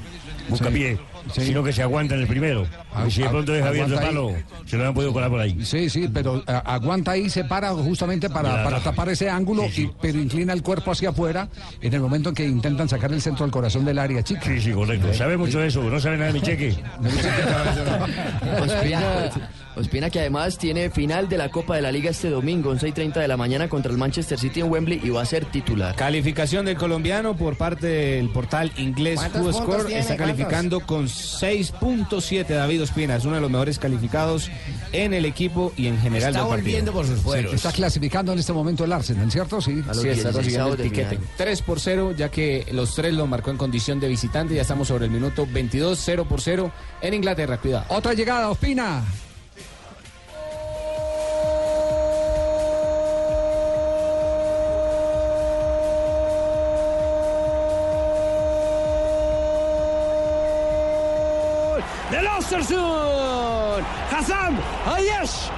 buscapié, 0.50 0.96
Sí. 0.96 1.02
Sino 1.32 1.64
que 1.64 1.72
se 1.74 1.82
aguanta 1.84 2.16
en 2.16 2.22
el 2.22 2.28
primero. 2.28 2.66
Ah, 2.94 3.06
y 3.08 3.12
si 3.12 3.22
de 3.22 3.28
ah, 3.28 3.32
pronto 3.32 3.52
deja 3.52 3.68
abierto 3.70 3.94
el 3.94 4.00
palo, 4.00 4.30
ahí. 4.30 4.44
se 4.66 4.78
lo 4.78 4.88
han 4.88 4.94
podido 4.94 5.14
colar 5.14 5.30
por 5.30 5.40
ahí. 5.40 5.64
Sí, 5.66 5.90
sí, 5.90 6.08
pero 6.14 6.38
eh, 6.40 6.62
aguanta 6.66 7.12
ahí, 7.12 7.30
se 7.30 7.44
para 7.46 7.72
justamente 7.72 8.30
para, 8.30 8.58
Ya, 8.58 8.64
para 8.64 8.78
ya. 8.80 8.84
tapar 8.84 9.10
ese 9.10 9.30
ángulo, 9.30 9.66
y- 9.66 9.90
pero 10.02 10.20
inclina 10.20 10.54
el 10.54 10.62
cuerpo 10.62 10.92
hacia 10.92 11.10
afuera 11.10 11.48
en 11.82 11.94
el 11.94 12.02
momento 12.02 12.30
en 12.30 12.36
que 12.36 12.46
intentan 12.46 12.88
sacar 12.90 13.12
el 13.14 13.22
centro 13.22 13.46
al 13.46 13.52
corazón 13.52 13.86
del 13.86 14.00
área 14.00 14.24
chica. 14.24 14.42
Sí, 14.44 14.60
sí, 14.62 14.72
correcto. 14.72 15.14
Sabe 15.14 15.38
mucho 15.38 15.60
de 15.60 15.68
eso, 15.68 15.82
no 15.84 16.00
sabe 16.00 16.18
nada 16.18 16.28
de 16.32 16.34
mi 16.40 16.42
cheque. 16.46 16.76
Ospina, 18.62 19.02
Ospina 19.76 20.10
que 20.10 20.20
además 20.20 20.58
tiene 20.58 20.90
final 20.92 21.28
de 21.30 21.38
la 21.38 21.50
Copa 21.50 21.76
de 21.76 21.82
la 21.82 21.92
Liga 21.92 22.12
este 22.12 22.30
domingo, 22.30 22.70
11 22.70 22.88
y 22.90 22.92
30 22.92 23.20
de 23.22 23.28
la 23.28 23.38
mañana 23.38 23.68
contra 23.70 23.92
el 23.92 23.98
Manchester 23.98 24.38
City 24.40 24.60
en 24.62 24.70
Wembley 24.72 25.00
y 25.04 25.10
va 25.10 25.22
a 25.22 25.26
ser 25.26 25.46
titular. 25.46 25.96
Calificación 25.96 26.66
del 26.66 26.78
colombiano 26.78 27.36
por 27.36 27.58
parte 27.58 27.88
del 27.88 28.30
portal 28.30 28.72
inglés 28.78 29.16
¿Cuántos 29.20 29.56
Score 29.56 29.92
está 29.92 30.16
¿Cuántos? 30.16 30.18
calificando 30.18 30.80
con 30.82 31.08
6.7 31.14 32.48
David 32.48 32.84
Ospina, 32.84 33.16
es 33.16 33.26
uno 33.26 33.36
de 33.36 33.42
los 33.42 33.52
mejores 33.52 33.80
calificados 33.80 34.50
en 34.92 35.14
el 35.14 35.26
equipo 35.26 35.74
y 35.78 35.88
en 35.88 36.00
general 36.00 36.34
del 36.34 36.44
partido. 36.48 37.04
Sí, 37.50 37.56
está 37.56 37.72
clasificando 37.72 38.34
en 38.34 38.40
este 38.40 38.54
momento 38.54 38.84
el 38.84 38.92
Arsenal, 38.92 39.32
¿cierto? 39.32 39.62
Sí. 39.62 39.84
Sí, 39.94 40.08
está 40.10 40.32
consiguiendo 40.32 40.74
el 40.74 40.82
tiquete. 40.82 41.20
3 41.38 41.62
por 41.62 41.80
0, 41.80 42.14
ya 42.18 42.30
que 42.30 42.66
los 42.72 42.96
tres 42.96 43.14
lo 43.14 43.28
marcó 43.28 43.52
en 43.52 43.58
condición 43.58 44.00
de 44.00 44.08
visitante. 44.08 44.56
Ya 44.56 44.62
estamos 44.64 44.88
sobre 44.88 45.06
el 45.06 45.12
minuto 45.12 45.48
22, 45.52 46.00
0 46.04 46.26
por 46.28 46.42
0 46.42 46.72
en 47.02 47.14
Inglaterra. 47.14 47.58
Cuidado. 47.58 47.86
Otra 47.90 48.14
llegada, 48.14 48.50
Ospina. 48.50 49.04
Ostersund. 62.38 63.84
Hassan 64.12 64.58
Ayesh 64.96 65.50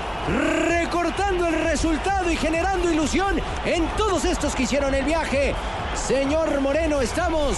recortando 0.67 1.47
el 1.47 1.63
resultado 1.63 2.31
y 2.31 2.35
generando 2.35 2.91
ilusión 2.91 3.39
en 3.65 3.85
todos 3.97 4.25
estos 4.25 4.55
que 4.55 4.63
hicieron 4.63 4.93
el 4.95 5.05
viaje. 5.05 5.53
Señor 5.95 6.59
Moreno, 6.61 7.01
estamos 7.01 7.57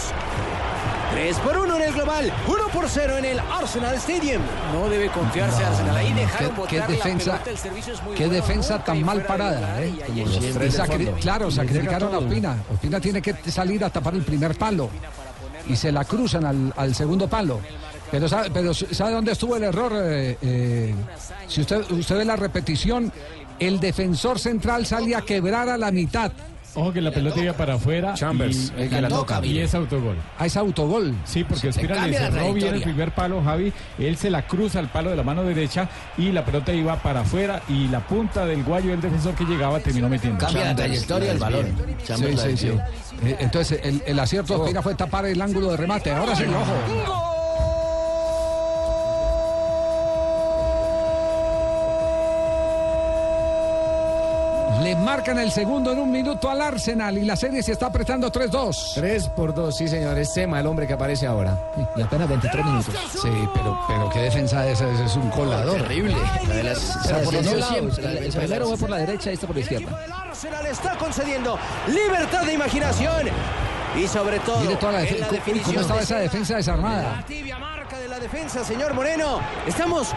3 1.13 1.37
por 1.39 1.57
1 1.57 1.75
en 1.77 1.81
el 1.81 1.93
global, 1.93 2.33
1 2.47 2.67
por 2.73 2.89
0 2.89 3.17
en 3.17 3.25
el 3.25 3.39
Arsenal 3.39 3.95
Stadium. 3.95 4.41
No 4.73 4.89
debe 4.89 5.09
confiarse 5.09 5.63
Arsenal. 5.63 5.95
Ahí 5.95 6.13
dejaron 6.13 6.49
qué, 6.49 6.55
qué 6.67 6.79
botar 6.79 6.89
la 6.89 6.95
defensa, 6.95 7.31
pelota, 7.31 7.49
el 7.51 7.57
servicio 7.57 7.93
es 7.93 8.03
muy 8.03 8.15
qué 8.15 8.25
bueno, 8.27 8.41
defensa 8.41 8.83
tan 8.83 9.03
mal 9.03 9.21
parada. 9.23 9.81
¿eh? 9.81 9.93
Como 10.05 10.25
los 10.25 10.39
tres 10.53 10.77
sacri- 10.79 11.13
claro, 11.19 11.49
sacrificaron 11.49 12.13
a. 12.13 12.17
Ospina. 12.19 12.57
Ospina 12.73 12.99
tiene 12.99 13.21
que 13.21 13.33
salir 13.49 13.83
a 13.85 13.89
tapar 13.89 14.13
el 14.15 14.23
primer 14.23 14.57
palo 14.57 14.89
y 15.67 15.75
se 15.75 15.91
la 15.91 16.03
cruzan 16.05 16.45
al, 16.45 16.73
al 16.75 16.93
segundo 16.93 17.27
palo. 17.29 17.61
Pero 18.11 18.27
sabe, 18.27 18.49
pero 18.53 18.73
¿sabe 18.73 19.11
dónde 19.11 19.31
estuvo 19.31 19.55
el 19.55 19.63
error? 19.63 19.91
Eh, 19.95 20.37
eh, 20.41 20.95
si 21.47 21.61
usted, 21.61 21.89
usted 21.91 22.17
ve 22.17 22.25
la 22.25 22.35
repetición, 22.35 23.11
el 23.59 23.79
defensor 23.79 24.39
central 24.39 24.85
sale 24.85 25.15
a 25.15 25.21
quebrar 25.21 25.69
a 25.69 25.77
la 25.77 25.91
mitad. 25.91 26.31
Ojo 26.75 26.93
que 26.93 27.01
la 27.01 27.09
pelota 27.09 27.39
iba 27.39 27.53
para 27.53 27.73
afuera. 27.73 28.13
Chambers, 28.13 28.71
y, 28.77 28.81
el 28.83 28.89
que 28.89 29.01
la 29.01 29.09
toca, 29.09 29.43
y 29.43 29.57
es 29.57 29.73
autogol. 29.73 30.15
Ah, 30.37 30.45
es 30.45 30.55
autogol. 30.57 31.15
Sí, 31.25 31.43
porque 31.43 31.61
Se 31.61 31.69
Ospina 31.69 32.05
le 32.05 32.15
cerró 32.15 32.53
bien 32.53 32.75
el 32.75 32.83
primer 32.83 33.11
palo, 33.15 33.41
Javi. 33.43 33.73
Él 33.97 34.15
se 34.15 34.29
la 34.29 34.45
cruza 34.45 34.77
al 34.77 34.87
palo 34.87 35.09
de 35.09 35.15
la 35.15 35.23
mano 35.23 35.43
derecha 35.43 35.89
y 36.19 36.31
la 36.31 36.45
pelota 36.45 36.71
iba 36.73 36.95
para 36.97 37.21
afuera 37.21 37.63
y 37.67 37.87
la 37.87 38.01
punta 38.01 38.45
del 38.45 38.63
guayo 38.63 38.91
del 38.91 39.01
defensor 39.01 39.33
que 39.33 39.45
llegaba 39.45 39.79
terminó 39.79 40.07
metiendo. 40.07 40.37
Cambia 40.45 40.65
la 40.65 40.75
trayectoria 40.75 41.29
del 41.29 41.39
balón. 41.39 41.75
Sí, 42.03 42.37
sí, 42.37 42.57
sí. 42.57 42.67
Eh, 43.23 43.37
Entonces, 43.39 43.79
el, 43.83 44.03
el 44.05 44.19
acierto 44.19 44.53
de 44.53 44.59
Ospina 44.59 44.83
fue 44.83 44.93
tapar 44.93 45.25
el 45.25 45.41
ángulo 45.41 45.71
de 45.71 45.77
remate. 45.77 46.11
Ahora 46.11 46.35
sí, 46.35 46.43
ojo. 46.43 47.36
Le 54.83 54.95
marcan 54.95 55.39
el 55.39 55.51
segundo 55.51 55.91
en 55.91 55.99
un 55.99 56.11
minuto 56.11 56.49
al 56.49 56.61
Arsenal 56.61 57.17
y 57.17 57.25
la 57.25 57.35
serie 57.35 57.63
se 57.63 57.71
está 57.71 57.87
apretando 57.87 58.31
3-2. 58.31 58.93
3 58.95 59.29
por 59.29 59.53
2, 59.53 59.75
sí 59.75 59.87
señor, 59.87 60.17
es 60.17 60.31
Sema 60.33 60.59
el 60.59 60.67
hombre 60.67 60.85
que 60.85 60.93
aparece 60.93 61.25
ahora. 61.25 61.57
Y 61.95 62.01
apenas 62.01 62.29
23 62.29 62.65
minutos. 62.65 62.93
Sí, 63.11 63.29
pero, 63.53 63.79
pero 63.87 64.09
qué 64.11 64.19
defensa 64.19 64.67
es, 64.67 64.79
es, 64.79 64.99
es 64.99 65.15
un 65.15 65.29
colador. 65.29 65.81
Terrible. 65.81 66.15
La 66.47 66.55
de 66.55 66.63
las- 66.63 66.97
Pero 67.07 67.23
por 67.23 67.33
los 67.33 67.45
dos 67.45 67.53
siempre, 67.53 67.79
lados. 67.79 67.97
la 67.99 68.11
El, 68.11 68.17
el 68.25 68.33
primero 68.33 68.69
va 68.69 68.77
por 68.77 68.89
la 68.89 68.97
derecha 68.97 69.31
y 69.31 69.33
este 69.33 69.47
por 69.47 69.55
la 69.55 69.61
izquierda. 69.61 69.99
Arsenal 70.29 70.65
está 70.67 70.97
concediendo 70.97 71.57
libertad 71.87 72.43
de 72.45 72.53
imaginación. 72.53 73.27
Y 73.97 74.07
sobre 74.07 74.39
todo 74.39 74.59
Mire 74.61 74.75
toda 74.75 74.91
la 74.93 75.01
en 75.03 75.19
la 75.19 75.27
¿Cómo- 75.27 75.31
definición 75.37 75.65
¿Cómo 75.75 75.81
estaba 75.81 75.99
de 75.99 76.03
esa 76.05 76.17
defensa 76.19 76.55
desarmada? 76.57 77.15
La 77.17 77.25
tibia 77.25 77.57
marca 77.57 77.97
de 77.99 78.07
la 78.07 78.19
defensa, 78.19 78.63
señor 78.63 78.93
Moreno. 78.93 79.39
Estamos 79.65 80.09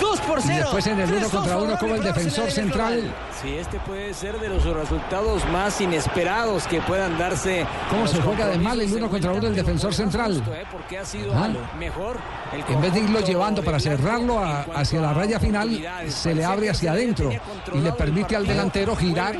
2 0.00 0.20
por 0.20 0.38
Y 0.38 0.42
0. 0.42 0.56
después 0.62 0.86
en 0.86 1.00
el 1.00 1.12
uno 1.12 1.28
contra 1.28 1.56
uno 1.58 1.78
como 1.78 1.94
el 1.96 2.02
defensor 2.02 2.50
central. 2.50 3.12
Sí, 3.42 3.56
este 3.56 3.78
puede 3.80 4.12
ser 4.14 4.38
de 4.38 4.48
los 4.48 4.64
resultados 4.64 5.42
más 5.50 5.80
inesperados 5.80 6.66
que 6.66 6.80
puedan 6.82 7.16
darse. 7.18 7.64
¿Cómo 7.90 8.06
se 8.06 8.16
los 8.16 8.24
juega 8.26 8.46
de 8.48 8.58
mal 8.58 8.80
el 8.80 8.90
compromisos, 8.90 8.96
uno 8.98 9.10
contra 9.10 9.32
uno 9.32 9.46
el 9.48 9.54
defensor 9.56 9.94
central? 9.94 10.42
¿eh? 10.52 10.64
Porque 10.70 10.98
ha 10.98 11.04
sido 11.04 11.32
¿Ah? 11.34 11.48
mejor 11.78 12.16
el 12.52 12.74
En 12.74 12.80
vez 12.82 12.92
de 12.92 13.00
irlo 13.00 13.20
llevando 13.20 13.62
para 13.62 13.80
cerrarlo 13.80 14.38
a- 14.38 14.66
hacia 14.74 15.00
la 15.00 15.14
raya 15.14 15.40
final, 15.40 15.80
se 16.08 16.34
le 16.34 16.44
abre 16.44 16.70
hacia 16.70 16.92
adentro 16.92 17.30
y 17.72 17.78
le 17.78 17.92
permite 17.92 18.36
al 18.36 18.46
delantero 18.46 18.94
girar 18.94 19.36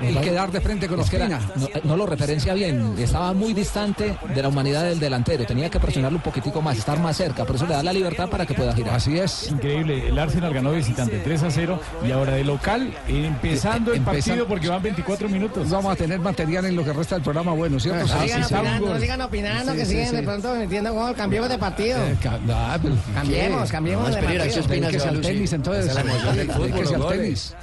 y 0.00 0.14
quedar 0.16 0.50
de 0.52 0.60
frente 0.60 0.86
con 0.88 1.00
Es 1.00 1.10
que 1.10 1.18
no, 1.18 1.38
no 1.84 1.96
lo 1.96 2.06
referencia 2.06 2.54
bien, 2.54 2.94
estaba 3.20 3.34
muy 3.34 3.52
distante 3.52 4.16
de 4.34 4.42
la 4.42 4.48
humanidad 4.48 4.84
del 4.84 4.98
delantero, 4.98 5.44
tenía 5.44 5.68
que 5.68 5.78
presionarlo 5.78 6.16
un 6.16 6.22
poquitico 6.22 6.62
más, 6.62 6.78
estar 6.78 6.98
más 7.00 7.18
cerca, 7.18 7.44
por 7.44 7.56
eso 7.56 7.66
le 7.66 7.74
da 7.74 7.82
la 7.82 7.92
libertad 7.92 8.30
para 8.30 8.46
que 8.46 8.54
pueda 8.54 8.72
girar. 8.72 8.94
Así 8.94 9.18
es. 9.18 9.50
Increíble, 9.50 10.08
el 10.08 10.18
Arsenal 10.18 10.54
ganó 10.54 10.72
visitante 10.72 11.18
3 11.22 11.42
a 11.42 11.50
0 11.50 11.78
y 12.06 12.12
ahora 12.12 12.32
de 12.32 12.44
local 12.44 12.94
empezando 13.06 13.92
el 13.92 13.98
Empezan- 13.98 14.04
partido 14.30 14.46
porque 14.46 14.68
van 14.68 14.82
24 14.82 15.28
minutos. 15.28 15.68
Vamos 15.68 15.92
a 15.92 15.96
tener 15.96 16.18
material 16.18 16.64
en 16.64 16.76
lo 16.76 16.82
que 16.82 16.94
resta 16.94 17.16
del 17.16 17.22
programa, 17.24 17.52
bueno, 17.52 17.78
¿cierto? 17.78 18.06
Ah, 18.10 18.22
Sí, 18.22 18.28
sí, 18.30 18.42
sí, 18.42 18.54
opinando, 18.54 18.86
gol. 18.86 19.00
sigan 19.00 19.20
opinando, 19.20 19.72
que 19.74 19.84
sí, 19.84 19.90
siguen 19.90 20.08
sí. 20.08 20.16
de 20.16 20.22
pronto 20.22 20.54
metiendo 20.54 20.94
gol. 20.94 21.14
Cambiemos 21.14 21.50
de 21.50 21.58
partido. 21.58 21.98
Eh, 22.02 22.16
ca- 22.22 22.38
no, 22.38 22.56
pero 22.82 22.94
Cambiemos, 23.14 23.64
¿qué? 23.64 23.70
cambiemos 23.72 24.04
No, 24.08 24.14
de 24.14 24.20
espera, 24.20 24.44
partido. 24.44 24.66
Dedíquese 24.66 25.02
se 25.02 25.08
al 25.10 25.20
tenis, 25.20 25.52
entonces. 25.52 25.94
Dedíquese 25.94 26.94
al 26.94 27.06
tenis. 27.08 27.54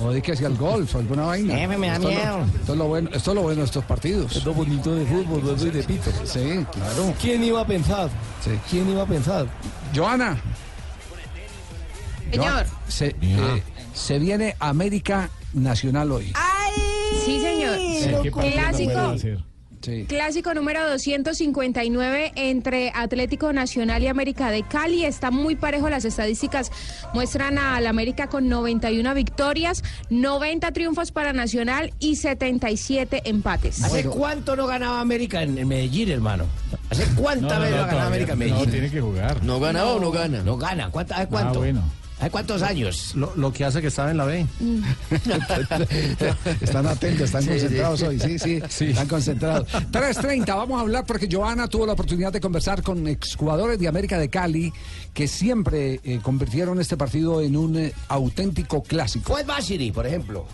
O 0.00 0.10
dedíquese 0.10 0.46
al 0.46 0.54
golf, 0.56 0.94
o 0.94 0.98
alguna 1.00 1.24
vaina. 1.24 1.54
Me 1.76 1.88
da 1.88 1.98
miedo. 1.98 2.46
Esto 2.60 2.72
es 2.72 2.78
lo 2.78 2.84
bueno, 2.86 3.10
esto 3.12 3.30
es 3.32 3.34
lo 3.34 3.42
bueno 3.42 3.58
de 3.60 3.64
estos 3.64 3.84
partidos. 3.84 4.36
De 4.90 5.06
fútbol, 5.06 5.44
lo 5.44 5.54
doy 5.54 5.70
de 5.70 5.82
pito. 5.84 6.10
Sí, 6.24 6.66
claro. 6.72 7.14
¿Quién 7.20 7.44
iba 7.44 7.60
a 7.60 7.66
pensar? 7.66 8.10
¿Quién 8.68 8.90
iba 8.90 9.02
a 9.02 9.06
pensar? 9.06 9.46
Joana. 9.94 10.40
Señor. 12.32 12.66
Se, 12.88 13.14
eh, 13.20 13.62
se 13.94 14.18
viene 14.18 14.56
América 14.58 15.30
Nacional 15.52 16.10
hoy. 16.10 16.32
Sí, 17.24 17.40
señor. 17.40 17.76
Sí, 17.76 18.10
¿qué 18.22 18.30
partido 18.32 18.92
Clásico. 18.92 19.44
Sí. 19.82 20.06
Clásico 20.08 20.54
número 20.54 20.88
259 20.88 22.32
entre 22.36 22.92
Atlético 22.94 23.52
Nacional 23.52 24.02
y 24.02 24.06
América 24.06 24.50
de 24.50 24.62
Cali. 24.62 25.04
Está 25.04 25.30
muy 25.30 25.56
parejo. 25.56 25.90
Las 25.90 26.04
estadísticas 26.04 26.70
muestran 27.12 27.58
al 27.58 27.86
América 27.86 28.28
con 28.28 28.48
91 28.48 29.14
victorias, 29.14 29.82
90 30.10 30.72
triunfos 30.72 31.12
para 31.12 31.32
Nacional 31.32 31.92
y 31.98 32.16
77 32.16 33.22
empates. 33.24 33.82
¿Hace 33.82 34.04
cuánto 34.04 34.56
no 34.56 34.66
ganaba 34.66 35.00
América 35.00 35.42
en, 35.42 35.58
en 35.58 35.68
Medellín, 35.68 36.10
hermano? 36.10 36.46
¿Hace 36.90 37.04
cuántas 37.14 37.60
veces 37.60 37.76
no, 37.76 37.82
ha 37.82 37.86
ganado 37.86 38.06
América 38.06 38.32
en 38.32 38.38
Medellín? 38.38 38.64
No, 38.66 38.70
tiene 38.70 38.90
que 38.90 39.00
jugar. 39.00 39.42
¿No 39.42 39.60
gana 39.60 39.84
o 39.84 40.00
no 40.00 40.10
gana? 40.10 40.42
No 40.42 40.56
gana. 40.56 40.90
¿Cuánto, 40.90 41.14
¿Hace 41.14 41.26
cuánto? 41.26 41.58
Ah, 41.58 41.62
bueno. 41.62 42.01
¿Hace 42.22 42.30
cuántos 42.30 42.62
años? 42.62 43.16
Lo, 43.16 43.32
lo 43.34 43.52
que 43.52 43.64
hace 43.64 43.80
que 43.80 43.88
estaba 43.88 44.12
en 44.12 44.16
la 44.16 44.24
B. 44.24 44.46
Están 46.60 46.86
atentos, 46.86 47.22
están 47.22 47.42
Sí, 47.42 47.48
concentrados 47.48 47.98
sí. 47.98 48.06
hoy, 48.06 48.20
sí, 48.20 48.38
sí, 48.38 48.60
están 48.90 49.08
concentrados. 49.08 49.66
3.30, 49.72 50.46
vamos 50.46 50.78
a 50.78 50.82
hablar 50.82 51.04
porque 51.04 51.28
Joana 51.28 51.66
tuvo 51.66 51.84
la 51.84 51.94
oportunidad 51.94 52.32
de 52.32 52.40
conversar 52.40 52.80
con 52.82 53.08
exjugadores 53.08 53.76
de 53.80 53.88
América 53.88 54.20
de 54.20 54.28
Cali 54.28 54.72
que 55.12 55.26
siempre 55.26 56.00
eh, 56.04 56.20
convirtieron 56.22 56.80
este 56.80 56.96
partido 56.96 57.40
en 57.40 57.56
un 57.56 57.76
eh, 57.76 57.92
auténtico 58.06 58.84
clásico. 58.84 59.32
Fue 59.32 59.42
Bashiri, 59.42 59.90
por 59.90 60.06
ejemplo. 60.06 60.46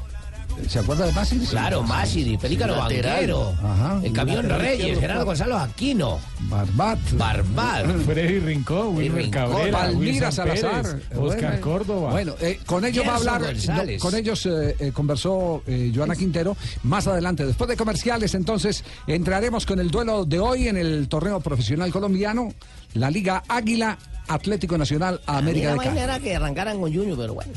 ¿Se 0.69 0.79
acuerda 0.79 1.07
de 1.07 1.13
Masiri? 1.13 1.47
Claro, 1.47 1.83
Masiri, 1.83 2.37
Pelícano. 2.37 2.77
Banquero, 2.77 3.55
Ajá. 3.63 4.01
el 4.03 4.13
Camión 4.13 4.49
Reyes, 4.49 4.79
izquierdo. 4.79 5.01
Gerardo 5.01 5.25
Gonzalo 5.25 5.59
Aquino, 5.59 6.19
Barbat, 6.41 6.99
Barbat, 7.13 7.87
Freddy 8.07 8.39
Rincón, 8.41 8.97
Wilmer 8.97 9.31
Cabrera, 9.31 9.79
Palmira 9.79 10.33
Salazar, 10.33 10.83
Pérez, 10.83 11.09
bueno, 11.11 11.25
Oscar 11.27 11.61
Córdoba. 11.61 12.11
Bueno, 12.11 12.35
eh, 12.41 12.59
con 12.67 12.85
ellos 12.85 13.07
va 13.07 13.13
a 13.13 13.17
hablar, 13.17 13.41
no, 13.43 13.83
con 14.01 14.15
ellos 14.15 14.47
eh, 14.47 14.77
eh, 14.79 14.93
conversó 14.93 15.63
eh, 15.67 15.93
Joana 15.95 16.17
Quintero 16.17 16.57
más 16.83 17.07
adelante. 17.07 17.47
Después 17.47 17.69
de 17.69 17.77
comerciales, 17.77 18.35
entonces, 18.35 18.85
entraremos 19.07 19.67
con 19.67 19.79
el 19.81 19.91
duelo 19.91 20.25
de 20.25 20.39
hoy 20.41 20.69
en 20.69 20.77
el 20.77 21.09
torneo 21.09 21.41
profesional 21.41 21.91
colombiano, 21.93 22.53
la 22.95 23.11
Liga 23.11 23.43
Águila 23.49 23.99
Atlético 24.29 24.77
Nacional 24.77 25.21
a 25.27 25.39
América 25.39 25.69
la 25.69 25.83
de 25.83 25.89
Cali. 25.89 25.99
era 25.99 26.21
que 26.21 26.37
arrancaran 26.37 26.81
con 26.81 26.93
Junior, 26.93 27.17
pero 27.17 27.35
bueno. 27.35 27.53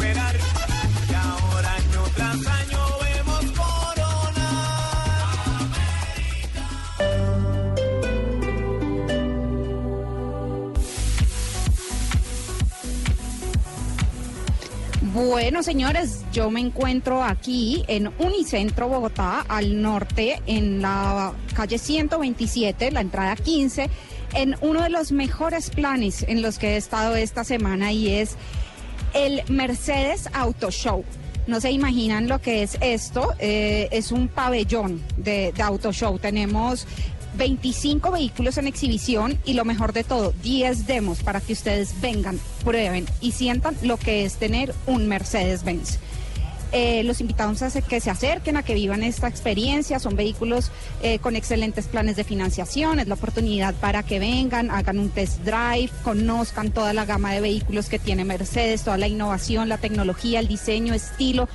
Y 0.00 1.14
ahora 1.14 1.74
año 1.74 2.02
tras 2.14 2.46
año 2.46 2.78
vemos 3.02 3.44
corona. 3.52 4.48
Bueno, 15.12 15.62
señores, 15.62 16.24
yo 16.32 16.50
me 16.50 16.60
encuentro 16.60 17.22
aquí 17.22 17.84
en 17.88 18.10
Unicentro 18.18 18.88
Bogotá, 18.88 19.44
al 19.48 19.82
norte, 19.82 20.40
en 20.46 20.80
la 20.80 21.34
calle 21.54 21.78
127, 21.78 22.90
la 22.92 23.00
entrada 23.02 23.36
15, 23.36 23.90
en 24.34 24.56
uno 24.62 24.82
de 24.82 24.88
los 24.88 25.12
mejores 25.12 25.70
planes 25.70 26.24
en 26.26 26.40
los 26.42 26.58
que 26.58 26.74
he 26.74 26.76
estado 26.76 27.16
esta 27.16 27.44
semana 27.44 27.92
y 27.92 28.08
es 28.08 28.36
el 29.14 29.42
Mercedes 29.48 30.28
Auto 30.32 30.70
Show. 30.70 31.04
No 31.46 31.60
se 31.60 31.70
imaginan 31.70 32.28
lo 32.28 32.40
que 32.40 32.62
es 32.62 32.78
esto, 32.80 33.32
eh, 33.38 33.88
es 33.90 34.12
un 34.12 34.28
pabellón 34.28 35.02
de, 35.16 35.52
Auto 35.62 35.92
Show. 35.92 36.18
Tenemos 36.18 36.86
25 37.36 38.10
vehículos 38.12 38.58
en 38.58 38.66
exhibición 38.66 39.38
y 39.44 39.54
lo 39.54 39.64
mejor 39.64 39.92
de 39.92 40.04
todo, 40.04 40.32
10 40.42 40.86
demos 40.86 41.22
para 41.22 41.40
que 41.40 41.52
ustedes 41.52 42.00
vengan, 42.00 42.38
prueben 42.64 43.06
y 43.20 43.32
sientan 43.32 43.76
lo 43.82 43.96
que 43.96 44.24
es 44.24 44.36
tener 44.36 44.74
un 44.86 45.08
Mercedes-Benz. 45.08 45.98
Eh, 46.72 47.02
los 47.04 47.20
invitamos 47.20 47.62
a 47.62 47.70
que 47.82 48.00
se 48.00 48.10
acerquen, 48.10 48.56
a 48.56 48.62
que 48.62 48.74
vivan 48.74 49.02
esta 49.02 49.28
experiencia. 49.28 49.98
Son 49.98 50.16
vehículos 50.16 50.70
eh, 51.02 51.18
con 51.18 51.36
excelentes 51.36 51.86
planes 51.86 52.16
de 52.16 52.24
financiación. 52.24 52.98
Es 52.98 53.08
la 53.08 53.14
oportunidad 53.14 53.74
para 53.74 54.02
que 54.02 54.18
vengan, 54.18 54.70
hagan 54.70 54.98
un 54.98 55.10
test 55.10 55.40
drive, 55.42 55.90
conozcan 56.02 56.70
toda 56.70 56.94
la 56.94 57.04
gama 57.04 57.32
de 57.34 57.42
vehículos 57.42 57.88
que 57.88 57.98
tiene 57.98 58.24
Mercedes, 58.24 58.82
toda 58.82 58.96
la 58.96 59.06
innovación, 59.06 59.68
la 59.68 59.78
tecnología, 59.78 60.40
el 60.40 60.48
diseño, 60.48 60.94
estilo 60.94 61.48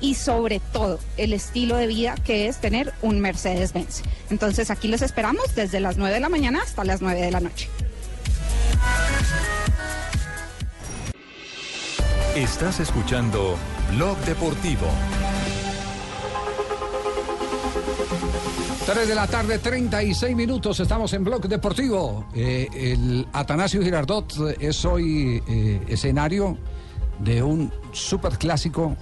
y 0.00 0.14
sobre 0.14 0.60
todo 0.72 0.98
el 1.16 1.32
estilo 1.32 1.76
de 1.76 1.86
vida 1.86 2.14
que 2.24 2.48
es 2.48 2.58
tener 2.58 2.92
un 3.02 3.20
Mercedes-Benz. 3.20 4.02
Entonces 4.30 4.70
aquí 4.70 4.88
los 4.88 5.02
esperamos 5.02 5.54
desde 5.54 5.80
las 5.80 5.96
9 5.96 6.14
de 6.14 6.20
la 6.20 6.28
mañana 6.28 6.60
hasta 6.62 6.82
las 6.84 7.00
9 7.02 7.20
de 7.20 7.30
la 7.30 7.40
noche. 7.40 7.68
Estás 12.34 12.80
escuchando 12.80 13.58
Blog 13.90 14.16
Deportivo. 14.20 14.86
3 18.86 19.06
de 19.06 19.14
la 19.14 19.26
tarde, 19.26 19.58
36 19.58 20.34
minutos, 20.34 20.80
estamos 20.80 21.12
en 21.12 21.24
Blog 21.24 21.46
Deportivo. 21.46 22.24
Eh, 22.34 22.68
el 22.72 23.28
Atanasio 23.34 23.82
Girardot 23.82 24.32
es 24.58 24.82
hoy 24.86 25.42
eh, 25.46 25.82
escenario 25.88 26.56
de 27.18 27.42
un 27.42 27.70
superclásico 27.92 28.96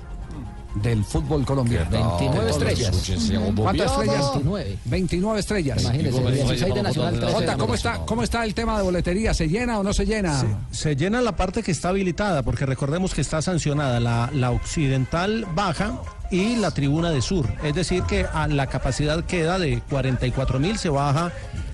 del 0.74 1.04
fútbol 1.04 1.44
colombiano. 1.44 1.90
29 1.90 2.50
estrellas. 2.50 3.12
¿Cuántas 3.56 3.90
estrellas? 3.90 4.30
29. 4.34 4.78
29 4.84 5.40
estrellas. 5.40 5.82
Imagínese, 5.82 6.20
16 6.20 6.74
de 6.74 6.82
Nacional, 6.82 7.18
13 7.18 7.26
de 7.26 7.32
Jota, 7.32 7.56
¿cómo 7.56 7.74
está, 7.74 7.98
¿cómo 8.06 8.22
está 8.22 8.44
el 8.44 8.54
tema 8.54 8.76
de 8.76 8.82
boletería? 8.82 9.34
¿Se 9.34 9.48
llena 9.48 9.78
o 9.78 9.82
no 9.82 9.92
se 9.92 10.06
llena? 10.06 10.42
Se 10.70 10.96
llena 10.96 11.20
la 11.20 11.36
parte 11.36 11.62
que 11.62 11.72
está 11.72 11.90
habilitada, 11.90 12.42
porque 12.42 12.66
recordemos 12.66 13.14
que 13.14 13.20
está 13.20 13.42
sancionada 13.42 14.00
la, 14.00 14.30
la 14.32 14.50
occidental 14.50 15.46
baja 15.54 16.00
y 16.30 16.56
la 16.56 16.70
tribuna 16.70 17.10
de 17.10 17.20
sur. 17.22 17.46
Es 17.62 17.74
decir, 17.74 18.04
que 18.04 18.24
a 18.32 18.46
la 18.46 18.66
capacidad 18.68 19.24
queda 19.24 19.58
de 19.58 19.80
44 19.90 20.58
mil, 20.58 20.78
se 20.78 20.88
baja 20.88 21.32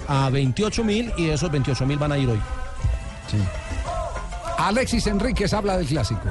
a 0.08 0.30
28 0.30 0.84
mil 0.84 1.12
y 1.16 1.28
esos 1.28 1.50
28 1.50 1.86
mil 1.86 1.98
van 1.98 2.12
a 2.12 2.18
ir 2.18 2.28
hoy. 2.28 2.40
Alexis 4.58 5.06
Enríquez 5.06 5.52
habla 5.52 5.76
del 5.76 5.86
clásico. 5.86 6.28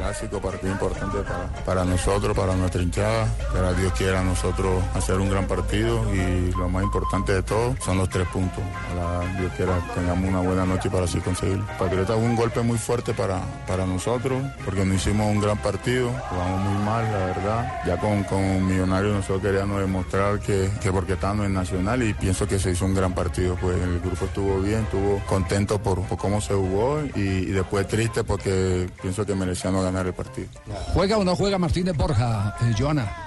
Clásico, 0.00 0.40
partido 0.40 0.72
importante 0.72 1.18
para, 1.18 1.64
para 1.66 1.84
nosotros, 1.84 2.34
para 2.34 2.56
nuestra 2.56 2.80
hinchada. 2.82 3.26
Para 3.52 3.74
Dios 3.74 3.92
quiera 3.92 4.22
nosotros 4.24 4.82
hacer 4.94 5.20
un 5.20 5.28
gran 5.28 5.46
partido 5.46 6.02
y 6.14 6.50
lo 6.52 6.70
más 6.70 6.84
importante 6.84 7.34
de 7.34 7.42
todo 7.42 7.76
son 7.84 7.98
los 7.98 8.08
tres 8.08 8.26
puntos. 8.28 8.64
Ojalá 8.86 9.38
Dios 9.38 9.52
quiera 9.56 9.78
tengamos 9.94 10.26
una 10.26 10.40
buena 10.40 10.64
noche 10.64 10.88
para 10.88 11.04
así 11.04 11.20
conseguirlo. 11.20 11.66
Patriota 11.78 12.14
fue 12.14 12.22
un 12.22 12.34
golpe 12.34 12.62
muy 12.62 12.78
fuerte 12.78 13.12
para, 13.12 13.42
para 13.66 13.84
nosotros 13.84 14.42
porque 14.64 14.86
no 14.86 14.94
hicimos 14.94 15.26
un 15.30 15.38
gran 15.38 15.58
partido, 15.58 16.10
jugamos 16.30 16.60
muy 16.60 16.82
mal, 16.82 17.04
la 17.04 17.26
verdad. 17.26 17.82
Ya 17.86 17.98
con, 17.98 18.24
con 18.24 18.66
Millonarios 18.66 19.12
nosotros 19.14 19.42
queríamos 19.42 19.80
demostrar 19.80 20.40
que, 20.40 20.70
que 20.80 20.90
porque 20.90 21.12
estábamos 21.12 21.44
en 21.44 21.52
Nacional 21.52 22.02
y 22.02 22.14
pienso 22.14 22.48
que 22.48 22.58
se 22.58 22.70
hizo 22.70 22.86
un 22.86 22.94
gran 22.94 23.12
partido. 23.12 23.54
Pues 23.60 23.76
el 23.76 24.00
grupo 24.00 24.24
estuvo 24.24 24.60
bien, 24.60 24.80
estuvo 24.80 25.20
contento 25.26 25.78
por, 25.78 26.00
por 26.04 26.16
cómo 26.16 26.40
se 26.40 26.54
jugó 26.54 27.02
y, 27.14 27.20
y 27.20 27.52
después 27.52 27.86
triste 27.86 28.24
porque 28.24 28.88
pienso 29.02 29.26
que 29.26 29.34
merecíamos 29.34 29.84
ganar 29.84 29.89
el 30.06 30.14
partido. 30.14 30.48
¿Juega 30.94 31.18
o 31.18 31.24
no 31.24 31.36
juega 31.36 31.58
Martínez 31.58 31.96
Borja, 31.96 32.54
eh, 32.62 32.74
Joana? 32.78 33.26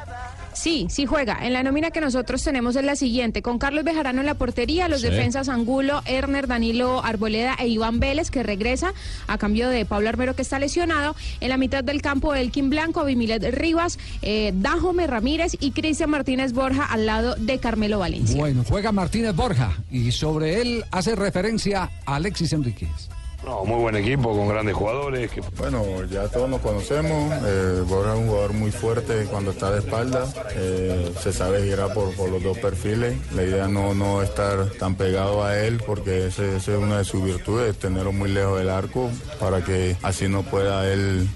Sí, 0.55 0.86
sí 0.88 1.07
juega. 1.07 1.39
En 1.41 1.51
la 1.53 1.64
nómina 1.64 1.89
que 1.89 1.99
nosotros 1.99 2.43
tenemos 2.43 2.76
es 2.76 2.84
la 2.86 2.95
siguiente, 2.95 3.41
con 3.41 3.57
Carlos 3.57 3.84
Bejarano 3.84 4.20
en 4.20 4.28
la 4.28 4.36
portería, 4.36 4.88
los 4.88 5.01
Sí. 5.01 5.07
defensas 5.09 5.49
Angulo, 5.49 6.03
Erner, 6.05 6.45
Danilo 6.45 7.03
Arboleda 7.03 7.55
e 7.57 7.68
Iván 7.70 7.99
Vélez, 7.99 8.30
que 8.30 8.43
regresa 8.43 8.93
a 9.26 9.39
cambio 9.39 9.68
de 9.70 9.84
Pablo 9.84 10.09
Armero, 10.09 10.36
que 10.36 10.43
está 10.43 10.59
lesionado. 10.59 11.16
En 11.41 11.49
la 11.49 11.57
mitad 11.57 11.84
del 11.84 12.03
campo, 12.03 12.36
Elkin 12.36 12.70
Blanco, 12.70 12.99
Abimilet 12.99 13.43
Rivas, 13.51 13.97
eh, 14.22 14.51
Dajome 14.55 15.07
Ramírez 15.07 15.57
y 15.59 15.72
Cristian 15.72 16.11
Martínez 16.11 16.53
Borja 16.53 16.86
al 16.86 17.07
lado 17.07 17.34
de 17.36 17.57
Carmelo 17.57 17.97
Valencia. 17.97 18.38
Bueno, 18.38 18.64
juega 18.70 18.91
Martínez 18.91 19.36
Borja 19.36 19.72
y 19.89 20.11
sobre 20.11 20.61
él 20.61 20.86
hace 20.91 21.16
referencia 21.16 21.89
a 22.05 22.16
Alexis 22.16 22.53
Enríquez. 22.53 23.09
No, 23.46 23.66
muy 23.66 23.82
buen 23.82 23.96
equipo, 23.96 24.36
con 24.36 24.48
grandes 24.48 24.74
jugadores. 24.76 25.30
Bueno, 25.58 25.84
ya 26.06 26.28
todos 26.30 26.50
nos 26.50 26.62
conocemos. 26.62 27.34
Eh, 27.46 27.84
Borja 27.88 28.14
es 28.14 28.20
un 28.20 28.28
jugador 28.28 28.54
muy 28.54 28.72
fuerte 28.72 29.26
cuando 29.30 29.52
está 29.52 29.72
de 29.72 29.80
espalda. 29.80 30.26
Eh, 30.56 31.14
se 31.22 31.34
sabe 31.34 31.64
girar 31.64 31.94
por, 31.94 32.16
por 32.16 32.30
los 32.30 32.41
dos 32.41 32.58
perfiles. 32.60 33.18
La 33.34 33.44
idea 33.44 33.68
no, 33.68 33.94
no 33.94 34.22
estar 34.22 34.70
tan 34.80 34.96
pegado 34.96 35.44
a 35.44 35.58
él 35.58 35.82
porque 35.86 36.28
esa 36.28 36.44
esa 36.44 36.72
es 36.74 36.78
una 36.78 37.00
de 37.00 37.04
sus 37.06 37.24
virtudes, 37.24 37.78
tenerlo 37.78 38.12
muy 38.14 38.30
lejos 38.32 38.60
del 38.60 38.70
arco 38.70 39.10
para 39.39 39.64
que 39.64 39.98
así 40.04 40.28
no 40.28 40.44
pueda 40.44 40.91
él 40.91 41.28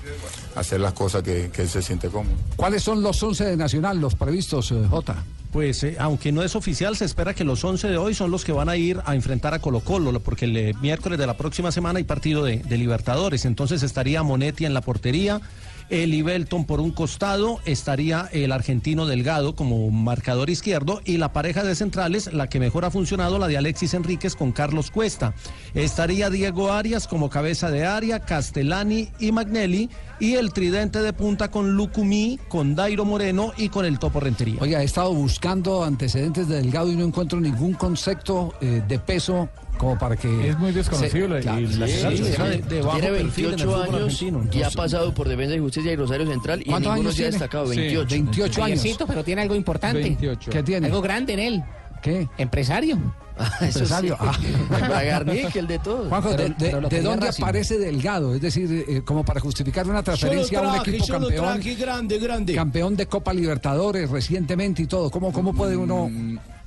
hacer 0.55 0.80
las 0.80 0.93
cosas 0.93 1.24
que, 1.24 1.49
que 1.51 1.64
él 1.64 1.70
se 1.70 1.82
siente 1.82 2.10
cómodo. 2.10 2.36
¿Cuáles 2.55 2.84
son 2.84 3.01
los 3.01 3.22
11 3.22 3.45
de 3.45 3.58
Nacional, 3.58 3.99
los 3.99 4.16
previstos, 4.16 4.72
eh, 4.72 4.86
Jota? 4.89 5.24
Pues 5.52 5.84
eh, 5.84 5.95
aunque 6.00 6.32
no 6.32 6.43
es 6.43 6.56
oficial, 6.56 6.95
se 6.98 7.06
espera 7.06 7.34
que 7.34 7.43
los 7.43 7.64
11 7.64 7.88
de 7.88 7.98
hoy 7.98 8.14
son 8.14 8.32
los 8.32 8.43
que 8.43 8.52
van 8.52 8.70
a 8.70 8.76
ir 8.76 9.00
a 9.06 9.16
enfrentar 9.16 9.54
a 9.54 9.60
Colo 9.60 9.80
Colo, 9.80 10.20
porque 10.20 10.45
el 10.45 10.58
eh, 10.58 10.74
miércoles 10.82 11.18
de 11.18 11.26
la 11.26 11.38
próxima 11.38 11.72
semana 11.72 11.98
hay 11.98 12.04
partido 12.04 12.43
de, 12.43 12.58
de 12.58 12.78
Libertadores. 12.78 13.45
Entonces 13.45 13.82
estaría 13.82 14.24
Monetti 14.24 14.66
en 14.66 14.74
la 14.74 14.82
portería, 14.82 15.41
Eli 15.90 16.22
Belton 16.22 16.66
por 16.66 16.82
un 16.82 16.92
costado, 16.92 17.60
estaría 17.66 18.30
el 18.34 18.52
argentino 18.52 19.06
Delgado 19.06 19.56
como 19.56 19.90
marcador 19.90 20.50
izquierdo 20.50 21.02
y 21.06 21.18
la 21.18 21.32
pareja 21.32 21.64
de 21.64 21.76
centrales, 21.76 22.34
la 22.34 22.48
que 22.48 22.60
mejor 22.60 22.86
ha 22.86 22.92
funcionado, 22.92 23.40
la 23.40 23.48
de 23.48 23.58
Alexis 23.58 23.94
Enríquez 23.94 24.36
con 24.36 24.52
Carlos 24.52 24.92
Cuesta. 24.92 25.34
Estaría 25.74 26.30
Diego 26.30 26.72
Arias 26.72 27.08
como 27.08 27.30
cabeza 27.30 27.72
de 27.72 27.86
área, 27.86 28.20
Castellani 28.20 29.10
y 29.20 29.32
Magnelli 29.32 29.90
y 30.20 30.34
el 30.36 30.52
tridente 30.52 31.02
de 31.02 31.14
punta 31.14 31.50
con 31.52 31.76
Lucumí, 31.76 32.40
con 32.50 32.76
Dairo 32.76 33.06
Moreno 33.06 33.54
y 33.58 33.70
con 33.70 33.86
el 33.86 34.00
Topo 34.00 34.20
Rentería. 34.20 34.60
Oiga, 34.60 34.82
he 34.82 34.86
estado 34.86 35.14
buscando 35.14 35.84
antecedentes 35.84 36.48
de 36.48 36.58
Delgado 36.58 36.92
y 36.92 36.96
no 36.96 37.06
encuentro 37.06 37.40
ningún 37.40 37.74
concepto 37.74 38.54
eh, 38.62 38.82
de 38.88 39.00
peso 39.00 39.50
como 39.78 39.97
para 39.97 40.15
que... 40.15 40.49
Es 40.49 40.57
muy 40.57 40.71
desconocido 40.71 41.28
la- 41.28 41.39
Claro, 41.39 41.59
y 41.61 41.67
la- 41.67 41.88
sí, 41.88 41.93
Sí, 41.93 42.23
de- 42.23 42.57
de 42.57 42.82
Tiene 42.82 42.82
perfil 42.82 43.05
en 43.05 43.15
el 43.15 43.23
28 43.32 43.69
fútbol 43.69 43.95
años 43.95 44.21
y 44.55 44.63
ha 44.63 44.69
pasado 44.71 45.13
por 45.13 45.28
Defensa 45.30 45.55
y 45.55 45.59
Justicia 45.59 45.91
y 45.91 45.95
Rosario 45.95 46.28
Central 46.28 46.59
y 46.59 46.63
en 46.63 46.69
¿Cuántos 46.71 46.91
ninguno 46.93 47.09
años 47.09 47.15
se 47.15 47.23
ha 47.23 47.28
destacado. 47.28 47.67
Sí, 47.71 47.78
28. 47.80 48.09
28 48.15 48.63
años. 48.63 48.84
Pero 49.07 49.23
tiene 49.23 49.41
algo 49.41 49.55
importante. 49.55 49.99
28. 50.01 50.51
¿Qué 50.51 50.63
tiene? 50.63 50.88
Algo 50.88 51.01
grande 51.01 51.34
en 51.34 51.39
él. 51.39 51.63
¿Qué? 52.01 52.28
Empresario. 52.38 52.97
Empresario. 53.61 54.17
Ah. 54.19 54.36
Bragarnik, 54.69 55.55
el 55.55 55.67
de 55.67 55.80
todos. 55.80 56.07
Juanjo, 56.09 56.30
Pero- 56.32 56.43
¿de, 56.43 56.49
de- 56.49 56.55
pero 56.59 56.82
lo 56.82 56.89
de 56.89 56.95
quería 56.95 57.09
dónde 57.09 57.25
Racing. 57.28 57.43
aparece 57.43 57.78
Delgado? 57.78 58.36
Es 58.36 58.41
decir, 58.41 58.86
eh, 58.88 59.01
como 59.03 59.23
para 59.25 59.39
justificar 59.39 59.88
una 59.88 60.03
transferencia 60.03 60.59
a 60.59 60.73
un 60.73 60.75
equipo 60.80 61.05
campeón. 61.07 61.59
grande, 61.80 62.17
grande. 62.19 62.55
Campeón 62.55 62.95
de 62.95 63.05
Copa 63.07 63.34
Libertadores 63.34 64.09
recientemente 64.09 64.84
y 64.84 64.88
todo. 64.88 65.09
¿Cómo, 65.11 65.32
cómo 65.32 65.53
puede 65.53 65.75
uno...? 65.78 66.09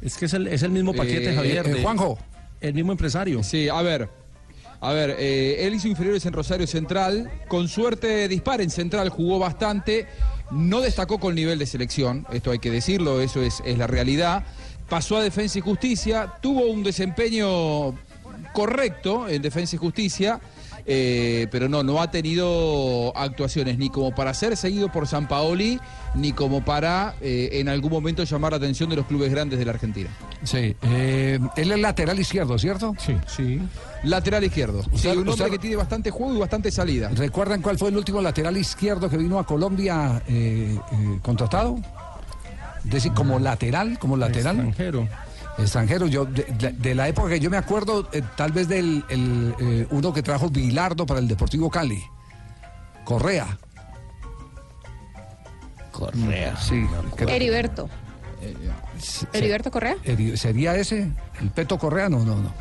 Es 0.02 0.16
que 0.16 0.24
es 0.24 0.32
el, 0.34 0.46
es 0.46 0.62
el 0.62 0.70
mismo 0.70 0.94
paquete, 0.94 1.30
Eh, 1.32 1.36
Javier. 1.36 1.66
eh, 1.66 1.74
de- 1.74 1.82
Juanjo. 1.82 2.18
El 2.61 2.74
mismo 2.74 2.92
empresario. 2.92 3.42
Sí, 3.42 3.68
a 3.68 3.80
ver. 3.82 4.08
A 4.82 4.92
ver, 4.92 5.16
eh, 5.18 5.66
él 5.66 5.74
hizo 5.74 5.88
inferiores 5.88 6.24
en 6.26 6.32
Rosario 6.32 6.66
Central. 6.66 7.30
Con 7.48 7.68
suerte 7.68 8.28
dispara 8.28 8.62
en 8.62 8.70
Central, 8.70 9.11
jugó 9.11 9.38
bastante. 9.38 10.06
No 10.50 10.80
destacó 10.80 11.18
con 11.18 11.34
nivel 11.34 11.58
de 11.58 11.66
selección, 11.66 12.26
esto 12.32 12.50
hay 12.50 12.58
que 12.58 12.70
decirlo, 12.70 13.20
eso 13.20 13.40
es, 13.40 13.62
es 13.64 13.78
la 13.78 13.86
realidad. 13.86 14.44
Pasó 14.88 15.16
a 15.16 15.22
Defensa 15.22 15.58
y 15.58 15.62
Justicia, 15.62 16.34
tuvo 16.40 16.62
un 16.66 16.82
desempeño 16.82 17.94
correcto 18.52 19.28
en 19.28 19.42
Defensa 19.42 19.76
y 19.76 19.78
Justicia, 19.78 20.40
eh, 20.86 21.46
pero 21.52 21.68
no, 21.68 21.82
no 21.82 22.00
ha 22.00 22.11
tenido 22.11 23.16
actuaciones 23.16 23.78
ni 23.78 23.90
como 23.90 24.14
para 24.14 24.34
ser 24.34 24.56
seguido 24.56 24.90
por 24.90 25.06
San 25.06 25.28
Paoli, 25.28 25.78
ni 26.14 26.32
como 26.32 26.64
para 26.64 27.14
eh, 27.20 27.50
en 27.52 27.68
algún 27.68 27.90
momento 27.92 28.24
llamar 28.24 28.52
la 28.52 28.56
atención 28.58 28.90
de 28.90 28.96
los 28.96 29.06
clubes 29.06 29.30
grandes 29.30 29.58
de 29.58 29.64
la 29.64 29.72
Argentina. 29.72 30.11
Sí, 30.42 30.74
eh, 30.82 31.38
él 31.56 31.72
es 31.72 31.78
lateral 31.78 32.18
izquierdo, 32.18 32.58
¿cierto? 32.58 32.94
Sí. 32.98 33.16
Sí. 33.26 33.61
Lateral 34.02 34.42
izquierdo. 34.44 34.82
Sí, 34.94 35.08
un 35.08 35.18
hombre 35.18 35.30
usted- 35.32 35.50
que 35.50 35.58
tiene 35.58 35.76
bastante 35.76 36.11
juego 36.11 36.34
y 36.34 36.38
bastante 36.38 36.70
salida. 36.70 37.11
¿Recuerdan 37.14 37.62
cuál 37.62 37.78
fue 37.78 37.90
el 37.90 37.96
último 37.96 38.20
lateral 38.20 38.56
izquierdo 38.56 39.08
que 39.11 39.16
vino 39.18 39.38
a 39.38 39.46
Colombia 39.46 40.22
eh, 40.26 40.76
eh, 40.92 41.18
contratado? 41.22 41.78
Es 42.84 42.90
decir, 42.90 43.12
como 43.12 43.38
lateral, 43.38 43.98
como 43.98 44.16
lateral. 44.16 44.56
Extranjero. 44.56 45.06
Extranjero, 45.58 46.06
yo 46.06 46.24
de, 46.24 46.44
de- 46.58 46.72
de 46.72 46.94
la 46.94 47.08
época 47.08 47.28
que 47.28 47.40
yo 47.40 47.50
me 47.50 47.58
acuerdo, 47.58 48.08
eh, 48.12 48.22
tal 48.36 48.52
vez 48.52 48.66
del 48.68 49.04
el, 49.11 49.54
eh, 49.61 49.86
uno 49.90 50.12
que 50.14 50.22
trajo 50.22 50.48
Bilardo 50.48 51.04
para 51.04 51.20
el 51.20 51.28
Deportivo 51.28 51.68
Cali. 51.70 52.02
Correa. 53.04 53.58
Correa. 56.01 56.57
Sí. 56.57 56.84
creo- 57.16 57.28
Heriberto. 57.28 57.88
se- 58.98 59.26
Heriberto 59.32 59.70
Correa. 59.70 59.96
¿Sería 60.36 60.74
ese? 60.76 61.11
¿El 61.40 61.51
Peto 61.51 61.78
Correa? 61.78 62.09
No, 62.09 62.24
no, 62.24 62.36
no. 62.36 62.53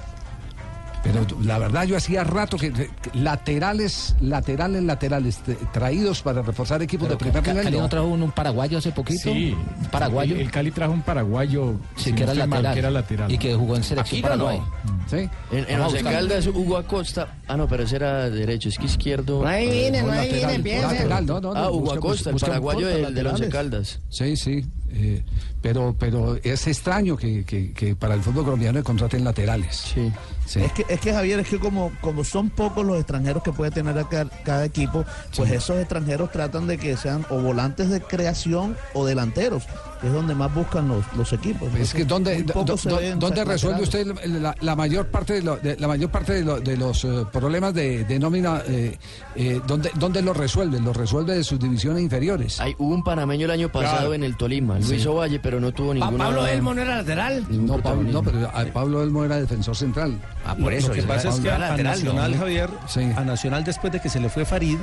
Pero 1.11 1.25
la 1.43 1.57
verdad 1.57 1.83
yo 1.85 1.97
hacía 1.97 2.23
rato 2.23 2.57
que, 2.57 2.71
que 2.71 2.89
laterales, 3.13 4.15
laterales, 4.21 4.83
laterales 4.83 5.37
te- 5.39 5.55
traídos 5.73 6.21
para 6.21 6.41
reforzar 6.41 6.81
equipos 6.81 7.09
de 7.09 7.15
primer 7.17 7.41
Ca- 7.41 7.51
nivel. 7.51 7.63
Cali 7.65 7.77
no. 7.77 7.89
trajo 7.89 8.07
un, 8.07 8.21
un 8.23 8.31
paraguayo 8.31 8.77
hace 8.77 8.91
poquito. 8.91 9.23
Sí. 9.31 9.55
Un 9.79 9.85
paraguayo. 9.87 10.35
El, 10.35 10.41
el 10.41 10.51
Cali 10.51 10.71
trajo 10.71 10.93
un 10.93 11.01
paraguayo. 11.01 11.73
Sí, 11.95 12.05
si 12.05 12.13
que 12.13 12.25
no 12.25 12.31
era 12.31 12.33
estoy 12.33 12.47
mal, 12.47 12.63
lateral. 12.63 12.73
que 12.73 12.79
era 12.79 12.91
lateral. 12.91 13.31
Y 13.31 13.37
que 13.37 13.55
jugó 13.55 13.75
en 13.75 13.83
selección 13.83 14.19
Aquino 14.25 14.35
no. 14.35 14.45
Paraguay. 14.45 14.69
Sí. 15.09 15.29
En, 15.51 15.65
en 15.69 15.83
buscarlo. 15.83 16.09
Caldas, 16.11 16.47
Hugo 16.47 16.77
Acosta. 16.77 17.37
Ah, 17.47 17.57
no, 17.57 17.67
pero 17.67 17.83
ese 17.83 17.95
era 17.95 18.29
derecho, 18.29 18.69
es 18.69 18.77
que 18.77 18.85
izquierdo. 18.85 19.41
No 19.41 19.47
ahí 19.47 19.69
viene, 19.69 20.03
no 20.03 20.11
ahí 20.11 20.29
lateral, 20.31 20.61
viene, 20.61 20.81
lateral, 20.81 21.25
Ah, 21.55 21.71
Hugo 21.71 21.93
Acosta, 21.93 22.29
el 22.29 22.35
paraguayo 22.35 22.87
del, 22.87 23.13
del 23.15 23.27
Once. 23.27 23.49
Caldas. 23.49 23.99
Sí, 24.09 24.35
sí. 24.37 24.63
Eh, 24.91 25.23
pero, 25.61 25.95
pero 25.97 26.37
es 26.43 26.67
extraño 26.67 27.15
que, 27.17 27.43
que- 27.45 27.71
que 27.73 27.95
para 27.95 28.13
el 28.15 28.21
fútbol 28.21 28.45
colombiano 28.45 28.83
contraten 28.83 29.23
laterales. 29.23 29.75
Sí. 29.93 30.11
Sí. 30.45 30.61
Es 30.61 30.71
que, 30.71 30.85
es 30.89 30.99
que 30.99 31.13
Javier, 31.13 31.39
es 31.39 31.47
que 31.47 31.59
como, 31.59 31.91
como 32.01 32.23
son 32.23 32.49
pocos 32.49 32.83
los 32.85 32.97
extranjeros 32.97 33.43
que 33.43 33.51
puede 33.51 33.69
tener 33.71 33.97
acá 33.99 34.25
cada 34.43 34.65
equipo, 34.65 35.05
pues 35.35 35.51
esos 35.51 35.77
extranjeros 35.77 36.31
tratan 36.31 36.65
de 36.65 36.77
que 36.77 36.97
sean 36.97 37.25
o 37.29 37.39
volantes 37.39 37.89
de 37.89 38.01
creación 38.01 38.75
o 38.93 39.05
delanteros, 39.05 39.63
es 40.03 40.11
donde 40.13 40.33
más 40.35 40.53
buscan 40.53 40.87
los, 40.87 41.05
los 41.15 41.31
equipos. 41.33 41.73
Es 41.75 41.93
que 41.93 42.05
muy 42.05 42.41
do- 42.43 42.63
do- 42.63 42.77
se 42.77 42.89
do- 42.89 42.97
ven 42.97 43.19
¿dónde 43.19 43.43
resuelve 43.43 43.83
usted 43.83 44.07
la, 44.27 44.55
la 44.61 44.75
mayor 44.75 45.07
parte 45.07 45.33
de, 45.33 45.41
lo- 45.41 45.57
de- 45.57 45.77
la 45.77 45.87
mayor 45.87 46.09
parte 46.09 46.33
de, 46.33 46.43
lo- 46.43 46.59
de 46.59 46.77
los 46.77 47.03
eh, 47.03 47.25
problemas 47.31 47.73
de, 47.73 48.03
de 48.05 48.19
nómina? 48.19 48.61
Eh, 48.67 48.97
eh, 49.35 49.61
¿dónde, 49.67 49.91
¿Dónde 49.95 50.21
los 50.21 50.35
resuelve? 50.35 50.79
Los 50.79 50.95
resuelve 50.95 51.35
de 51.35 51.43
sus 51.43 51.59
divisiones 51.59 52.01
inferiores. 52.03 52.59
Hay, 52.59 52.75
hubo 52.77 52.93
un 52.93 53.03
panameño 53.03 53.45
el 53.45 53.51
año 53.51 53.69
pasado 53.69 53.97
Claro. 53.97 54.13
en 54.13 54.23
el 54.23 54.37
Tolima, 54.37 54.79
Luis 54.79 55.01
Sí. 55.01 55.07
Ovalle, 55.07 55.39
pero 55.39 55.59
no 55.59 55.71
tuvo 55.71 55.93
ninguna. 55.93 56.17
Pablo 56.25 56.47
Elmo 56.47 56.73
no 56.73 56.81
era 56.81 56.97
lateral. 56.97 57.45
No, 57.49 57.77
Pablo, 57.79 58.11
no, 58.11 58.23
pero 58.23 58.49
ah, 58.53 58.65
Pablo 58.73 59.03
Elmo 59.03 59.23
era 59.25 59.37
defensor 59.39 59.75
central. 59.75 60.19
Ah, 60.45 60.55
por 60.55 60.73
eso. 60.73 60.89
Lo 60.89 60.93
que 60.95 61.03
pasa 61.03 61.29
es 61.29 61.39
que 61.39 61.49
a 61.51 61.57
lateral, 61.57 61.99
¿no? 62.03 62.13
Nacional, 62.13 62.35
Javier, 62.37 62.69
a 63.17 63.23
Nacional 63.23 63.63
después 63.63 63.91
de 63.93 63.99
que 63.99 64.09
se 64.09 64.19
le 64.19 64.29
fue 64.29 64.45
Farid, 64.45 64.77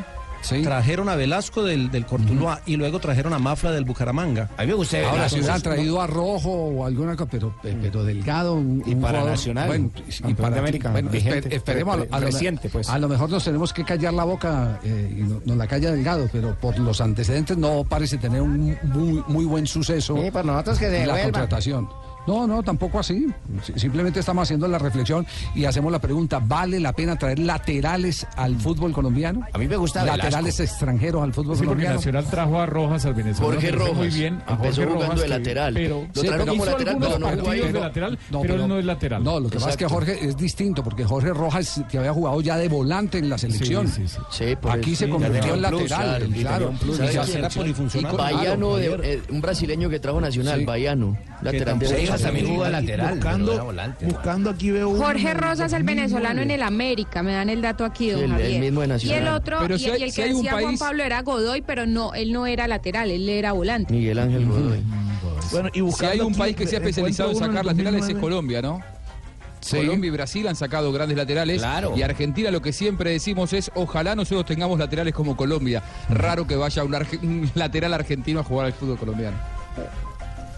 trajeron 0.62 1.08
a 1.08 1.16
Velasco 1.16 1.62
del, 1.62 1.90
del 1.90 2.06
Cortuluá 2.06 2.60
y 2.66 2.76
luego 2.76 2.98
trajeron 2.98 3.32
a 3.32 3.38
Mafla 3.38 3.72
del 3.72 3.84
Bucaramanga. 3.84 4.48
A 4.56 4.62
mí 4.62 4.68
me 4.68 4.74
gusta 4.74 4.98
Ahora, 4.98 5.12
Velasco. 5.12 5.28
si 5.36 5.40
hubieran 5.40 5.62
traído 5.62 6.00
a 6.00 6.06
Rojo 6.06 6.50
o 6.50 6.86
alguna 6.86 7.16
cosa, 7.16 7.30
pero, 7.30 7.54
pero 7.62 8.04
Delgado. 8.04 8.54
Un, 8.54 8.82
Y 8.86 8.94
un 8.94 9.00
para 9.00 9.18
jugador- 9.20 9.30
Nacional, 9.30 9.66
bueno, 9.68 9.90
y 10.28 10.34
para 10.34 10.58
América, 10.58 10.90
bueno, 10.92 11.10
vigente, 11.10 11.48
esper- 11.50 11.52
esperemos 11.54 11.94
a, 11.94 11.96
lo- 11.98 12.06
a 12.10 12.20
lo- 12.20 12.26
reciente, 12.26 12.68
pues. 12.68 12.88
a 12.88 12.98
lo 12.98 13.08
mejor 13.08 13.30
nos 13.30 13.44
tenemos 13.44 13.72
que 13.72 13.84
callar 13.84 14.14
la 14.14 14.24
boca 14.24 14.80
eh, 14.84 15.16
y 15.18 15.22
no- 15.22 15.40
nos 15.44 15.56
la 15.56 15.66
calla 15.66 15.90
Delgado, 15.90 16.28
pero 16.32 16.54
por 16.60 16.78
los 16.78 17.00
antecedentes 17.00 17.56
no 17.56 17.84
parece 17.84 18.18
tener 18.18 18.40
un 18.42 18.76
muy, 18.84 19.22
muy 19.28 19.44
buen 19.44 19.66
suceso. 19.66 20.16
Sí, 20.22 20.30
por 20.30 20.44
nosotros 20.44 20.78
que 20.78 20.90
se 20.90 21.06
la 21.06 21.22
contratación. 21.22 21.88
No, 22.26 22.46
no, 22.46 22.62
tampoco 22.62 22.98
así. 22.98 23.26
Si- 23.62 23.78
Simplemente 23.78 24.20
estamos 24.20 24.42
haciendo 24.42 24.66
la 24.68 24.78
reflexión 24.78 25.26
y 25.54 25.64
hacemos 25.64 25.92
la 25.92 25.98
pregunta, 26.00 26.40
¿vale 26.42 26.80
la 26.80 26.92
pena 26.92 27.16
traer 27.16 27.38
laterales 27.38 28.26
al 28.36 28.56
fútbol 28.56 28.92
colombiano? 28.92 29.42
A 29.52 29.58
mí 29.58 29.66
me 29.68 29.76
gusta 29.76 30.04
Laterales 30.04 30.58
extranjeros 30.60 31.22
al 31.22 31.32
fútbol 31.32 31.56
Sí, 31.56 31.60
porque 31.64 31.66
colombiano. 31.68 31.96
Nacional 31.96 32.24
trajo 32.30 32.58
a 32.60 32.66
Rojas 32.66 33.04
al 33.06 33.14
Venezolano. 33.14 33.52
Jorge 33.54 33.70
Rojas. 33.72 33.94
Muy 33.96 34.08
bien. 34.08 34.42
A 34.46 34.52
Empezó 34.54 34.82
Jorge 34.82 34.84
jugando 34.94 35.06
Rojas, 35.06 35.18
de 35.18 35.22
que- 35.24 35.28
lateral. 35.28 35.74
Pero, 35.74 36.06
Lo 36.14 36.22
trajo 36.22 36.38
como 36.46 36.54
hizo 36.54 36.64
lateral, 36.72 36.96
pero 37.00 37.18
no 37.18 37.50
de 37.50 37.72
lateral, 37.80 38.18
No, 38.30 38.40
pero 38.42 38.54
él 38.54 38.68
no 38.68 38.78
es 38.78 38.84
lateral. 38.84 39.24
No, 39.24 39.40
lo 39.40 39.48
que 39.48 39.54
pasa 39.58 39.70
es 39.70 39.76
que. 39.76 39.86
Jorge 39.86 40.18
es 40.26 40.36
distinto, 40.36 40.82
porque 40.82 41.04
Jorge 41.04 41.30
Rojas 41.32 41.82
que 41.90 41.98
había 41.98 42.12
jugado 42.12 42.40
ya 42.40 42.56
de 42.56 42.68
volante 42.68 43.18
en 43.18 43.28
la 43.28 43.38
selección. 43.38 43.86
Sí, 43.88 44.06
sí, 44.08 44.08
sí. 44.08 44.46
Sí, 44.46 44.56
por 44.56 44.72
Aquí 44.72 44.94
se 44.96 45.04
Sí, 45.06 45.10
convirtió 45.10 45.54
en 45.54 45.62
lateral, 45.62 46.28
claro, 46.34 46.70
un 46.70 46.78
plus. 46.78 46.94
Y 46.94 46.98
¿Sabe 46.98 47.12
ya 47.12 47.22
quién? 47.22 47.38
era 47.38 47.48
polifuncional. 47.50 48.16
Baiano, 48.16 48.76
de- 48.76 48.86
Claro, 48.86 49.02
un 49.30 49.40
brasileño 49.40 49.88
que 49.88 50.00
trajo 50.00 50.20
Nacional, 50.20 50.60
Sí. 50.60 50.64
Baiano. 50.64 51.16
Lateral 51.42 51.78
derecho. 51.78 52.15
También 52.18 52.46
Sí, 52.46 52.52
juega 52.54 52.70
lateral, 52.70 53.14
buscando- 53.14 53.64
volante. 53.64 54.06
Buscando 54.06 54.50
aquí 54.50 54.70
veo 54.70 54.94
Jorge 54.96 55.34
Rosas, 55.34 55.72
el 55.72 55.84
2009. 55.84 55.94
venezolano 55.94 56.42
en 56.42 56.50
el 56.50 56.62
América, 56.62 57.22
me 57.22 57.32
dan 57.32 57.48
el 57.48 57.62
dato 57.62 57.84
aquí, 57.84 58.10
don 58.10 58.18
Sí, 58.20 58.24
el- 58.24 58.30
el 58.32 58.42
Javier. 58.42 58.60
mismo 58.60 58.80
de 58.82 58.98
y 59.06 59.10
el 59.12 59.28
otro, 59.28 59.58
Pero 59.60 59.76
y, 59.76 59.78
si 59.78 59.90
hay- 59.90 60.00
y 60.00 60.04
el 60.04 60.10
si 60.12 60.22
que 60.22 60.28
decía 60.34 60.52
Juan 60.52 60.78
Pablo 60.78 61.02
era 61.04 61.22
Godoy, 61.22 61.62
pero 61.62 61.86
no, 61.86 62.14
él 62.14 62.32
no 62.32 62.46
era 62.46 62.66
lateral, 62.68 63.10
él 63.10 63.28
era 63.28 63.52
volante. 63.52 63.92
Miguel 63.92 64.18
Ángel 64.18 64.46
Godoy. 64.46 64.82
Bueno, 65.52 65.68
y 65.72 65.74
Si 65.74 65.80
buscando 65.80 66.12
hay 66.12 66.20
un 66.20 66.28
aquí, 66.32 66.38
país 66.38 66.56
que 66.56 66.66
se 66.66 66.76
ha 66.76 66.78
especializado 66.78 67.30
en 67.30 67.36
sacar 67.36 67.64
laterales 67.64 68.00
es 68.02 68.08
2009. 68.08 68.20
Colombia, 68.20 68.62
¿no? 68.62 68.80
Colombia 69.70 70.08
y 70.08 70.10
Brasil 70.10 70.46
han 70.46 70.54
sacado 70.54 70.92
grandes 70.92 71.16
laterales. 71.16 71.60
Y 71.96 72.02
Argentina 72.02 72.50
lo 72.52 72.62
que 72.62 72.72
siempre 72.72 73.10
decimos 73.10 73.52
es, 73.52 73.70
ojalá 73.74 74.14
nosotros 74.14 74.44
tengamos 74.46 74.78
laterales 74.78 75.12
como 75.12 75.36
Colombia. 75.36 75.82
Raro 76.08 76.46
que 76.46 76.54
vaya 76.54 76.84
un, 76.84 76.92
arge- 76.92 77.20
un 77.22 77.50
lateral 77.54 77.92
argentino 77.94 78.40
a 78.40 78.44
jugar 78.44 78.66
al 78.66 78.72
fútbol 78.74 78.96
colombiano. 78.98 79.36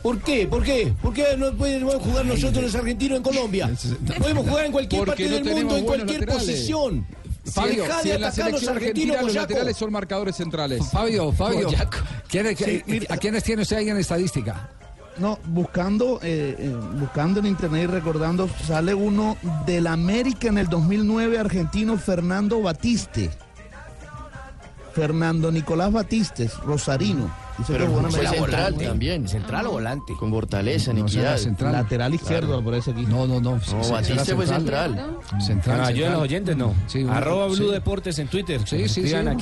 ¿Por 0.08 0.20
qué? 0.22 0.46
¿Por 0.46 0.62
qué? 0.64 0.94
¿Por 1.02 1.12
qué 1.12 1.36
no 1.36 1.52
podemos 1.52 1.96
jugar 1.96 2.24
nosotros 2.24 2.64
los 2.64 2.74
argentinos 2.74 3.18
en 3.18 3.22
Colombia? 3.22 3.70
Podemos 4.18 4.48
jugar 4.48 4.64
en 4.64 4.72
cualquier 4.72 5.04
parte 5.04 5.28
no 5.28 5.34
del 5.34 5.44
mundo, 5.44 5.76
en 5.76 5.84
cualquier 5.84 6.20
laterales. 6.20 6.46
posición. 6.46 7.06
Fabio, 7.52 7.82
Dejá 7.82 8.00
si 8.00 8.08
de 8.08 8.14
en 8.14 8.20
la 8.22 8.28
atacar 8.28 8.46
a 8.46 8.50
los 8.50 8.60
selección 8.60 8.76
argentinos, 8.76 8.76
argentina 8.76 9.12
los 9.16 9.22
boyaco. 9.26 9.42
laterales 9.52 9.76
son 9.76 9.92
marcadores 9.92 10.36
centrales. 10.36 10.90
Fabio, 10.90 11.30
Fabio, 11.32 11.64
Boyaco. 11.66 11.98
¿quién- 12.26 12.56
Sí, 12.56 12.82
mira. 12.86 13.06
¿a 13.14 13.16
quiénes 13.18 13.44
tiene 13.44 13.60
usted 13.62 13.76
ahí 13.76 13.90
en 13.90 13.98
estadística? 13.98 14.70
No, 15.18 15.38
buscando, 15.44 16.20
eh, 16.22 16.56
eh, 16.58 16.74
buscando 16.98 17.40
en 17.40 17.46
internet 17.46 17.82
y 17.84 17.86
recordando, 17.88 18.48
sale 18.66 18.94
uno 18.94 19.36
del 19.66 19.88
América 19.88 20.48
en 20.48 20.56
el 20.56 20.68
2009 20.70 21.38
argentino 21.38 21.98
Fernando 21.98 22.62
Batiste. 22.62 23.28
Fernando 24.94 25.52
Nicolás 25.52 25.92
Batistes, 25.92 26.54
Rosarino. 26.60 27.30
Pero 27.66 27.84
en 27.84 28.10
fue 28.12 28.26
central 28.26 28.74
también. 28.76 29.28
¿Central 29.28 29.66
o 29.66 29.70
volante? 29.72 30.14
Con 30.14 30.30
fortaleza, 30.30 30.92
No 30.92 31.08
será 31.08 31.30
Niquidad. 31.32 31.36
central. 31.38 31.72
Lateral 31.72 32.14
izquierdo, 32.14 32.62
por 32.62 32.74
eso 32.74 32.90
aquí. 32.92 33.04
No, 33.06 33.26
no, 33.26 33.40
no. 33.40 33.56
No, 33.56 33.60
será 33.60 33.88
Batiste 33.90 34.34
fue 34.34 34.46
central. 34.46 35.18
Central, 35.40 35.80
Ah, 35.80 35.90
yo 35.90 35.96
de 35.96 35.96
central. 35.96 36.12
los 36.12 36.22
oyentes 36.22 36.56
no. 36.56 36.74
Sí, 36.86 37.06
Arroba 37.10 37.50
sí. 37.50 37.60
Blue 37.60 37.70
Deportes 37.70 38.18
en 38.18 38.28
Twitter. 38.28 38.60
Sí, 38.64 38.88
sí, 38.88 39.08
sí, 39.08 39.14
a 39.14 39.22
con 39.24 39.32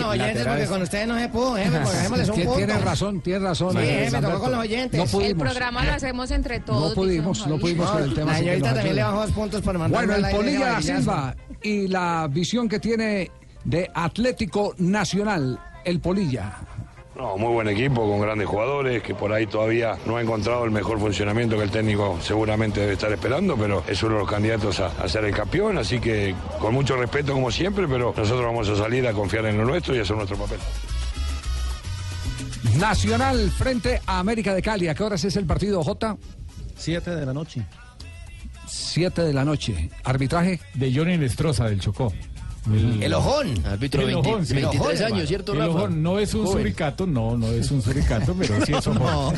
los 0.00 0.04
oyentes 0.04 0.46
porque 0.46 0.66
con 0.66 0.82
ustedes 0.82 1.08
no 1.08 1.18
se 1.18 1.28
pudo. 1.28 1.54
Tiene 2.56 2.78
razón, 2.78 3.20
tiene 3.20 3.38
razón. 3.40 3.72
Sí, 3.72 3.78
jefe, 3.78 4.20
tocó 4.20 4.40
con 4.40 4.52
los 4.52 4.60
oyentes. 4.60 5.12
No 5.12 5.20
El 5.20 5.36
programa 5.36 5.84
lo 5.84 5.92
hacemos 5.92 6.30
entre 6.30 6.60
todos. 6.60 6.90
No 6.90 6.94
pudimos, 6.94 7.46
no 7.46 7.58
pudimos 7.58 7.90
con 7.90 8.02
el 8.02 8.14
tema. 8.14 8.38
Nos 8.40 8.62
también 8.62 8.96
le 8.96 9.02
dos 9.02 9.30
puntos 9.32 9.60
por 9.62 9.78
mandar 9.78 10.06
Bueno, 10.06 10.26
el 10.26 10.34
Polilla 10.34 10.66
da 10.72 10.82
Silva 10.82 11.36
y 11.62 11.88
la 11.88 12.28
visión 12.30 12.68
que 12.68 12.78
tiene 12.80 13.30
de 13.64 13.90
Atlético 13.94 14.74
Nacional, 14.78 15.58
el 15.84 16.00
Polilla. 16.00 16.56
No, 17.14 17.36
muy 17.36 17.52
buen 17.52 17.68
equipo, 17.68 18.08
con 18.08 18.20
grandes 18.20 18.48
jugadores, 18.48 19.02
que 19.02 19.14
por 19.14 19.32
ahí 19.32 19.46
todavía 19.46 19.98
no 20.06 20.16
ha 20.16 20.22
encontrado 20.22 20.64
el 20.64 20.70
mejor 20.70 20.98
funcionamiento 20.98 21.58
que 21.58 21.64
el 21.64 21.70
técnico 21.70 22.18
seguramente 22.22 22.80
debe 22.80 22.94
estar 22.94 23.12
esperando, 23.12 23.56
pero 23.56 23.84
es 23.86 24.02
uno 24.02 24.14
de 24.14 24.20
los 24.20 24.30
candidatos 24.30 24.80
a, 24.80 24.86
a 24.86 25.08
ser 25.08 25.24
el 25.26 25.34
campeón, 25.34 25.76
así 25.76 26.00
que 26.00 26.34
con 26.58 26.72
mucho 26.72 26.96
respeto 26.96 27.34
como 27.34 27.50
siempre, 27.50 27.86
pero 27.86 28.14
nosotros 28.16 28.46
vamos 28.46 28.68
a 28.70 28.76
salir 28.76 29.06
a 29.06 29.12
confiar 29.12 29.44
en 29.46 29.58
lo 29.58 29.64
nuestro 29.66 29.94
y 29.94 29.98
hacer 29.98 30.16
nuestro 30.16 30.38
papel. 30.38 30.58
Nacional 32.78 33.50
frente 33.50 34.00
a 34.06 34.18
América 34.18 34.54
de 34.54 34.62
Cali. 34.62 34.88
¿A 34.88 34.94
qué 34.94 35.02
horas 35.02 35.22
es 35.24 35.36
el 35.36 35.44
partido, 35.44 35.84
J? 35.84 36.16
Siete 36.76 37.14
de 37.14 37.26
la 37.26 37.34
noche. 37.34 37.66
7 38.66 39.22
de 39.22 39.32
la 39.34 39.44
noche. 39.44 39.90
Arbitraje. 40.04 40.60
De 40.74 40.92
Johnny 40.94 41.18
Lestroza, 41.18 41.68
del 41.68 41.80
Chocó. 41.80 42.12
El 43.00 43.12
ojón. 43.14 43.54
Árbitro 43.66 44.02
El 44.02 44.06
20 44.08 44.28
ojón, 44.30 44.46
sí. 44.46 44.54
23 44.54 44.90
El 45.00 45.04
ojón, 45.06 45.12
años, 45.16 45.28
¿cierto, 45.28 45.52
El 45.52 45.58
Rafa? 45.58 45.70
ojón 45.70 46.02
no 46.02 46.18
es 46.20 46.32
un 46.34 46.44
Joven. 46.46 46.58
suricato, 46.62 47.06
no, 47.06 47.36
no 47.36 47.46
es 47.48 47.70
un 47.70 47.82
suricato, 47.82 48.34
pero 48.38 48.64
sí 48.64 48.72
es 48.72 48.86
ojón. 48.86 49.34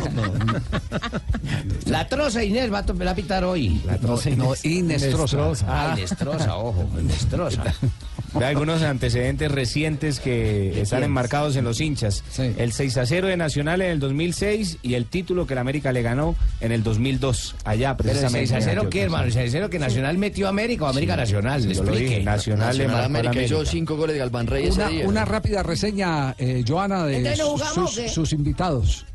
La 1.87 2.07
troza 2.09 2.45
Inés 2.45 2.73
va 2.73 2.79
a, 2.79 2.87
to- 2.87 2.97
va 2.97 3.11
a 3.11 3.15
pitar 3.15 3.45
hoy. 3.45 3.81
La 3.87 3.97
troza 3.99 4.31
No, 4.31 4.47
Inés. 4.63 4.65
Inestrosa. 4.65 5.55
Ah, 5.67 5.95
Inestrosa, 5.97 6.57
ojo, 6.57 6.87
Inestrosa. 7.01 7.63
Ve 8.39 8.45
algunos 8.45 8.83
antecedentes 8.83 9.51
recientes 9.51 10.21
que 10.21 10.81
están 10.81 11.03
enmarcados 11.05 11.57
en 11.57 11.65
los 11.65 11.81
hinchas. 11.81 12.23
El 12.39 12.73
6 12.73 12.97
a 12.99 13.07
0 13.07 13.29
de 13.29 13.37
Nacional 13.37 13.81
en 13.83 13.91
el 13.93 14.01
2006 14.01 14.79
y 14.83 14.95
el 14.95 15.07
título 15.07 15.47
que 15.47 15.55
la 15.55 15.61
América 15.61 15.93
le 15.93 16.03
ganó 16.03 16.35
en 16.61 16.73
el 16.73 16.83
2002, 16.83 17.55
allá 17.65 17.97
Pero 17.97 18.11
el 18.11 18.17
precisamente. 18.17 18.47
6 18.49 18.53
a 18.53 18.57
en 18.57 18.63
0 18.63 18.81
Antioquia. 18.83 18.91
qué, 19.01 19.05
hermano? 19.05 19.25
El 19.25 19.33
6 19.33 19.49
a 19.49 19.53
0 19.53 19.71
que 19.71 19.79
Nacional 19.79 20.19
metió 20.19 20.47
a 20.47 20.51
América 20.51 20.85
o 20.85 20.89
América 20.89 21.15
Sí, 21.15 21.21
Nacional. 21.21 21.61
yo 21.63 21.67
lo 21.69 21.73
Explique. 21.91 22.01
dije, 22.11 22.23
Nacional 22.25 22.77
le 22.77 22.85
Nacional 22.87 22.99
la 23.01 23.05
América 23.07 23.43
hizo 23.43 23.55
América. 23.57 23.71
cinco 23.71 23.97
goles 23.97 24.15
de 24.15 24.19
Galván 24.21 24.47
Reyes 24.47 24.75
Una, 24.75 24.85
ese 24.87 24.95
día. 24.95 25.09
una 25.09 25.25
rápida 25.25 25.63
reseña, 25.63 26.35
eh, 26.39 26.65
Joana, 26.67 27.05
de 27.07 27.17
Entonces, 27.19 27.39
¿no 27.41 27.51
jugamos 27.51 27.95
sus, 27.95 28.11
sus 28.13 28.33
invitados. 28.33 29.07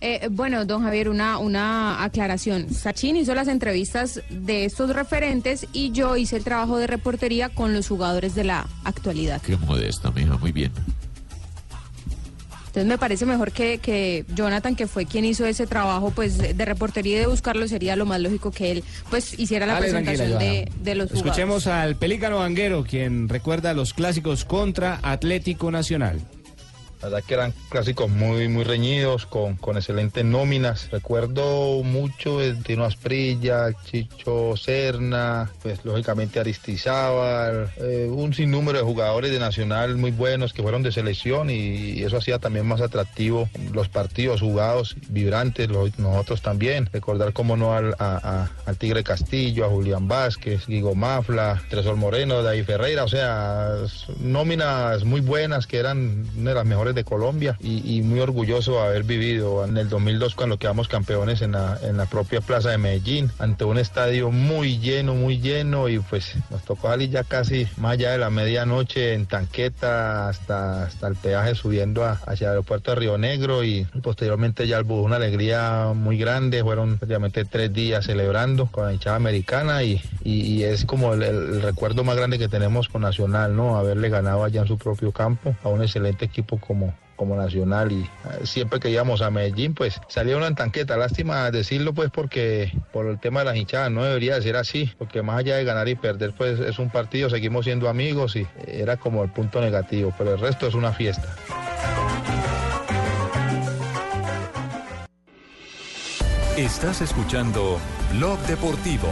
Eh, 0.00 0.28
bueno, 0.30 0.64
don 0.66 0.82
Javier, 0.82 1.08
una, 1.08 1.38
una 1.38 2.04
aclaración. 2.04 2.72
Sachin 2.72 3.16
hizo 3.16 3.34
las 3.34 3.48
entrevistas 3.48 4.20
de 4.28 4.64
estos 4.66 4.90
referentes 4.94 5.66
y 5.72 5.92
yo 5.92 6.16
hice 6.16 6.36
el 6.36 6.44
trabajo 6.44 6.78
de 6.78 6.86
reportería 6.86 7.48
con 7.48 7.72
los 7.72 7.88
jugadores 7.88 8.34
de 8.34 8.44
la 8.44 8.66
actualidad. 8.84 9.40
Qué 9.40 9.56
modesta, 9.56 10.10
mija, 10.10 10.36
muy 10.36 10.52
bien. 10.52 10.72
Entonces 12.66 12.88
me 12.88 12.98
parece 12.98 13.24
mejor 13.24 13.52
que, 13.52 13.78
que 13.78 14.24
Jonathan, 14.34 14.74
que 14.74 14.88
fue 14.88 15.06
quien 15.06 15.24
hizo 15.24 15.46
ese 15.46 15.64
trabajo 15.64 16.10
pues 16.10 16.38
de 16.38 16.64
reportería 16.64 17.18
y 17.18 17.20
de 17.20 17.26
buscarlo, 17.28 17.68
sería 17.68 17.94
lo 17.94 18.04
más 18.04 18.20
lógico 18.20 18.50
que 18.50 18.72
él 18.72 18.84
pues 19.10 19.38
hiciera 19.38 19.64
la 19.64 19.74
Dale, 19.74 19.90
presentación 19.90 20.40
de, 20.40 20.72
de 20.82 20.94
los 20.96 21.08
jugadores. 21.08 21.30
Escuchemos 21.30 21.66
al 21.68 21.94
Pelícano 21.94 22.38
Vanguero, 22.38 22.82
quien 22.82 23.28
recuerda 23.28 23.74
los 23.74 23.94
clásicos 23.94 24.44
contra 24.44 24.98
Atlético 25.02 25.70
Nacional. 25.70 26.20
La 27.04 27.10
verdad 27.10 27.24
que 27.28 27.34
eran 27.34 27.52
clásicos 27.68 28.08
muy, 28.08 28.48
muy 28.48 28.64
reñidos, 28.64 29.26
con, 29.26 29.56
con 29.56 29.76
excelentes 29.76 30.24
nóminas. 30.24 30.88
Recuerdo 30.90 31.82
mucho 31.82 32.40
el 32.40 32.62
Tino 32.62 32.86
Asprilla, 32.86 33.74
Chicho 33.84 34.56
Serna, 34.56 35.50
pues 35.62 35.84
lógicamente 35.84 36.40
Aristizábal, 36.40 37.70
eh, 37.76 38.08
un 38.10 38.32
sinnúmero 38.32 38.78
de 38.78 38.84
jugadores 38.84 39.30
de 39.32 39.38
Nacional 39.38 39.98
muy 39.98 40.12
buenos 40.12 40.54
que 40.54 40.62
fueron 40.62 40.82
de 40.82 40.92
selección 40.92 41.50
y, 41.50 42.02
eso 42.02 42.16
hacía 42.16 42.38
también 42.38 42.66
más 42.66 42.80
atractivo 42.80 43.50
los 43.72 43.90
partidos 43.90 44.40
jugados, 44.40 44.96
vibrantes, 45.10 45.68
nosotros 45.98 46.40
también. 46.40 46.88
Recordar 46.90 47.34
cómo 47.34 47.58
no 47.58 47.74
al, 47.74 47.94
al 47.98 48.76
Tigre 48.78 49.04
Castillo, 49.04 49.66
a 49.66 49.68
Julián 49.68 50.08
Vázquez, 50.08 50.66
Guigo 50.66 50.94
Mafla, 50.94 51.62
Tresor 51.68 51.96
Moreno, 51.96 52.42
David 52.42 52.64
Ferreira, 52.64 53.04
o 53.04 53.08
sea, 53.08 53.74
nóminas 54.20 55.04
muy 55.04 55.20
buenas 55.20 55.66
que 55.66 55.76
eran 55.76 56.24
de 56.42 56.54
las 56.54 56.64
mejores 56.64 56.93
de 56.94 57.04
Colombia 57.04 57.56
y, 57.60 58.02
muy 58.02 58.20
orgulloso 58.20 58.72
de 58.74 58.80
haber 58.80 59.02
vivido 59.04 59.64
en 59.64 59.76
el 59.76 59.88
2002 59.88 60.34
cuando 60.34 60.58
quedamos 60.58 60.88
campeones 60.88 61.42
en 61.42 61.52
la, 61.52 61.78
en 61.82 61.96
la 61.96 62.06
propia 62.06 62.40
plaza 62.40 62.70
de 62.70 62.78
Medellín 62.78 63.30
ante 63.38 63.64
un 63.64 63.78
estadio 63.78 64.30
muy 64.30 64.78
lleno, 64.78 65.14
muy 65.14 65.40
lleno 65.40 65.88
y 65.88 65.98
pues 65.98 66.34
nos 66.50 66.62
tocó 66.64 66.88
salir 66.88 67.10
ya 67.10 67.24
casi 67.24 67.66
más 67.76 67.92
allá 67.92 68.12
de 68.12 68.18
la 68.18 68.30
medianoche 68.30 69.14
en 69.14 69.26
tanqueta 69.26 70.28
hasta, 70.28 70.84
hasta 70.84 71.08
el 71.08 71.16
peaje 71.16 71.54
subiendo 71.54 72.04
hacia 72.04 72.46
el 72.46 72.50
aeropuerto 72.50 72.90
de 72.90 72.96
Río 72.96 73.18
Negro 73.18 73.64
y, 73.64 73.86
posteriormente 74.02 74.66
ya 74.66 74.78
el 74.78 74.84
una 74.94 75.16
alegría 75.16 75.92
muy 75.94 76.18
grande, 76.18 76.62
fueron 76.62 76.98
prácticamente 76.98 77.44
tres 77.44 77.72
días 77.72 78.04
celebrando 78.06 78.66
con 78.66 78.84
la 78.86 78.92
hinchada 78.92 79.16
americana 79.16 79.82
y, 79.82 80.00
y- 80.22 80.42
y 80.54 80.64
es 80.64 80.84
como 80.84 81.14
el, 81.14 81.22
el 81.22 81.62
recuerdo 81.62 82.04
más 82.04 82.16
grande 82.16 82.38
que 82.38 82.48
tenemos 82.48 82.88
con 82.88 83.02
Nacional, 83.02 83.54
¿no? 83.56 83.76
Haberle 83.76 84.08
ganado 84.08 84.44
allá 84.44 84.62
en 84.62 84.68
su 84.68 84.78
propio 84.78 85.10
campo 85.12 85.56
a 85.62 85.68
un 85.68 85.82
excelente 85.82 86.24
equipo 86.24 86.58
como, 86.58 86.83
como 87.24 87.36
Nacional 87.36 87.90
y 87.90 88.02
eh, 88.02 88.44
siempre 88.44 88.78
que 88.80 88.90
íbamos 88.90 89.22
a 89.22 89.30
Medellín 89.30 89.72
pues 89.72 89.98
salía 90.08 90.34
en 90.34 90.54
tanqueta, 90.54 90.98
lástima 90.98 91.50
decirlo 91.50 91.94
pues 91.94 92.10
porque 92.10 92.70
por 92.92 93.06
el 93.06 93.18
tema 93.18 93.40
de 93.40 93.46
las 93.46 93.56
hinchadas 93.56 93.90
no 93.90 94.04
debería 94.04 94.34
de 94.34 94.42
ser 94.42 94.56
así, 94.56 94.92
porque 94.98 95.22
más 95.22 95.38
allá 95.38 95.56
de 95.56 95.64
ganar 95.64 95.88
y 95.88 95.94
perder 95.94 96.34
pues 96.36 96.60
es 96.60 96.78
un 96.78 96.90
partido, 96.90 97.30
seguimos 97.30 97.64
siendo 97.64 97.88
amigos 97.88 98.36
y 98.36 98.46
era 98.66 98.98
como 98.98 99.24
el 99.24 99.30
punto 99.30 99.62
negativo, 99.62 100.12
pero 100.18 100.34
el 100.34 100.40
resto 100.40 100.66
es 100.66 100.74
una 100.74 100.92
fiesta. 100.92 101.34
Estás 106.58 107.00
escuchando 107.00 107.80
Blog 108.12 108.38
Deportivo. 108.40 109.08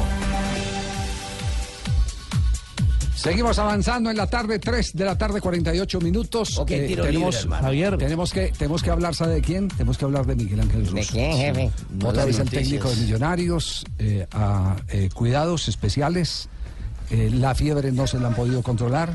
Seguimos 3.22 3.56
avanzando 3.60 4.10
en 4.10 4.16
la 4.16 4.26
tarde, 4.26 4.58
3 4.58 4.94
de 4.96 5.04
la 5.04 5.16
tarde, 5.16 5.40
48 5.40 6.00
minutos. 6.00 6.58
Ok, 6.58 6.70
Eh, 6.72 6.86
tiro 6.88 7.04
tenemos, 7.04 7.44
libre. 7.44 7.58
Javier, 7.60 7.96
tenemos 7.96 8.32
que, 8.32 8.48
tenemos 8.58 8.82
que 8.82 8.90
hablar, 8.90 9.14
¿sabe 9.14 9.34
de 9.34 9.40
quién? 9.42 9.68
Tenemos 9.68 9.96
que 9.96 10.04
hablar 10.04 10.26
de 10.26 10.34
Miguel 10.34 10.60
Ángel 10.60 10.80
Russo. 10.80 10.94
¿De 10.96 11.06
quién, 11.06 11.36
jefe? 11.36 11.70
Sí. 11.76 12.04
Otra 12.04 12.24
vez 12.24 12.38
el 12.40 12.50
técnico 12.50 12.90
de 12.90 12.96
Millonarios 12.96 13.84
eh, 13.98 14.26
a 14.32 14.74
eh, 14.88 15.08
cuidados 15.14 15.68
especiales. 15.68 16.48
Eh, 17.10 17.30
la 17.32 17.54
fiebre 17.54 17.92
no 17.92 18.08
se 18.08 18.18
la 18.18 18.28
han 18.28 18.34
podido 18.34 18.60
controlar. 18.62 19.12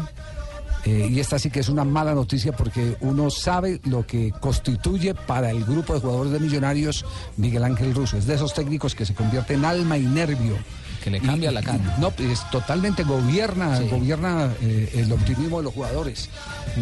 Eh, 0.85 1.09
y 1.11 1.19
esta 1.19 1.37
sí 1.37 1.49
que 1.49 1.59
es 1.59 1.67
una 1.67 1.83
mala 1.83 2.13
noticia 2.13 2.53
porque 2.55 2.95
uno 3.01 3.29
sabe 3.29 3.81
lo 3.83 4.07
que 4.07 4.31
constituye 4.39 5.15
para 5.15 5.51
el 5.51 5.65
grupo 5.65 5.93
de 5.93 5.99
jugadores 5.99 6.31
de 6.31 6.39
Millonarios 6.39 7.03
Miguel 7.35 7.65
Ángel 7.65 7.93
Russo. 7.93 8.15
Es 8.15 8.25
de 8.25 8.35
esos 8.35 8.53
técnicos 8.53 8.95
que 8.95 9.05
se 9.05 9.13
convierte 9.13 9.55
en 9.55 9.65
alma 9.65 9.97
y 9.97 10.03
nervio 10.03 10.55
Que 11.03 11.11
le 11.11 11.19
cambia 11.21 11.51
la 11.51 11.61
cara. 11.61 11.79
No, 11.99 12.11
es 12.17 12.49
totalmente 12.51 13.03
gobierna, 13.03 13.79
gobierna 13.89 14.51
eh, 14.61 14.89
el 14.95 15.11
optimismo 15.11 15.57
de 15.59 15.63
los 15.65 15.73
jugadores. 15.73 16.29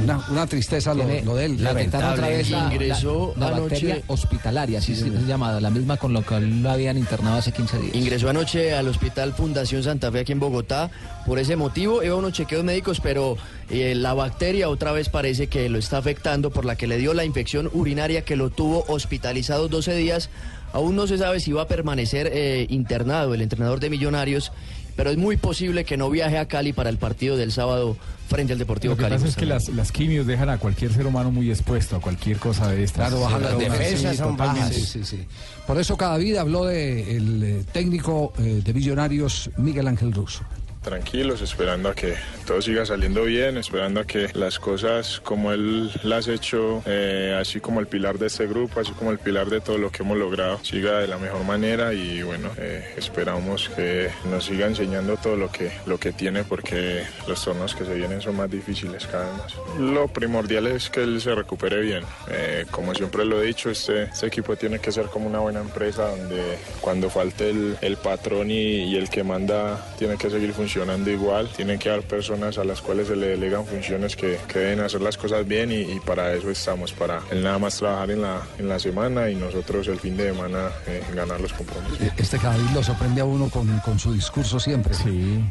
Una, 0.02 0.26
una 0.30 0.48
tristeza 0.48 0.94
lo, 0.94 1.04
lo 1.24 1.36
de 1.36 1.46
él. 1.46 1.64
le 1.64 1.74
detectaron 1.74 2.14
otra 2.14 2.28
vez 2.30 2.50
la, 2.50 2.74
Ingresó 2.74 3.34
la- 3.38 3.50
la 3.52 3.56
anoche- 3.58 3.70
bacteria 3.70 4.02
hospitalaria, 4.08 4.80
así 4.80 4.96
se 4.96 5.10
llama, 5.28 5.60
la 5.62 5.70
misma 5.70 5.98
con 5.98 6.12
lo 6.12 6.26
que 6.26 6.40
lo 6.40 6.70
habían 6.72 6.98
internado 6.98 7.38
hace 7.38 7.52
15 7.52 7.78
días. 7.80 7.96
Ingresó 7.96 8.30
anoche 8.30 8.74
al 8.76 8.88
Hospital 8.88 9.34
Fundación 9.34 9.84
Santa 9.84 10.12
Fe 10.12 10.20
aquí 10.22 10.32
en 10.32 10.40
Bogotá. 10.40 10.90
Por 11.26 11.40
ese 11.40 11.56
motivo, 11.56 12.04
iba 12.04 12.14
a 12.14 12.18
unos 12.18 12.34
chequeos 12.34 12.64
médicos, 12.64 13.00
pero 13.02 13.38
eh, 13.70 13.96
la 13.96 14.14
bacteria 14.14 14.70
otra 14.70 14.92
vez 14.92 15.10
parece 15.10 15.48
que 15.48 15.70
lo 15.70 15.78
está 15.80 15.98
afectando 15.98 16.52
por 16.52 16.66
la 16.66 16.76
que 16.76 16.88
le 16.88 16.98
dio 16.98 17.14
la 17.14 17.26
infección 17.26 17.70
urinaria 17.74 18.24
que 18.24 18.36
lo 18.36 18.50
tuvo 18.50 18.84
hospitalizado 18.88 19.68
12 19.68 19.96
días. 19.96 20.30
Aún 20.76 20.96
no 20.98 21.08
se 21.08 21.18
sabe 21.18 21.40
si 21.40 21.54
va 21.54 21.62
a 21.62 21.68
permanecer 21.68 22.30
eh, 22.34 22.68
internado 22.70 23.34
el 23.34 23.42
entrenador 23.42 23.80
de 23.80 23.90
Millonarios, 23.90 24.52
pero 24.98 25.10
es 25.10 25.16
muy 25.18 25.38
posible 25.38 25.86
que 25.86 25.96
no 25.96 26.10
viaje 26.10 26.38
a 26.38 26.48
Cali 26.50 26.74
para 26.74 26.90
el 26.90 26.98
partido 26.98 27.38
del 27.38 27.54
sábado 27.54 27.96
frente 28.28 28.52
al 28.52 28.60
Deportivo 28.60 28.92
Lo 28.94 28.98
que 28.98 29.04
Cali. 29.04 29.16
pasa 29.16 29.28
es 29.28 29.36
que 29.38 29.46
las, 29.46 29.70
las 29.70 29.94
quimios 29.94 30.28
dejan 30.28 30.50
a 30.50 30.58
cualquier 30.58 30.92
ser 30.92 31.08
humano 31.08 31.32
muy 31.32 31.50
expuesto 31.50 31.96
a 31.96 32.02
cualquier 32.02 32.40
cosa 32.40 32.68
de 32.70 32.84
estas. 32.84 33.08
Claro, 33.08 33.22
bajan 33.24 33.42
las 33.44 33.52
Sí, 33.54 33.60
defensas, 33.60 34.18
son 34.18 34.36
bajas. 34.36 34.74
Sí, 34.76 34.82
sí, 34.82 35.04
sí. 35.06 35.26
Por 35.66 35.80
eso 35.80 35.96
cada 35.96 36.18
vida 36.18 36.42
habló 36.42 36.66
de 36.66 37.16
el 37.16 37.44
eh, 37.44 37.64
técnico 37.72 38.34
eh, 38.38 38.62
de 38.62 38.74
Millonarios, 38.74 39.50
Miguel 39.56 39.88
Ángel 39.88 40.12
Russo. 40.12 40.44
Tranquilos, 40.86 41.42
esperando 41.42 41.90
a 41.90 41.96
que 41.96 42.16
todo 42.46 42.62
siga 42.62 42.86
saliendo 42.86 43.24
bien, 43.24 43.58
esperando 43.58 44.00
a 44.02 44.06
que 44.06 44.30
las 44.34 44.60
cosas 44.60 45.20
como 45.20 45.52
él 45.52 45.92
las 46.04 46.28
ha 46.28 46.34
hecho, 46.34 46.84
eh, 46.86 47.36
así 47.40 47.60
como 47.60 47.80
el 47.80 47.88
pilar 47.88 48.20
de 48.20 48.28
este 48.28 48.46
grupo, 48.46 48.80
así 48.80 48.92
como 48.92 49.12
el 49.12 49.18
pilar 49.18 49.50
de 49.50 49.62
todo 49.62 49.80
lo 49.80 49.92
que 49.92 50.04
hemos 50.04 50.18
logrado, 50.18 50.64
siga 50.64 51.00
de 51.00 51.08
la 51.08 51.18
mejor 51.18 51.44
manera 51.44 51.92
y 51.94 52.22
bueno, 52.22 52.52
eh, 52.58 52.94
esperamos 52.98 53.70
que 53.76 54.10
nos 54.30 54.46
siga 54.46 54.68
enseñando 54.68 55.18
todo 55.18 55.36
lo 55.36 55.52
que, 55.52 55.72
lo 55.88 55.98
que 55.98 56.14
tiene 56.14 56.44
porque 56.44 57.04
los 57.28 57.44
torneos 57.44 57.74
que 57.74 57.84
se 57.84 57.96
vienen 57.96 58.22
son 58.22 58.36
más 58.36 58.52
difíciles 58.52 59.08
cada 59.08 59.26
vez 59.26 59.38
más. 59.40 59.80
Lo 59.80 60.08
primordial 60.08 60.68
es 60.68 60.92
que 60.92 61.02
él 61.02 61.20
se 61.20 61.34
recupere 61.34 61.82
bien. 61.82 62.04
Eh, 62.30 62.66
como 62.70 62.94
siempre 62.94 63.26
lo 63.26 63.42
he 63.42 63.48
dicho, 63.48 63.72
este, 63.72 64.04
este 64.04 64.28
equipo 64.28 64.56
tiene 64.56 64.78
que 64.78 64.92
ser 64.92 65.08
como 65.08 65.26
una 65.26 65.40
buena 65.40 65.62
empresa 65.62 66.10
donde 66.10 66.60
cuando 66.80 67.10
falte 67.10 67.50
el, 67.50 67.78
el 67.82 67.98
patrón 67.98 68.52
y, 68.52 68.84
y 68.84 68.98
el 68.98 69.10
que 69.10 69.24
manda 69.24 69.84
tiene 69.98 70.16
que 70.18 70.30
seguir 70.30 70.54
funcionando 70.54 70.75
igual. 70.80 71.48
Tienen 71.56 71.80
que 71.80 71.90
haber 71.90 72.04
personas 72.04 72.58
a 72.58 72.64
las 72.64 72.82
cuales 72.82 73.08
se 73.08 73.16
le 73.16 73.28
delegan 73.28 73.66
funciones 73.66 74.16
que, 74.16 74.38
que 74.48 74.60
deben 74.60 74.82
hacer 74.82 75.02
las 75.02 75.18
cosas 75.18 75.48
bien 75.48 75.72
y, 75.72 75.82
y 75.82 76.00
para 76.06 76.34
eso 76.34 76.50
estamos, 76.50 76.92
para 76.92 77.22
él 77.32 77.44
nada 77.44 77.60
más 77.60 77.78
trabajar 77.78 78.12
en 78.12 78.22
la, 78.22 78.42
en 78.60 78.68
la 78.70 78.80
semana 78.80 79.30
y 79.30 79.36
nosotros 79.36 79.88
el 79.88 80.00
fin 80.00 80.18
de 80.18 80.32
semana 80.34 80.70
eh, 80.88 81.02
ganar 81.16 81.40
los 81.40 81.54
compromisos. 81.54 81.98
Este 82.18 82.38
cada 82.38 82.58
vez 82.58 82.72
lo 82.74 82.84
sorprende 82.84 83.22
a 83.22 83.26
uno 83.26 83.50
con, 83.50 83.68
con 83.80 83.98
su 84.00 84.14
discurso 84.14 84.60
siempre. 84.60 84.94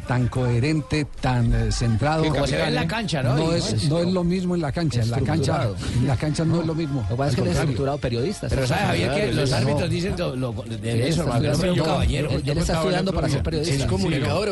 Tan 0.07 0.27
coherente, 0.27 1.05
tan 1.21 1.53
eh, 1.53 1.71
centrado. 1.71 2.23
Como 2.25 2.45
se 2.47 2.57
ve 2.57 2.63
en 2.67 2.75
la 2.75 2.87
cancha, 2.87 3.23
¿no? 3.23 3.35
No 3.35 3.53
es, 3.53 3.89
no 3.89 3.99
es 3.99 4.07
lo 4.07 4.23
mismo 4.23 4.55
en 4.55 4.61
la 4.61 4.71
cancha. 4.71 5.01
En 5.01 5.11
la 5.11 5.21
cancha, 5.21 5.69
en 5.97 6.07
la 6.07 6.17
cancha 6.17 6.45
no 6.45 6.61
es 6.61 6.67
lo 6.67 6.75
mismo. 6.75 7.01
Lo 7.01 7.07
que 7.09 7.15
pasa 7.15 7.29
es 7.29 7.35
que 7.35 7.41
él 7.41 7.47
es 7.47 7.55
estructurado 7.57 7.97
periodista. 7.97 8.47
Pero 8.49 8.61
¿sí? 8.63 8.67
sabe, 8.69 8.81
Javier, 8.85 9.13
que 9.15 9.33
los 9.33 9.49
No. 9.51 9.57
árbitros 9.57 9.89
dicen 9.89 10.15
lo- 10.17 10.35
lo- 10.35 10.53
de 10.53 10.77
Sí, 10.93 11.01
eso, 11.09 11.21
hermano, 11.21 11.45
él- 11.45 12.57
está 12.57 12.73
estudiando 12.73 13.13
para 13.13 13.29
ser 13.29 13.43
periodista. 13.43 13.75
Es 13.75 13.85
comunicador 13.85 14.49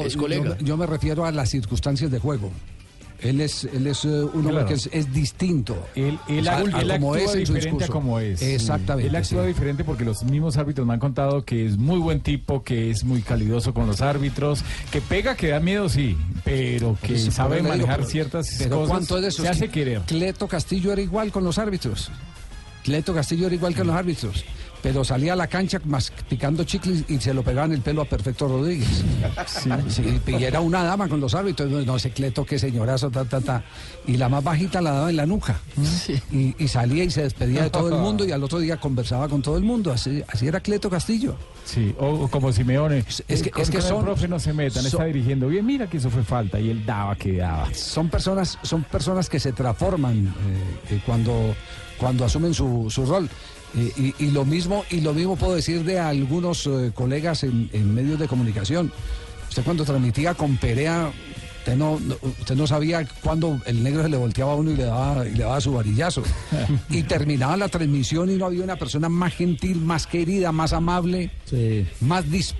no, 0.00 0.06
es 0.06 0.16
no, 0.16 0.22
colega. 0.22 0.58
Yo, 0.58 0.64
yo 0.66 0.76
me 0.76 0.86
refiero 0.86 1.24
a 1.26 1.32
las 1.32 1.50
circunstancias 1.50 2.10
de 2.10 2.18
juego. 2.18 2.50
Él 3.20 3.40
es, 3.40 3.64
él 3.64 3.88
es 3.88 4.04
eh, 4.04 4.08
un 4.08 4.28
hombre 4.46 4.52
Claro. 4.52 4.66
que 4.68 4.74
es, 4.74 4.88
es 4.92 5.12
distinto. 5.12 5.76
Él, 5.96 6.16
él, 6.28 6.46
él 6.46 6.88
como 7.00 7.14
actúa 7.14 7.18
es 7.32 7.32
diferente 7.34 7.84
a 7.84 7.88
como 7.88 8.20
es. 8.20 8.40
Exactamente. 8.40 9.08
Él 9.08 9.16
actúa 9.16 9.42
sí. 9.42 9.48
diferente 9.48 9.82
porque 9.82 10.04
los 10.04 10.22
mismos 10.22 10.56
árbitros 10.56 10.86
me 10.86 10.92
han 10.94 11.00
contado 11.00 11.44
que 11.44 11.66
es 11.66 11.76
muy 11.78 11.98
buen 11.98 12.20
tipo, 12.20 12.62
que 12.62 12.92
es 12.92 13.02
muy 13.02 13.22
calidoso 13.22 13.74
con 13.74 13.88
los 13.88 14.02
árbitros, 14.02 14.62
que 14.92 15.00
pega, 15.00 15.34
que 15.34 15.48
da 15.48 15.58
miedo, 15.58 15.88
sí, 15.88 16.16
pero 16.44 16.96
que 17.02 17.14
Pues, 17.14 17.24
sabe 17.34 17.60
manejar 17.60 17.96
pero- 17.96 18.08
ciertas 18.08 18.54
pero 18.56 18.76
cosas. 18.76 18.88
¿cuánto 18.90 19.16
es 19.16 19.22
de 19.22 19.28
eso? 19.30 19.42
Se 19.42 19.48
hace 19.48 19.68
querer. 19.68 20.02
Cleto 20.02 20.46
Castillo 20.46 20.92
era 20.92 21.02
igual 21.02 21.32
con 21.32 21.42
los 21.42 21.58
árbitros. 21.58 22.12
Cleto 22.84 23.12
Castillo 23.14 23.46
era 23.46 23.54
igual 23.56 23.74
que 23.74 23.82
los 23.82 23.96
árbitros. 23.96 24.44
Pero 24.82 25.02
salía 25.04 25.32
a 25.32 25.36
la 25.36 25.48
cancha 25.48 25.80
masticando 25.84 26.62
chicles 26.64 27.04
y 27.08 27.18
se 27.18 27.34
lo 27.34 27.42
pegaba 27.42 27.66
en 27.66 27.72
el 27.72 27.80
pelo 27.80 28.02
a 28.02 28.04
Perfecto 28.04 28.46
Rodríguez. 28.46 29.02
Sí, 29.88 30.20
y 30.26 30.44
era 30.44 30.60
una 30.60 30.84
dama 30.84 31.08
con 31.08 31.20
los 31.20 31.34
árbitros. 31.34 31.68
No, 31.70 31.80
no, 31.82 31.96
ese 31.96 32.10
Cleto, 32.10 32.44
qué 32.44 32.58
señorazo, 32.58 33.10
ta, 33.10 33.24
ta, 33.24 33.40
ta. 33.40 33.64
Y 34.06 34.16
la 34.16 34.28
más 34.28 34.42
bajita 34.44 34.80
la 34.80 34.92
daba 34.92 35.10
en 35.10 35.16
la 35.16 35.26
nuca. 35.26 35.58
Y, 36.30 36.54
y 36.62 36.68
salía 36.68 37.02
y 37.04 37.10
se 37.10 37.22
despedía 37.22 37.64
de 37.64 37.70
todo 37.70 37.88
el 37.88 38.00
mundo 38.00 38.24
y 38.24 38.30
al 38.32 38.42
otro 38.44 38.60
día 38.60 38.76
conversaba 38.76 39.28
con 39.28 39.42
todo 39.42 39.56
el 39.56 39.64
mundo. 39.64 39.92
Así, 39.92 40.22
así 40.28 40.46
era 40.46 40.60
Cleto 40.60 40.88
Castillo. 40.88 41.36
Sí, 41.64 41.94
o, 41.98 42.06
o 42.06 42.28
como 42.28 42.52
Simeone. 42.52 43.04
es 43.28 43.42
que- 43.42 43.50
Con- 43.50 43.62
es 43.62 43.70
que 43.70 43.78
con 43.78 43.84
el 43.86 43.92
son- 43.92 44.04
profe 44.04 44.28
no 44.28 44.38
se 44.38 44.52
metan, 44.52 44.84
está 44.86 44.98
son- 44.98 45.06
dirigiendo 45.06 45.48
bien. 45.48 45.66
Mira 45.66 45.88
que 45.90 45.96
eso 45.96 46.08
fue 46.08 46.22
falta 46.22 46.60
y 46.60 46.70
él 46.70 46.86
daba 46.86 47.16
que 47.16 47.36
daba. 47.36 47.68
son 47.74 48.08
personas 48.08 48.58
son 48.62 48.84
personas 48.84 49.28
que 49.28 49.40
se 49.40 49.52
transforman 49.52 50.28
eh, 50.28 50.94
eh, 50.94 51.00
cuando 51.04 51.54
cuando 51.98 52.24
asumen 52.24 52.54
su, 52.54 52.86
su 52.88 53.04
rol 53.04 53.24
Eh, 53.26 53.57
y, 53.74 54.14
y 54.18 54.30
lo 54.30 54.44
mismo 54.44 54.84
y 54.90 55.00
lo 55.00 55.12
mismo 55.12 55.36
puedo 55.36 55.54
decir 55.54 55.84
de 55.84 55.98
algunos 55.98 56.66
eh, 56.66 56.92
colegas 56.94 57.44
en, 57.44 57.68
en 57.72 57.94
medios 57.94 58.18
de 58.18 58.28
comunicación. 58.28 58.92
Usted 59.48 59.62
cuando 59.62 59.84
transmitía 59.84 60.34
con 60.34 60.56
Perea 60.56 61.10
usted 61.68 61.76
no, 61.78 62.00
no- 62.00 62.16
usted 62.40 62.56
no 62.56 62.66
sabía 62.66 63.06
cuándo 63.22 63.60
el 63.66 63.82
negro 63.82 64.02
se 64.02 64.08
le 64.08 64.16
volteaba 64.16 64.52
a 64.52 64.56
uno 64.56 64.70
y 64.70 64.76
le 64.76 64.84
daba 64.84 65.26
y 65.26 65.32
le 65.34 65.44
daba 65.44 65.60
su 65.60 65.72
varillazo 65.72 66.22
y 66.90 67.02
terminaba 67.02 67.56
la 67.56 67.68
transmisión 67.68 68.30
y 68.30 68.36
no 68.36 68.46
había 68.46 68.64
una 68.64 68.76
persona 68.76 69.08
más 69.08 69.34
gentil 69.34 69.80
más 69.80 70.06
querida 70.06 70.52
más 70.52 70.72
amable 70.72 71.30
más 72.00 72.24
dis- 72.26 72.54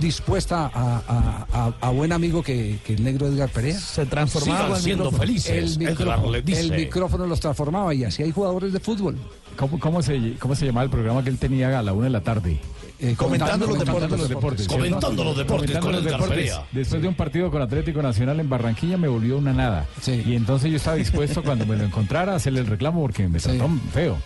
dispuesta 0.00 0.70
a, 0.72 1.02
a- 1.06 1.46
a- 1.52 1.74
a 1.80 1.90
buen 1.90 2.12
amigo 2.12 2.42
que, 2.42 2.78
que 2.84 2.94
el 2.94 3.04
negro 3.04 3.26
Edgar 3.26 3.48
Perea. 3.50 3.78
Se 3.78 4.06
transformaba 4.06 4.78
siendo 4.78 5.04
micrófono. 5.04 5.18
felices, 5.22 5.76
El 5.76 5.78
micrófono, 5.88 6.34
el 6.34 6.70
micrófono 6.76 7.26
los 7.26 7.40
transformaba 7.40 7.94
y 7.94 8.04
así 8.04 8.22
hay 8.22 8.30
jugadores 8.32 8.72
de 8.72 8.80
fútbol. 8.80 9.16
¿Cómo, 9.56 9.78
cómo, 9.78 10.02
se, 10.02 10.34
¿Cómo 10.40 10.54
se 10.54 10.66
llamaba 10.66 10.84
el 10.84 10.90
programa 10.90 11.22
que 11.22 11.30
él 11.30 11.38
tenía 11.38 11.78
a 11.78 11.82
la 11.82 11.92
una 11.92 12.04
de 12.04 12.10
la 12.10 12.20
tarde? 12.22 12.58
Eh, 13.04 13.14
Comentando 13.16 13.66
los 13.66 13.78
deportes. 13.78 14.66
Comentando 14.66 15.24
los 15.24 15.36
deportes 15.36 15.76
Comentando 15.76 15.80
con 15.80 15.92
los 15.92 16.04
deportes. 16.04 16.58
Después 16.72 17.02
de 17.02 17.08
un 17.08 17.14
partido 17.14 17.50
con 17.50 17.60
Atlético 17.60 18.00
Nacional 18.00 18.40
en 18.40 18.48
Barranquilla 18.48 18.96
me 18.96 19.08
volvió 19.08 19.36
una 19.36 19.52
nada. 19.52 19.86
Y 20.06 20.34
entonces 20.34 20.70
yo 20.70 20.76
estaba 20.78 20.96
dispuesto 20.96 21.42
cuando 21.44 21.66
me 21.66 21.76
lo 21.76 21.84
encontrara 21.84 22.32
a 22.32 22.36
hacerle 22.36 22.60
el 22.60 22.66
reclamo 22.66 23.02
porque 23.02 23.28
me 23.28 23.38
trató 23.38 23.68
feo. 23.92 24.16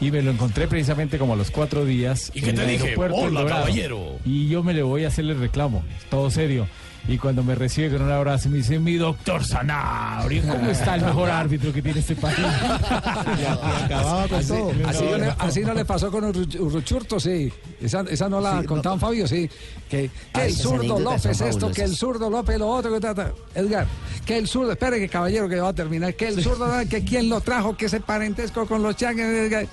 Y 0.00 0.10
me 0.10 0.22
lo 0.22 0.30
encontré 0.30 0.66
precisamente 0.66 1.18
como 1.18 1.34
a 1.34 1.36
los 1.36 1.50
cuatro 1.50 1.84
días. 1.84 2.32
¿Y 2.34 2.40
qué 2.40 2.50
en 2.50 2.56
te 2.56 2.62
el 2.62 2.68
dije? 2.68 2.94
Hola, 2.96 3.44
caballero. 3.44 4.16
Y 4.24 4.48
yo 4.48 4.62
me 4.62 4.72
le 4.72 4.82
voy 4.82 5.04
a 5.04 5.08
hacerle 5.08 5.34
el 5.34 5.40
reclamo, 5.40 5.82
todo 6.08 6.30
serio. 6.30 6.66
Y 7.08 7.18
cuando 7.18 7.42
me 7.42 7.54
recibe 7.56 7.90
con 7.90 8.02
un 8.02 8.12
abrazo 8.12 8.48
me 8.48 8.58
dice, 8.58 8.78
mi 8.78 8.94
doctor 8.96 9.44
Sanabria, 9.44 10.42
¿cómo 10.48 10.70
está 10.70 10.94
el 10.94 11.04
mejor 11.04 11.30
árbitro 11.30 11.72
que 11.72 11.82
tiene 11.82 11.98
este 12.00 12.14
país? 12.14 12.38
acababa 13.84 14.28
con 14.28 14.38
así, 14.38 14.48
todo. 14.48 14.72
así 14.86 15.04
no 15.04 15.18
le, 15.18 15.34
así 15.38 15.60
no 15.62 15.74
le 15.74 15.84
pasó 15.84 16.10
con 16.10 16.24
Urru- 16.32 16.60
Urruchurto, 16.60 17.18
sí. 17.18 17.52
Esa, 17.80 18.02
esa 18.08 18.28
no 18.28 18.40
la 18.40 18.62
contaban 18.64 19.00
Fabio, 19.00 19.26
sí. 19.26 19.48
Que, 19.88 20.08
que 20.32 20.40
Ah, 20.40 20.44
el 20.46 20.54
zurdo 20.54 20.98
López 20.98 21.40
esto, 21.40 21.70
que 21.72 21.82
el 21.82 21.96
zurdo 21.96 22.30
López 22.30 22.58
lo 22.58 22.68
otro, 22.68 22.98
que. 22.98 23.32
Edgar, 23.54 23.86
que 24.24 24.38
el 24.38 24.46
zurdo, 24.48 24.72
espere 24.72 24.98
que 25.00 25.08
caballero 25.08 25.48
que 25.48 25.60
va 25.60 25.68
a 25.70 25.74
terminar, 25.74 26.14
que 26.14 26.28
el 26.28 26.42
zurdo, 26.42 26.66
que 26.88 27.04
quién 27.04 27.28
lo 27.28 27.40
trajo, 27.40 27.76
que 27.76 27.86
ese 27.86 28.00
parentesco 28.00 28.66
con 28.66 28.82
los 28.82 28.96
changues. 28.96 29.68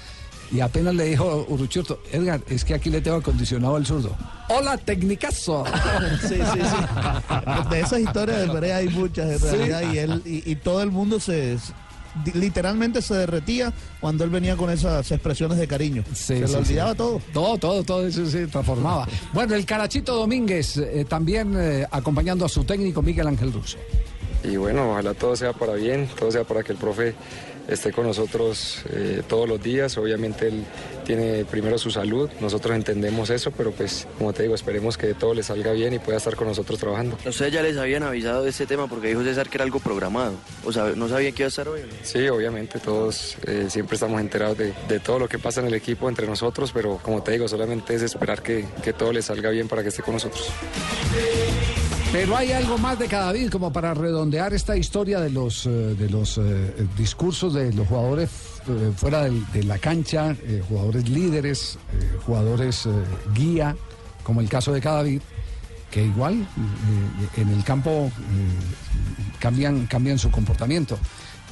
Y 0.52 0.62
apenas 0.62 0.96
le 0.96 1.06
dijo 1.06 1.46
Urruchurto, 1.48 2.02
Edgar, 2.12 2.42
es 2.50 2.66
que 2.66 2.74
aquí 2.74 2.90
le 2.90 3.02
tengo 3.02 3.18
acondicionado 3.18 3.76
al 3.76 3.86
zurdo. 3.86 4.16
¡Hola, 4.48 4.78
tecnicazo! 4.78 5.64
Sí, 6.22 6.36
sí, 6.36 6.60
sí. 6.62 7.70
De 7.70 7.80
esas 7.82 8.00
historias 8.00 8.42
de 8.42 8.48
Perea 8.50 8.78
hay 8.78 8.90
muchas 8.90 9.30
en 9.30 9.40
Sí. 9.40 9.46
realidad 9.56 9.94
y 9.94 9.98
él 10.00 10.22
y, 10.26 10.52
y 10.52 10.56
todo 10.56 10.82
el 10.82 10.90
mundo 10.92 11.20
se 11.20 11.58
literalmente 12.34 13.02
se 13.02 13.14
derretía 13.14 13.72
cuando 14.00 14.24
él 14.24 14.30
venía 14.32 14.56
con 14.58 14.70
esas 14.72 15.10
expresiones 15.12 15.58
de 15.60 15.68
cariño. 15.68 16.04
se 16.14 16.36
Sí, 16.36 16.42
le 16.42 16.48
sí, 16.48 16.56
olvidaba 16.56 16.92
sí. 16.92 16.98
todo. 16.98 17.22
Todo, 17.34 17.58
todo, 17.58 17.84
todo 17.84 18.08
eso 18.08 18.26
se 18.26 18.48
transformaba. 18.48 19.08
Bueno, 19.34 19.54
el 19.56 19.66
Carachito 19.66 20.16
Domínguez 20.16 20.78
eh, 20.78 21.06
también 21.08 21.54
eh, 21.58 21.86
acompañando 21.92 22.46
a 22.46 22.50
su 22.50 22.64
técnico 22.64 23.02
Miguel 23.04 23.28
Ángel 23.28 23.54
Russo. 23.54 23.78
Y 24.44 24.56
bueno, 24.58 24.92
ojalá 24.92 25.14
todo 25.14 25.36
sea 25.36 25.54
para 25.54 25.74
bien, 25.74 26.10
todo 26.18 26.32
sea 26.32 26.44
para 26.44 26.64
que 26.64 26.72
el 26.72 26.78
profe 26.78 27.14
esté 27.70 27.92
con 27.92 28.06
nosotros 28.06 28.82
eh, 28.92 29.22
todos 29.28 29.48
los 29.48 29.62
días. 29.62 29.98
Obviamente 29.98 30.48
él 30.48 30.66
tiene 31.06 31.46
primero 31.46 31.78
su 31.78 31.92
salud, 31.92 32.30
nosotros 32.40 32.76
entendemos 32.76 33.30
eso, 33.30 33.52
pero 33.52 33.72
pues 33.72 34.08
como 34.18 34.34
te 34.34 34.44
digo, 34.44 34.56
esperemos 34.56 34.98
que 34.98 35.14
todo 35.14 35.34
le 35.34 35.44
salga 35.44 35.72
bien 35.72 35.94
y 35.94 36.00
pueda 36.00 36.18
estar 36.18 36.36
con 36.36 36.48
nosotros 36.48 36.80
trabajando. 36.80 37.18
Ustedes 37.26 37.52
ya 37.52 37.62
les 37.62 37.78
habían 37.78 38.04
avisado 38.04 38.44
de 38.44 38.50
este 38.50 38.66
tema 38.66 38.88
porque 38.88 39.08
dijo 39.08 39.24
César 39.24 39.50
que 39.50 39.58
era 39.58 39.64
algo 39.64 39.80
programado. 39.80 40.34
O 40.66 40.72
sea, 40.72 40.92
no 40.96 41.08
sabían 41.08 41.34
que 41.34 41.44
iba 41.44 41.48
a 41.48 41.50
estar 41.50 41.68
hoy. 41.68 41.82
Sí, 42.04 42.28
obviamente 42.28 42.80
todos 42.80 43.38
eh, 43.48 43.68
siempre 43.70 43.96
estamos 43.96 44.22
enterados 44.22 44.58
de, 44.58 44.74
de 44.88 45.00
todo 45.00 45.20
lo 45.20 45.28
que 45.28 45.40
pasa 45.40 45.62
en 45.62 45.68
el 45.68 45.74
equipo 45.74 46.10
entre 46.10 46.28
nosotros, 46.28 46.72
pero 46.72 47.00
como 47.02 47.24
te 47.24 47.32
digo, 47.32 47.48
solamente 47.48 47.96
es 47.96 48.02
esperar 48.02 48.42
que, 48.42 48.66
que 48.84 48.94
todo 48.94 49.12
le 49.12 49.22
salga 49.22 49.50
bien 49.50 49.68
para 49.68 49.82
que 49.82 49.90
esté 49.90 50.04
con 50.04 50.14
nosotros. 50.14 50.50
Pero 52.12 52.36
hay 52.36 52.52
algo 52.52 52.80
más 52.80 52.98
de 52.98 53.08
cada 53.08 53.32
vez 53.32 53.52
como 53.52 53.72
para 53.72 53.94
redondear 53.94 54.52
esta 54.56 54.76
historia 54.76 55.20
de 55.20 55.30
los, 55.30 55.68
eh, 55.68 55.70
de 55.70 56.10
los 56.10 56.40
eh, 56.40 56.88
discursos 56.98 57.54
de 57.54 57.72
los 57.72 57.88
jugadores 57.88 58.32
eh, 58.68 58.92
fuera 58.96 59.30
de 59.30 59.64
la 59.64 59.78
cancha, 59.78 60.36
jugadores 60.68 61.08
líderes, 61.08 61.78
jugadores 62.26 62.90
guía, 63.36 63.76
como 64.24 64.42
el 64.42 64.50
caso 64.50 64.74
de 64.74 64.82
Cadavid. 64.82 65.22
que 65.92 66.04
igual 66.04 66.48
en 67.38 67.50
el 67.50 67.64
campo 67.64 68.12
cambian, 69.40 69.86
cambian 69.86 70.18
su 70.18 70.32
comportamiento. 70.32 70.98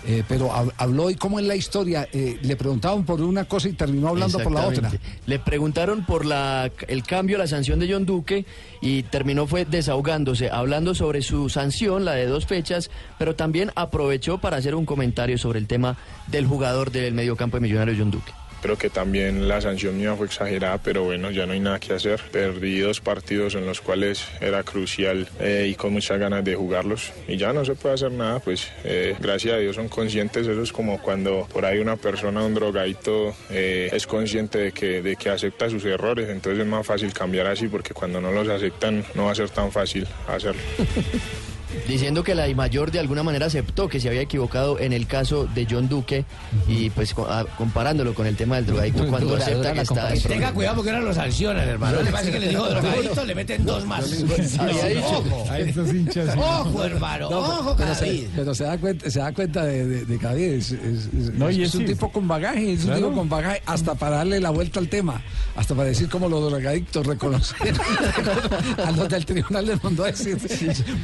Eh, 0.10 0.24
pero 0.26 0.50
hab- 0.50 0.72
habló 0.78 1.10
y 1.10 1.16
cómo 1.16 1.38
es 1.38 1.46
la 1.46 1.56
historia. 1.56 2.08
Eh, 2.14 2.40
le 2.42 2.56
preguntaban 2.56 3.04
por 3.04 3.22
una 3.22 3.44
cosa 3.44 3.68
y 3.68 3.74
terminó 3.74 4.08
hablando 4.08 4.38
por 4.40 4.54
la 4.54 4.62
otra. 4.68 4.90
Le 5.26 5.40
preguntaron 5.40 6.06
por 6.06 6.26
la, 6.26 6.72
el 6.88 7.04
cambio, 7.04 7.38
la 7.38 7.46
sanción 7.46 7.78
de 7.80 7.92
John 7.92 8.06
Duque 8.06 8.46
y 8.82 9.04
terminó 9.04 9.48
fue 9.48 9.66
desahogándose, 9.66 10.50
hablando 10.50 10.96
sobre 10.96 11.22
su 11.22 11.50
sanción, 11.50 12.06
la 12.06 12.14
de 12.14 12.26
dos 12.26 12.46
fechas, 12.46 12.90
pero 13.20 13.36
también 13.36 13.72
aprovechó 13.76 14.38
para 14.38 14.56
hacer 14.56 14.76
un 14.76 14.86
comentario 14.86 15.38
sobre 15.38 15.60
el 15.60 15.68
tema 15.68 15.98
del 16.28 16.48
jugador 16.48 16.90
del 16.92 17.14
mediocampo 17.14 17.58
de 17.58 17.62
Millonarios, 17.62 17.98
John 18.00 18.12
Duque. 18.12 18.32
Creo 18.62 18.78
que 18.78 18.90
también 18.90 19.48
la 19.48 19.62
sanción 19.62 19.98
mía 19.98 20.16
fue 20.16 20.26
exagerada, 20.26 20.78
pero 20.78 21.04
bueno, 21.04 21.32
ya 21.32 21.46
no 21.46 21.54
hay 21.54 21.60
nada 21.60 21.80
que 21.80 21.94
hacer. 21.94 22.20
Perdí 22.32 22.80
dos 22.80 23.02
partidos 23.02 23.56
en 23.56 23.66
los 23.66 23.82
cuales 23.82 24.26
era 24.42 24.64
crucial 24.64 25.28
eh, 25.40 25.68
y 25.70 25.76
con 25.76 25.94
muchas 25.94 26.20
ganas 26.20 26.44
de 26.44 26.56
jugarlos. 26.56 27.12
Y 27.28 27.38
ya 27.38 27.54
no 27.54 27.64
se 27.66 27.76
puede 27.76 27.96
hacer 27.96 28.12
nada, 28.12 28.40
pues 28.40 28.72
eh, 28.84 29.16
gracias 29.20 29.56
a 29.56 29.58
Dios 29.58 29.76
son 29.76 29.90
conscientes. 29.90 30.48
Eso 30.48 30.62
es 30.62 30.72
como 30.72 31.02
cuando 31.02 31.48
por 31.52 31.66
ahí 31.66 31.80
una 31.80 31.98
persona, 31.98 32.44
un 32.44 32.54
drogadito, 32.54 33.36
eh, 33.50 33.90
es 33.92 34.08
consciente 34.08 34.58
de 34.58 34.72
que, 34.72 35.02
de 35.02 35.16
que 35.16 35.30
acepta 35.30 35.70
sus 35.70 35.86
errores. 35.86 36.30
Entonces 36.30 36.62
es 36.62 36.68
más 36.68 36.86
fácil 36.86 37.14
cambiar 37.14 37.48
así 37.48 37.68
porque 37.68 37.94
cuando 37.94 38.20
no 38.20 38.32
los 38.32 38.48
aceptan 38.48 39.04
no 39.14 39.26
va 39.26 39.32
a 39.32 39.36
ser 39.36 39.50
tan 39.50 39.72
fácil 39.72 40.08
hacerlo. 40.28 40.62
Diciendo 41.88 42.24
que 42.24 42.36
la 42.36 42.48
mayor 42.54 42.92
de 42.92 43.00
alguna 43.00 43.24
manera 43.24 43.46
aceptó 43.46 43.88
que 43.88 44.00
se 44.00 44.08
había 44.10 44.22
equivocado 44.22 44.80
en 44.80 44.92
el 44.94 45.08
caso 45.08 45.48
de 45.56 45.66
John 45.70 45.88
Duque 45.88 46.26
y 46.68 46.90
pues 46.90 47.14
co- 47.14 47.28
ah, 47.30 47.46
comparándolo 47.58 48.14
con 48.14 48.28
el 48.28 48.36
tema 48.36 48.58
del 48.58 48.66
drogadicto 48.66 49.08
cuando 49.08 49.30
Dura, 49.30 49.42
acepta 49.42 49.58
dura 49.60 49.70
que 49.72 49.76
la 49.78 49.82
está... 49.84 49.96
comparación. 49.96 50.34
Tenga 50.34 50.52
cuidado 50.54 50.76
porque 50.76 50.92
ahora 50.92 51.04
lo 51.04 51.14
sancionan, 51.14 51.68
hermano. 51.68 52.02
Le 52.02 52.12
parece 52.12 52.32
que 52.32 52.40
le 52.40 52.50
dijo 52.50 52.68
drogadito, 52.68 53.26
le 53.26 53.36
meten 53.36 53.66
dos 53.66 53.86
más. 53.86 54.06
Había 54.60 54.86
dicho. 54.86 55.08
Ojo. 55.08 55.46
A 55.50 55.60
estos 55.60 55.94
hinchas. 55.94 56.36
Ojo, 56.38 56.84
hermano. 56.84 57.30
Ojo, 57.30 57.76
pero, 57.78 57.96
se, 57.96 58.06
David. 58.06 58.28
pero 58.36 58.56
se 58.56 58.64
da 58.66 58.78
cuenta, 58.78 59.10
se 59.10 59.20
da 59.20 59.34
cuenta 59.34 59.66
de, 59.66 59.86
de, 60.06 60.58
es, 60.58 60.72
es- 60.72 61.06
es- 61.08 61.34
No, 61.34 61.50
y 61.50 61.62
es 61.64 61.70
es 61.70 61.76
un 61.76 61.82
sí. 61.82 61.88
tipo 61.88 62.12
con 62.12 62.28
bagaje, 62.28 62.74
es 62.74 62.80
un 62.82 62.86
Claro. 62.88 63.02
tipo 63.08 63.16
con 63.16 63.30
bagaje 63.30 63.62
hasta 63.66 63.96
para 63.96 64.18
darle 64.18 64.40
la 64.40 64.50
vuelta 64.50 64.80
al 64.80 64.90
tema, 64.90 65.22
hasta 65.56 65.74
para 65.76 65.88
decir 65.90 66.10
como 66.10 66.28
los 66.28 66.50
drogadictos 66.50 67.06
reconocen 67.06 67.58
a 68.86 68.92
los 68.92 69.08
del 69.10 69.26
tribunal 69.26 69.66
les 69.66 69.84
mandó 69.84 70.04
a 70.04 70.08
decir 70.08 70.38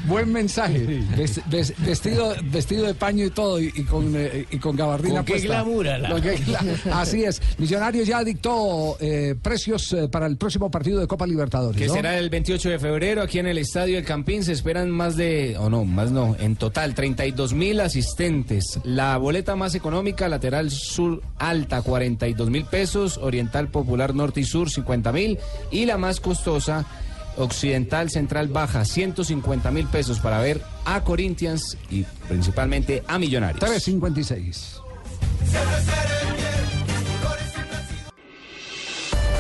buen 0.07 0.31
mensaje, 0.31 0.72
Ves- 1.17 1.41
ves- 1.49 1.73
vestido, 1.79 2.33
vestido 2.45 2.85
de 2.85 2.93
paño 2.93 3.25
y 3.25 3.29
todo 3.29 3.59
y, 3.59 3.71
y 3.75 3.83
con, 3.83 4.13
eh, 4.15 4.45
y 4.51 4.57
con 4.57 4.75
gabardina 4.75 5.15
Con 5.17 5.25
qué 5.25 5.31
puesta. 5.33 5.47
glamour, 5.47 5.87
ala. 5.87 6.09
Con 6.09 6.21
qué 6.21 6.37
gla- 6.37 6.91
Así 6.93 7.23
es, 7.23 7.41
Millonarios 7.57 8.07
ya 8.07 8.23
dictó 8.23 8.97
eh, 8.99 9.35
precios 9.41 9.91
eh, 9.93 10.07
para 10.09 10.25
el 10.27 10.37
próximo 10.37 10.69
partido 10.71 10.99
de 10.99 11.07
Copa 11.07 11.25
Libertadores. 11.27 11.79
Que 11.79 11.87
¿no? 11.87 11.93
será 11.93 12.17
el 12.17 12.29
28 12.29 12.69
de 12.69 12.79
febrero 12.79 13.21
aquí 13.21 13.39
en 13.39 13.47
el 13.47 13.57
Estadio 13.57 13.97
El 13.97 14.05
Campín. 14.05 14.43
Se 14.43 14.51
esperan 14.51 14.89
más 14.91 15.15
de, 15.15 15.55
o 15.57 15.69
no, 15.69 15.85
más 15.85 16.11
no, 16.11 16.35
en 16.39 16.55
total 16.55 16.93
32 16.95 17.53
mil 17.53 17.79
asistentes. 17.79 18.79
La 18.83 19.17
boleta 19.17 19.55
más 19.55 19.75
económica, 19.75 20.27
lateral 20.29 20.71
sur 20.71 21.21
alta, 21.37 21.81
42 21.81 22.49
mil 22.49 22.65
pesos, 22.65 23.17
oriental 23.17 23.69
popular 23.69 24.13
norte 24.15 24.41
y 24.41 24.43
sur, 24.43 24.69
50 24.69 25.11
mil. 25.11 25.37
Y 25.71 25.85
la 25.85 25.97
más 25.97 26.19
costosa, 26.19 26.85
occidental 27.37 28.09
central 28.09 28.47
baja, 28.47 28.85
150 28.85 29.71
mil 29.71 29.87
pesos 29.87 30.19
para 30.19 30.39
ver 30.39 30.61
a 30.85 31.03
Corinthians 31.03 31.77
y 31.89 32.03
principalmente 32.27 33.03
a 33.07 33.19
Millonarios. 33.19 33.59
356. 33.59 34.81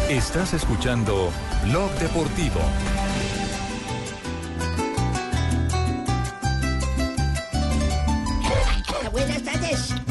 Estás 0.09 0.53
escuchando 0.53 1.31
Blog 1.65 1.91
Deportivo. 1.99 2.59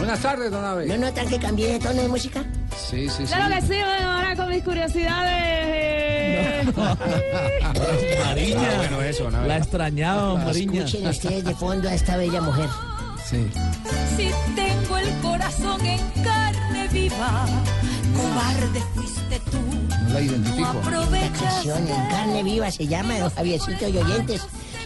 Buenas 0.02 0.20
tardes, 0.20 0.50
don 0.50 0.64
Abe. 0.64 0.86
¿No 0.86 0.96
notan 0.96 1.28
que 1.28 1.38
cambié 1.38 1.74
de 1.74 1.78
tono 1.78 2.02
de 2.02 2.08
música? 2.08 2.42
Sí, 2.76 3.08
sí, 3.08 3.24
sí. 3.24 3.32
Claro 3.32 3.54
que 3.54 3.60
sí, 3.60 3.68
bueno, 3.68 4.10
ahora 4.10 4.34
con 4.34 4.48
mis 4.48 4.64
curiosidades. 4.64 6.76
Mariña. 8.26 8.76
bueno 8.78 9.00
eso, 9.02 9.30
¿no? 9.30 9.46
La 9.46 9.58
extrañaba, 9.58 10.34
Mariña. 10.44 10.82
Escuchen 10.82 11.06
ustedes 11.06 11.44
de 11.44 11.54
fondo 11.54 11.88
a 11.88 11.94
esta 11.94 12.16
bella 12.16 12.40
mujer. 12.40 12.68
Sí. 13.24 13.46
Si 14.16 14.28
tengo 14.56 14.98
el 14.98 15.08
corazón 15.20 15.86
en 15.86 16.00
carne 16.24 16.88
viva, 16.88 17.46
cobarde 18.16 18.80
fuiste 18.96 19.40
tú. 19.52 19.58
No 20.08 20.14
la 20.14 20.20
identifico. 20.20 20.80
Esta 20.80 21.44
canción 21.44 21.86
en 21.86 22.08
carne 22.08 22.42
viva 22.42 22.72
se 22.72 22.88
llama, 22.88 23.20
don 23.20 23.30
Javiercito 23.30 23.88
y 23.88 23.98
oyentes. 23.98 24.42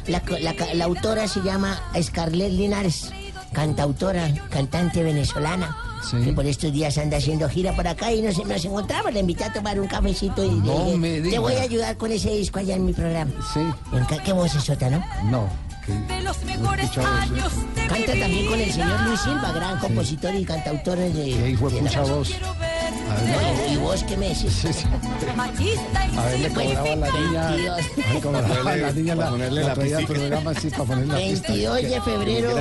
La, 0.08 0.22
la 0.40 0.54
la 0.74 0.84
autora 0.84 1.26
se 1.26 1.40
llama 1.40 1.80
Scarlett 2.00 2.52
Linares, 2.52 3.10
cantautora, 3.61 4.28
cantante 4.50 5.02
venezolana. 5.02 5.74
Sí. 6.11 6.18
Que 6.22 6.32
por 6.34 6.44
estos 6.44 6.70
días 6.72 6.98
anda 6.98 7.16
haciendo 7.16 7.48
gira 7.48 7.74
por 7.74 7.88
acá 7.88 8.12
y 8.12 8.20
nos, 8.20 8.36
nos 8.44 8.62
encontramos. 8.64 9.12
Le 9.14 9.20
invité 9.20 9.44
a 9.44 9.52
tomar 9.52 9.80
un 9.80 9.88
cafecito 9.88 10.44
y 10.44 10.50
No 10.50 10.94
le 10.98 11.22
te 11.22 11.38
voy 11.38 11.54
a 11.54 11.62
ayudar 11.62 11.96
con 11.96 12.12
ese 12.12 12.30
disco 12.36 12.59
allá 12.59 12.76
en 12.76 12.84
mi 12.84 12.92
programa. 12.92 13.30
Sí. 13.54 13.61
¿Qué 14.24 14.32
voz 14.34 14.54
es 14.54 14.62
sota, 14.64 14.90
no? 14.90 15.02
No. 15.24 15.48
De 16.09 16.20
los 16.22 16.42
mejores 16.44 16.98
años 16.98 17.52
de 17.76 17.82
mi 17.82 17.88
Canta 17.88 18.12
también 18.20 18.46
con 18.46 18.59
el 18.61 18.72
señor 18.72 19.00
Luis 19.02 19.20
Silva, 19.20 19.52
gran 19.52 19.76
Sí. 19.80 19.86
compositor 19.86 20.34
y 20.34 20.44
cantautor 20.44 20.98
de. 20.98 21.12
Qué 21.12 21.50
hijo 21.50 21.70
de 21.70 21.76
de 21.76 21.82
la- 21.82 21.88
pucha 21.88 22.02
voz. 22.02 22.30
A 23.11 23.14
ver, 23.14 23.68
No, 23.68 23.72
¿Y 23.72 23.76
vos 23.76 24.02
qué 24.04 24.16
me 24.16 24.28
decís? 24.28 24.52
Sí, 24.52 24.72
sí. 24.72 24.84
Machista 25.36 26.07
y 26.12 26.16
A 26.16 26.24
ver, 26.24 26.40
le 26.40 26.48
cobraba 26.50 26.96
la 26.96 27.11
niña. 27.11 27.50
Le 28.12 28.20
cobraba 28.20 28.72
a 28.72 28.76
la 28.76 28.90
niña 28.92 29.14
la, 29.14 29.30
la 29.30 29.74
traía 29.74 29.98
al 29.98 30.07
programa 30.07 30.50
así 30.50 30.70
para 30.70 30.84
ponerle 30.84 31.12
la 31.14 31.18
pista. 31.24 31.52
22 31.52 31.82
de 31.82 32.00
febrero 32.00 32.57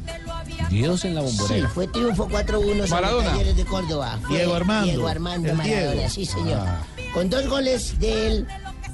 Dios 0.69 1.03
en 1.03 1.15
la 1.15 1.27
Sí, 1.27 1.35
bombonera. 1.37 1.69
fue 1.71 1.87
triunfo 1.87 2.29
4-1 2.29 2.87
sobre 2.87 3.01
Maradona. 3.01 3.31
Talleres 3.31 3.57
de 3.57 3.65
Córdoba. 3.65 4.17
Fue 4.25 4.37
Diego 4.37 4.53
Armando. 4.55 4.85
Diego 4.87 5.07
Armando 5.09 5.53
Maradona, 5.55 5.91
Diego. 5.91 6.09
sí 6.09 6.25
señor. 6.25 6.59
Ah. 6.65 6.83
Con 7.13 7.29
dos 7.29 7.49
goles 7.49 7.99
de 7.99 8.27
él 8.27 8.47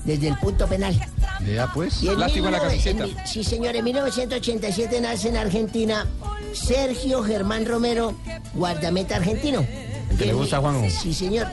desde 0.05 0.27
el 0.27 0.37
punto 0.37 0.67
penal. 0.67 0.95
Vea 1.41 1.67
pues. 1.73 2.01
Lástima 2.03 2.51
la 2.51 2.59
19 2.59 2.59
camiseta. 2.59 3.03
en 3.03 3.27
sí 3.27 3.43
señor, 3.43 3.75
en 3.75 3.83
1987 3.83 5.01
nace 5.01 5.29
en 5.29 5.37
Argentina 5.37 6.05
Sergio 6.53 7.23
Germán 7.23 7.65
Romero, 7.65 8.13
guardameta 8.53 9.15
argentino. 9.15 9.65
El 10.09 10.17
que 10.17 10.25
le 10.25 10.33
gusta 10.33 10.57
a 10.57 10.59
Juanjo. 10.59 10.89
Sí 10.89 11.13
señor. 11.13 11.47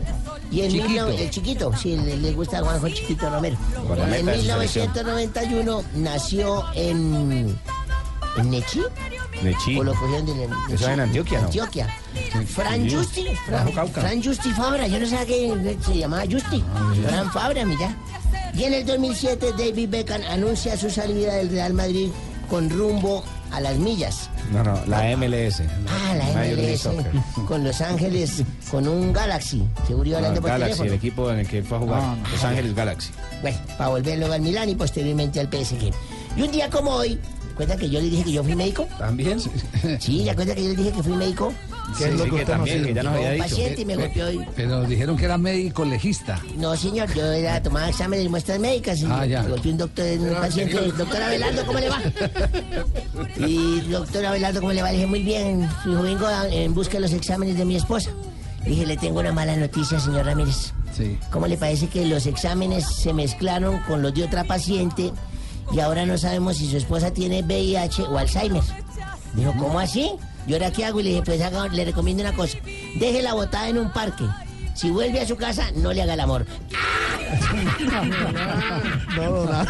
Y 0.50 0.62
en 0.62 0.70
Chiquito. 0.70 0.88
19 0.88 1.24
el 1.24 1.30
chiquito, 1.30 1.76
sí, 1.76 1.96
le, 1.96 2.16
le 2.16 2.32
gusta 2.32 2.58
a 2.58 2.62
Juanjo 2.62 2.88
Chiquito 2.88 3.28
Romero. 3.30 3.56
Guardameta 3.86 4.18
en 4.18 4.26
de 4.26 4.36
su 4.36 4.46
selección. 4.46 4.86
1991 4.86 5.84
nació 5.96 6.64
en, 6.74 7.58
en 8.36 8.50
Nechi. 8.50 8.82
De 9.42 9.54
Chi. 9.64 9.78
O 9.78 9.84
lo 9.84 9.94
cogieron 9.94 10.26
de, 10.26 10.74
Eso 10.74 10.88
en 10.88 11.00
Antioquia, 11.00 11.40
¿no? 11.40 11.46
Antioquia. 11.46 11.86
Fran. 12.46 12.90
Justi, 12.90 13.26
Fran. 13.46 13.92
Fran 13.92 14.22
Justi 14.22 14.50
Fabra, 14.50 14.86
yo 14.88 14.98
no 14.98 15.06
sabía 15.06 15.26
que 15.26 15.76
se 15.84 15.98
llamaba 15.98 16.24
Justi. 16.28 16.64
Fran 17.06 17.30
Fabra, 17.30 17.64
mira. 17.64 17.94
Y 18.54 18.64
en 18.64 18.74
el 18.74 18.84
2007 18.86 19.52
David 19.56 19.88
Beckham 19.88 20.22
anuncia 20.30 20.76
su 20.76 20.90
salida 20.90 21.34
del 21.34 21.48
Real 21.50 21.72
Madrid 21.74 22.08
con 22.50 22.68
rumbo 22.70 23.22
a 23.50 23.60
las 23.60 23.76
millas. 23.78 24.28
No, 24.52 24.62
no, 24.64 24.78
la 24.86 25.16
MLS. 25.16 25.62
Ah, 25.88 26.14
la 26.16 26.24
Major 26.34 26.58
MLS 26.58 26.88
con 27.46 27.64
Los 27.64 27.80
Ángeles, 27.80 28.42
con 28.70 28.88
un 28.88 29.12
Galaxy. 29.12 29.62
Seguro 29.86 30.08
iba 30.08 30.18
hablando 30.18 30.40
No, 30.40 30.42
por 30.42 30.50
Galaxy, 30.50 30.72
teléfono. 30.72 30.88
el 30.90 30.96
equipo 30.96 31.30
en 31.30 31.38
el 31.40 31.48
que 31.48 31.62
fue 31.62 31.76
a 31.76 31.80
jugar. 31.80 32.02
No, 32.02 32.16
no. 32.16 32.28
Los 32.28 32.44
Ángeles 32.44 32.74
Galaxy. 32.74 33.10
Bueno, 33.42 33.58
para 33.76 33.90
volver 33.90 34.18
luego 34.18 34.34
al 34.34 34.40
Milán 34.40 34.68
y 34.68 34.74
posteriormente 34.74 35.40
al 35.40 35.48
PSG. 35.48 35.90
Y 36.36 36.42
un 36.42 36.50
día 36.50 36.68
como 36.70 36.90
hoy, 36.92 37.18
¿cuenta 37.58 37.76
que 37.76 37.90
yo 37.90 38.00
le 38.00 38.08
dije 38.08 38.24
que 38.24 38.32
yo 38.32 38.42
fui 38.42 38.56
médico? 38.64 38.88
¿También? 38.98 39.38
Sí, 40.00 40.24
¿ya 40.24 40.34
cuenta 40.34 40.54
que 40.54 40.62
yo 40.62 40.68
le 40.70 40.76
dije 40.76 40.92
que 40.92 41.02
fui 41.02 41.12
médico? 41.12 41.52
¿Qué 41.98 42.04
es 42.04 42.14
lo 42.18 42.24
sí, 42.24 42.30
que 42.30 42.38
no 42.40 42.44
también, 42.44 42.84
que 42.84 42.94
ya 42.94 43.02
nos 43.02 43.14
había 43.14 43.28
Un 43.28 43.34
dicho. 43.34 43.44
paciente 43.48 43.80
y 43.80 43.84
me 43.86 43.96
golpeó 43.96 44.30
y... 44.30 44.40
Pero 44.56 44.82
dijeron 44.84 45.16
que 45.16 45.24
era 45.24 45.38
médico 45.38 45.84
legista. 45.86 46.38
No, 46.56 46.76
señor, 46.76 47.12
yo 47.14 47.32
era 47.32 47.62
tomaba 47.62 47.88
exámenes 47.88 48.26
y 48.26 48.28
muestras 48.28 48.58
médicas 48.58 49.00
y 49.00 49.06
Ah, 49.08 49.24
ya. 49.26 49.42
me 49.42 49.48
golpeó 49.50 49.72
un 49.72 49.78
doctor, 49.78 50.06
un 50.18 50.34
paciente, 50.34 50.74
doctor 50.96 51.22
Abelardo, 51.22 51.64
¿cómo 51.66 51.78
le 51.78 51.88
va? 51.88 52.00
Y 53.38 53.80
doctor 53.90 54.24
Abelardo, 54.26 54.60
¿cómo 54.60 54.72
le 54.72 54.82
va? 54.82 54.88
Le 54.90 54.94
dije, 54.96 55.06
muy 55.06 55.22
bien, 55.22 55.62
hijo, 55.86 56.02
vengo 56.02 56.26
a- 56.26 56.48
en 56.48 56.74
busca 56.74 56.94
de 56.94 57.00
los 57.00 57.12
exámenes 57.12 57.56
de 57.56 57.64
mi 57.64 57.76
esposa. 57.76 58.10
Le 58.64 58.70
dije, 58.70 58.86
le 58.86 58.96
tengo 58.96 59.20
una 59.20 59.32
mala 59.32 59.56
noticia, 59.56 59.98
señor 60.00 60.26
Ramírez. 60.26 60.72
Sí. 60.96 61.16
¿Cómo 61.30 61.46
le 61.46 61.56
parece 61.56 61.86
que 61.88 62.04
los 62.06 62.26
exámenes 62.26 62.84
se 62.86 63.12
mezclaron 63.12 63.80
con 63.82 64.02
los 64.02 64.12
de 64.14 64.24
otra 64.24 64.44
paciente 64.44 65.12
y 65.72 65.80
ahora 65.80 66.06
no 66.06 66.16
sabemos 66.18 66.56
si 66.56 66.70
su 66.70 66.76
esposa 66.76 67.12
tiene 67.12 67.42
VIH 67.42 68.02
o 68.04 68.18
Alzheimer? 68.18 68.62
Dijo, 69.34 69.52
¿cómo 69.58 69.78
así? 69.78 70.12
¿Y 70.46 70.52
ahora 70.54 70.70
qué 70.72 70.84
hago? 70.86 71.00
Y 71.00 71.02
le 71.04 71.10
dije, 71.10 71.22
pues 71.22 71.40
haga- 71.42 71.68
le 71.68 71.84
recomiendo 71.84 72.22
una 72.22 72.32
cosa. 72.32 72.56
Deje 72.98 73.20
la 73.22 73.34
botada 73.34 73.68
en 73.68 73.78
un 73.78 73.92
parque. 73.92 74.24
Si 74.74 74.90
vuelve 74.90 75.20
a 75.20 75.26
su 75.26 75.36
casa, 75.36 75.70
no 75.74 75.92
le 75.92 76.02
haga 76.02 76.14
el 76.14 76.20
amor. 76.20 76.46
No, 77.80 78.04
no, 78.04 78.32
no. 78.32 79.48
No, 79.48 79.66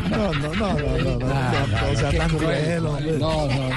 no, 0.00 0.32
no, 0.32 0.54
no, 0.54 0.54
no, 0.54 0.98
no, 0.98 1.18
no, 1.18 1.66
no, 1.66 1.96
sea 1.96 2.12
tan 2.12 2.30
cruel. 2.30 2.86
hombre. 2.86 3.18
No, 3.18 3.46
no, 3.46 3.68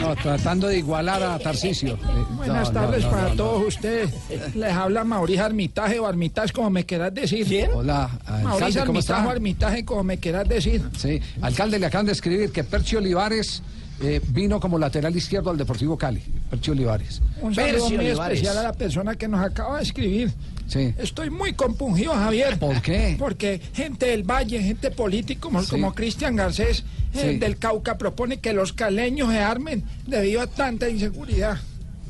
no, 0.00 0.16
tratando 0.16 0.68
de 0.68 0.78
igualar 0.78 1.22
a 1.22 1.38
Tarcisio. 1.38 1.94
Eh, 1.94 1.98
Buenas 2.36 2.72
tardes 2.72 3.04
no, 3.04 3.10
para 3.10 3.22
no, 3.22 3.28
no. 3.30 3.34
todos 3.36 3.66
ustedes. 3.68 4.10
Les 4.54 4.72
habla 4.72 5.04
Mauricio 5.04 5.44
Armitaje 5.44 5.98
o 5.98 6.06
Armitage, 6.06 6.52
como 6.52 6.70
me 6.70 6.84
quieras 6.84 7.14
decir. 7.14 7.70
Hola, 7.74 8.10
alcalde, 8.26 8.44
Mauricio 8.44 8.86
¿cómo 8.86 8.98
Armitaje 8.98 9.26
o 9.26 9.30
Armitaje, 9.30 9.84
como 9.84 10.04
me 10.04 10.18
quieras 10.18 10.48
decir. 10.48 10.82
Sí, 10.96 11.20
alcalde, 11.40 11.78
le 11.78 11.86
acaban 11.86 12.06
de 12.06 12.12
escribir 12.12 12.52
que 12.52 12.64
Percio 12.64 12.98
Olivares 12.98 13.62
eh, 14.02 14.20
vino 14.28 14.60
como 14.60 14.78
lateral 14.78 15.14
izquierdo 15.16 15.50
al 15.50 15.56
Deportivo 15.56 15.96
Cali. 15.96 16.22
Percio 16.52 16.74
Olivares. 16.74 17.22
Un 17.40 17.54
saludo 17.54 17.88
muy 17.88 17.96
Olivares. 17.98 18.38
especial 18.38 18.58
a 18.58 18.62
la 18.68 18.72
persona 18.74 19.14
que 19.16 19.26
nos 19.26 19.40
acaba 19.42 19.78
de 19.78 19.84
escribir. 19.84 20.30
Sí. 20.66 20.94
Estoy 20.98 21.30
muy 21.30 21.54
compungido, 21.54 22.12
Javier. 22.12 22.58
¿Por 22.58 22.82
qué? 22.82 23.16
Porque 23.18 23.58
gente 23.72 24.06
del 24.06 24.22
Valle, 24.22 24.62
gente 24.62 24.90
política 24.90 25.40
como, 25.40 25.62
Sí. 25.62 25.70
como 25.70 25.94
Cristian 25.94 26.36
Garcés 26.36 26.84
eh, 27.14 27.30
Sí. 27.32 27.38
del 27.38 27.56
Cauca 27.56 27.96
propone 27.96 28.38
que 28.40 28.52
los 28.52 28.74
caleños 28.74 29.30
se 29.30 29.38
armen 29.38 29.82
debido 30.06 30.42
a 30.42 30.46
tanta 30.46 30.90
inseguridad. 30.90 31.58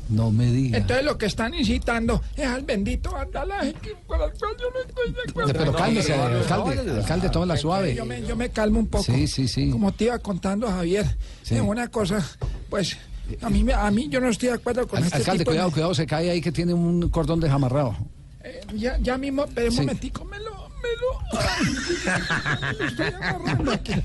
No 0.09 0.29
me 0.29 0.51
diga. 0.51 0.77
Entonces 0.77 1.05
lo 1.05 1.17
que 1.17 1.25
están 1.27 1.53
incitando 1.53 2.21
es 2.35 2.45
al 2.45 2.63
bendito 2.63 3.11
vandalaje 3.11 3.73
que- 3.75 3.95
con 4.05 4.21
el 4.21 4.31
cual 4.37 4.55
yo 4.59 4.69
no 4.71 4.79
estoy 4.85 5.13
de 5.13 5.19
acuerdo. 5.29 5.53
Pero 5.53 5.73
cálmese, 5.73 6.13
alcalde, 6.13 6.91
alcalde, 6.91 7.29
toma 7.29 7.45
la 7.45 7.55
suave. 7.57 7.95
Yo 7.95 8.05
me, 8.05 8.21
yo 8.27 8.35
me 8.35 8.49
calmo 8.49 8.79
un 8.79 8.87
poco. 8.87 9.05
Sí, 9.05 9.25
sí, 9.27 9.47
sí. 9.47 9.69
Como 9.69 9.93
te 9.93 10.03
iba 10.05 10.19
contando, 10.19 10.67
Javier, 10.67 11.05
es 11.49 11.61
una 11.61 11.87
cosa, 11.87 12.21
pues, 12.69 12.97
a 13.41 13.49
mí, 13.49 13.65
a 13.71 13.91
mí 13.91 14.07
yo 14.09 14.19
no 14.21 14.29
estoy 14.29 14.49
de 14.49 14.55
acuerdo 14.55 14.87
con 14.87 14.99
Al- 14.99 15.05
este 15.05 15.17
alcalde, 15.17 15.39
tipo 15.39 15.51
de- 15.51 15.55
cuidado, 15.57 15.71
cuidado, 15.71 15.93
se 15.95 16.05
cae 16.05 16.29
ahí 16.29 16.41
que 16.41 16.51
tiene 16.51 16.73
un 16.73 17.09
cordón 17.09 17.39
desamarrado. 17.39 17.95
Eh, 18.43 18.61
ya, 18.75 18.97
ya 18.99 19.17
mismo, 19.17 19.45
pero 19.55 19.67
un 19.67 19.73
Sí. 19.73 19.79
momentico, 19.79 20.25
me 20.25 20.37
lo, 20.39 20.51
me 20.51 20.89
lo... 20.99 22.73
Lo 22.77 22.85
estoy 22.87 23.05
agarrando 23.07 23.71
aquí. 23.71 23.93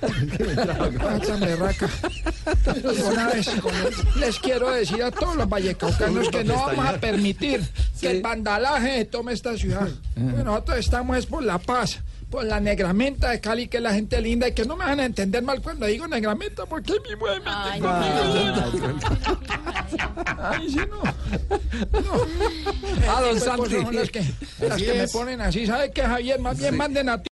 Una 3.10 3.26
vez, 3.28 3.50
les 4.16 4.38
quiero 4.38 4.70
decir 4.70 5.02
a 5.02 5.10
todos 5.10 5.36
los 5.36 5.48
vallecaucanos 5.48 6.28
que 6.28 6.44
no 6.44 6.54
vamos 6.54 6.86
a 6.86 6.98
permitir 7.00 7.62
que 8.00 8.10
el 8.10 8.22
vandalaje 8.22 9.04
tome 9.06 9.32
esta 9.32 9.56
ciudad. 9.56 9.88
Bueno, 10.16 10.44
nosotros 10.44 10.78
estamos 10.78 11.16
es 11.18 11.26
por 11.26 11.42
la 11.42 11.58
paz, 11.58 11.98
por 12.30 12.44
la 12.44 12.60
negramenta 12.60 13.30
de 13.30 13.40
Cali, 13.40 13.68
que 13.68 13.78
es 13.78 13.82
la 13.82 13.94
gente 13.94 14.20
linda, 14.20 14.48
y 14.48 14.52
que 14.52 14.64
no 14.64 14.76
me 14.76 14.84
van 14.84 15.00
a 15.00 15.04
entender 15.06 15.42
mal 15.42 15.62
cuando 15.62 15.86
digo 15.86 16.06
negramenta, 16.06 16.66
porque 16.66 16.92
mi 17.08 17.16
mueve 17.16 17.40
Ay, 17.46 17.80
conmigo. 17.80 18.54
Ay, 20.38 20.70
sí, 20.70 20.80
no. 20.88 21.02
Ah, 23.08 23.20
don 23.22 23.34
tipo 23.38 23.68
de 23.68 23.70
Santi. 23.70 23.96
las 23.96 24.10
que, 24.10 24.24
las 24.60 24.82
que 24.82 24.94
me 24.94 25.08
ponen 25.08 25.40
así. 25.40 25.66
¿Sabe 25.66 25.90
qué, 25.90 26.02
Javier? 26.02 26.38
Más 26.40 26.58
bien 26.58 26.76
manden 26.76 27.08
a 27.08 27.22
ti 27.22 27.26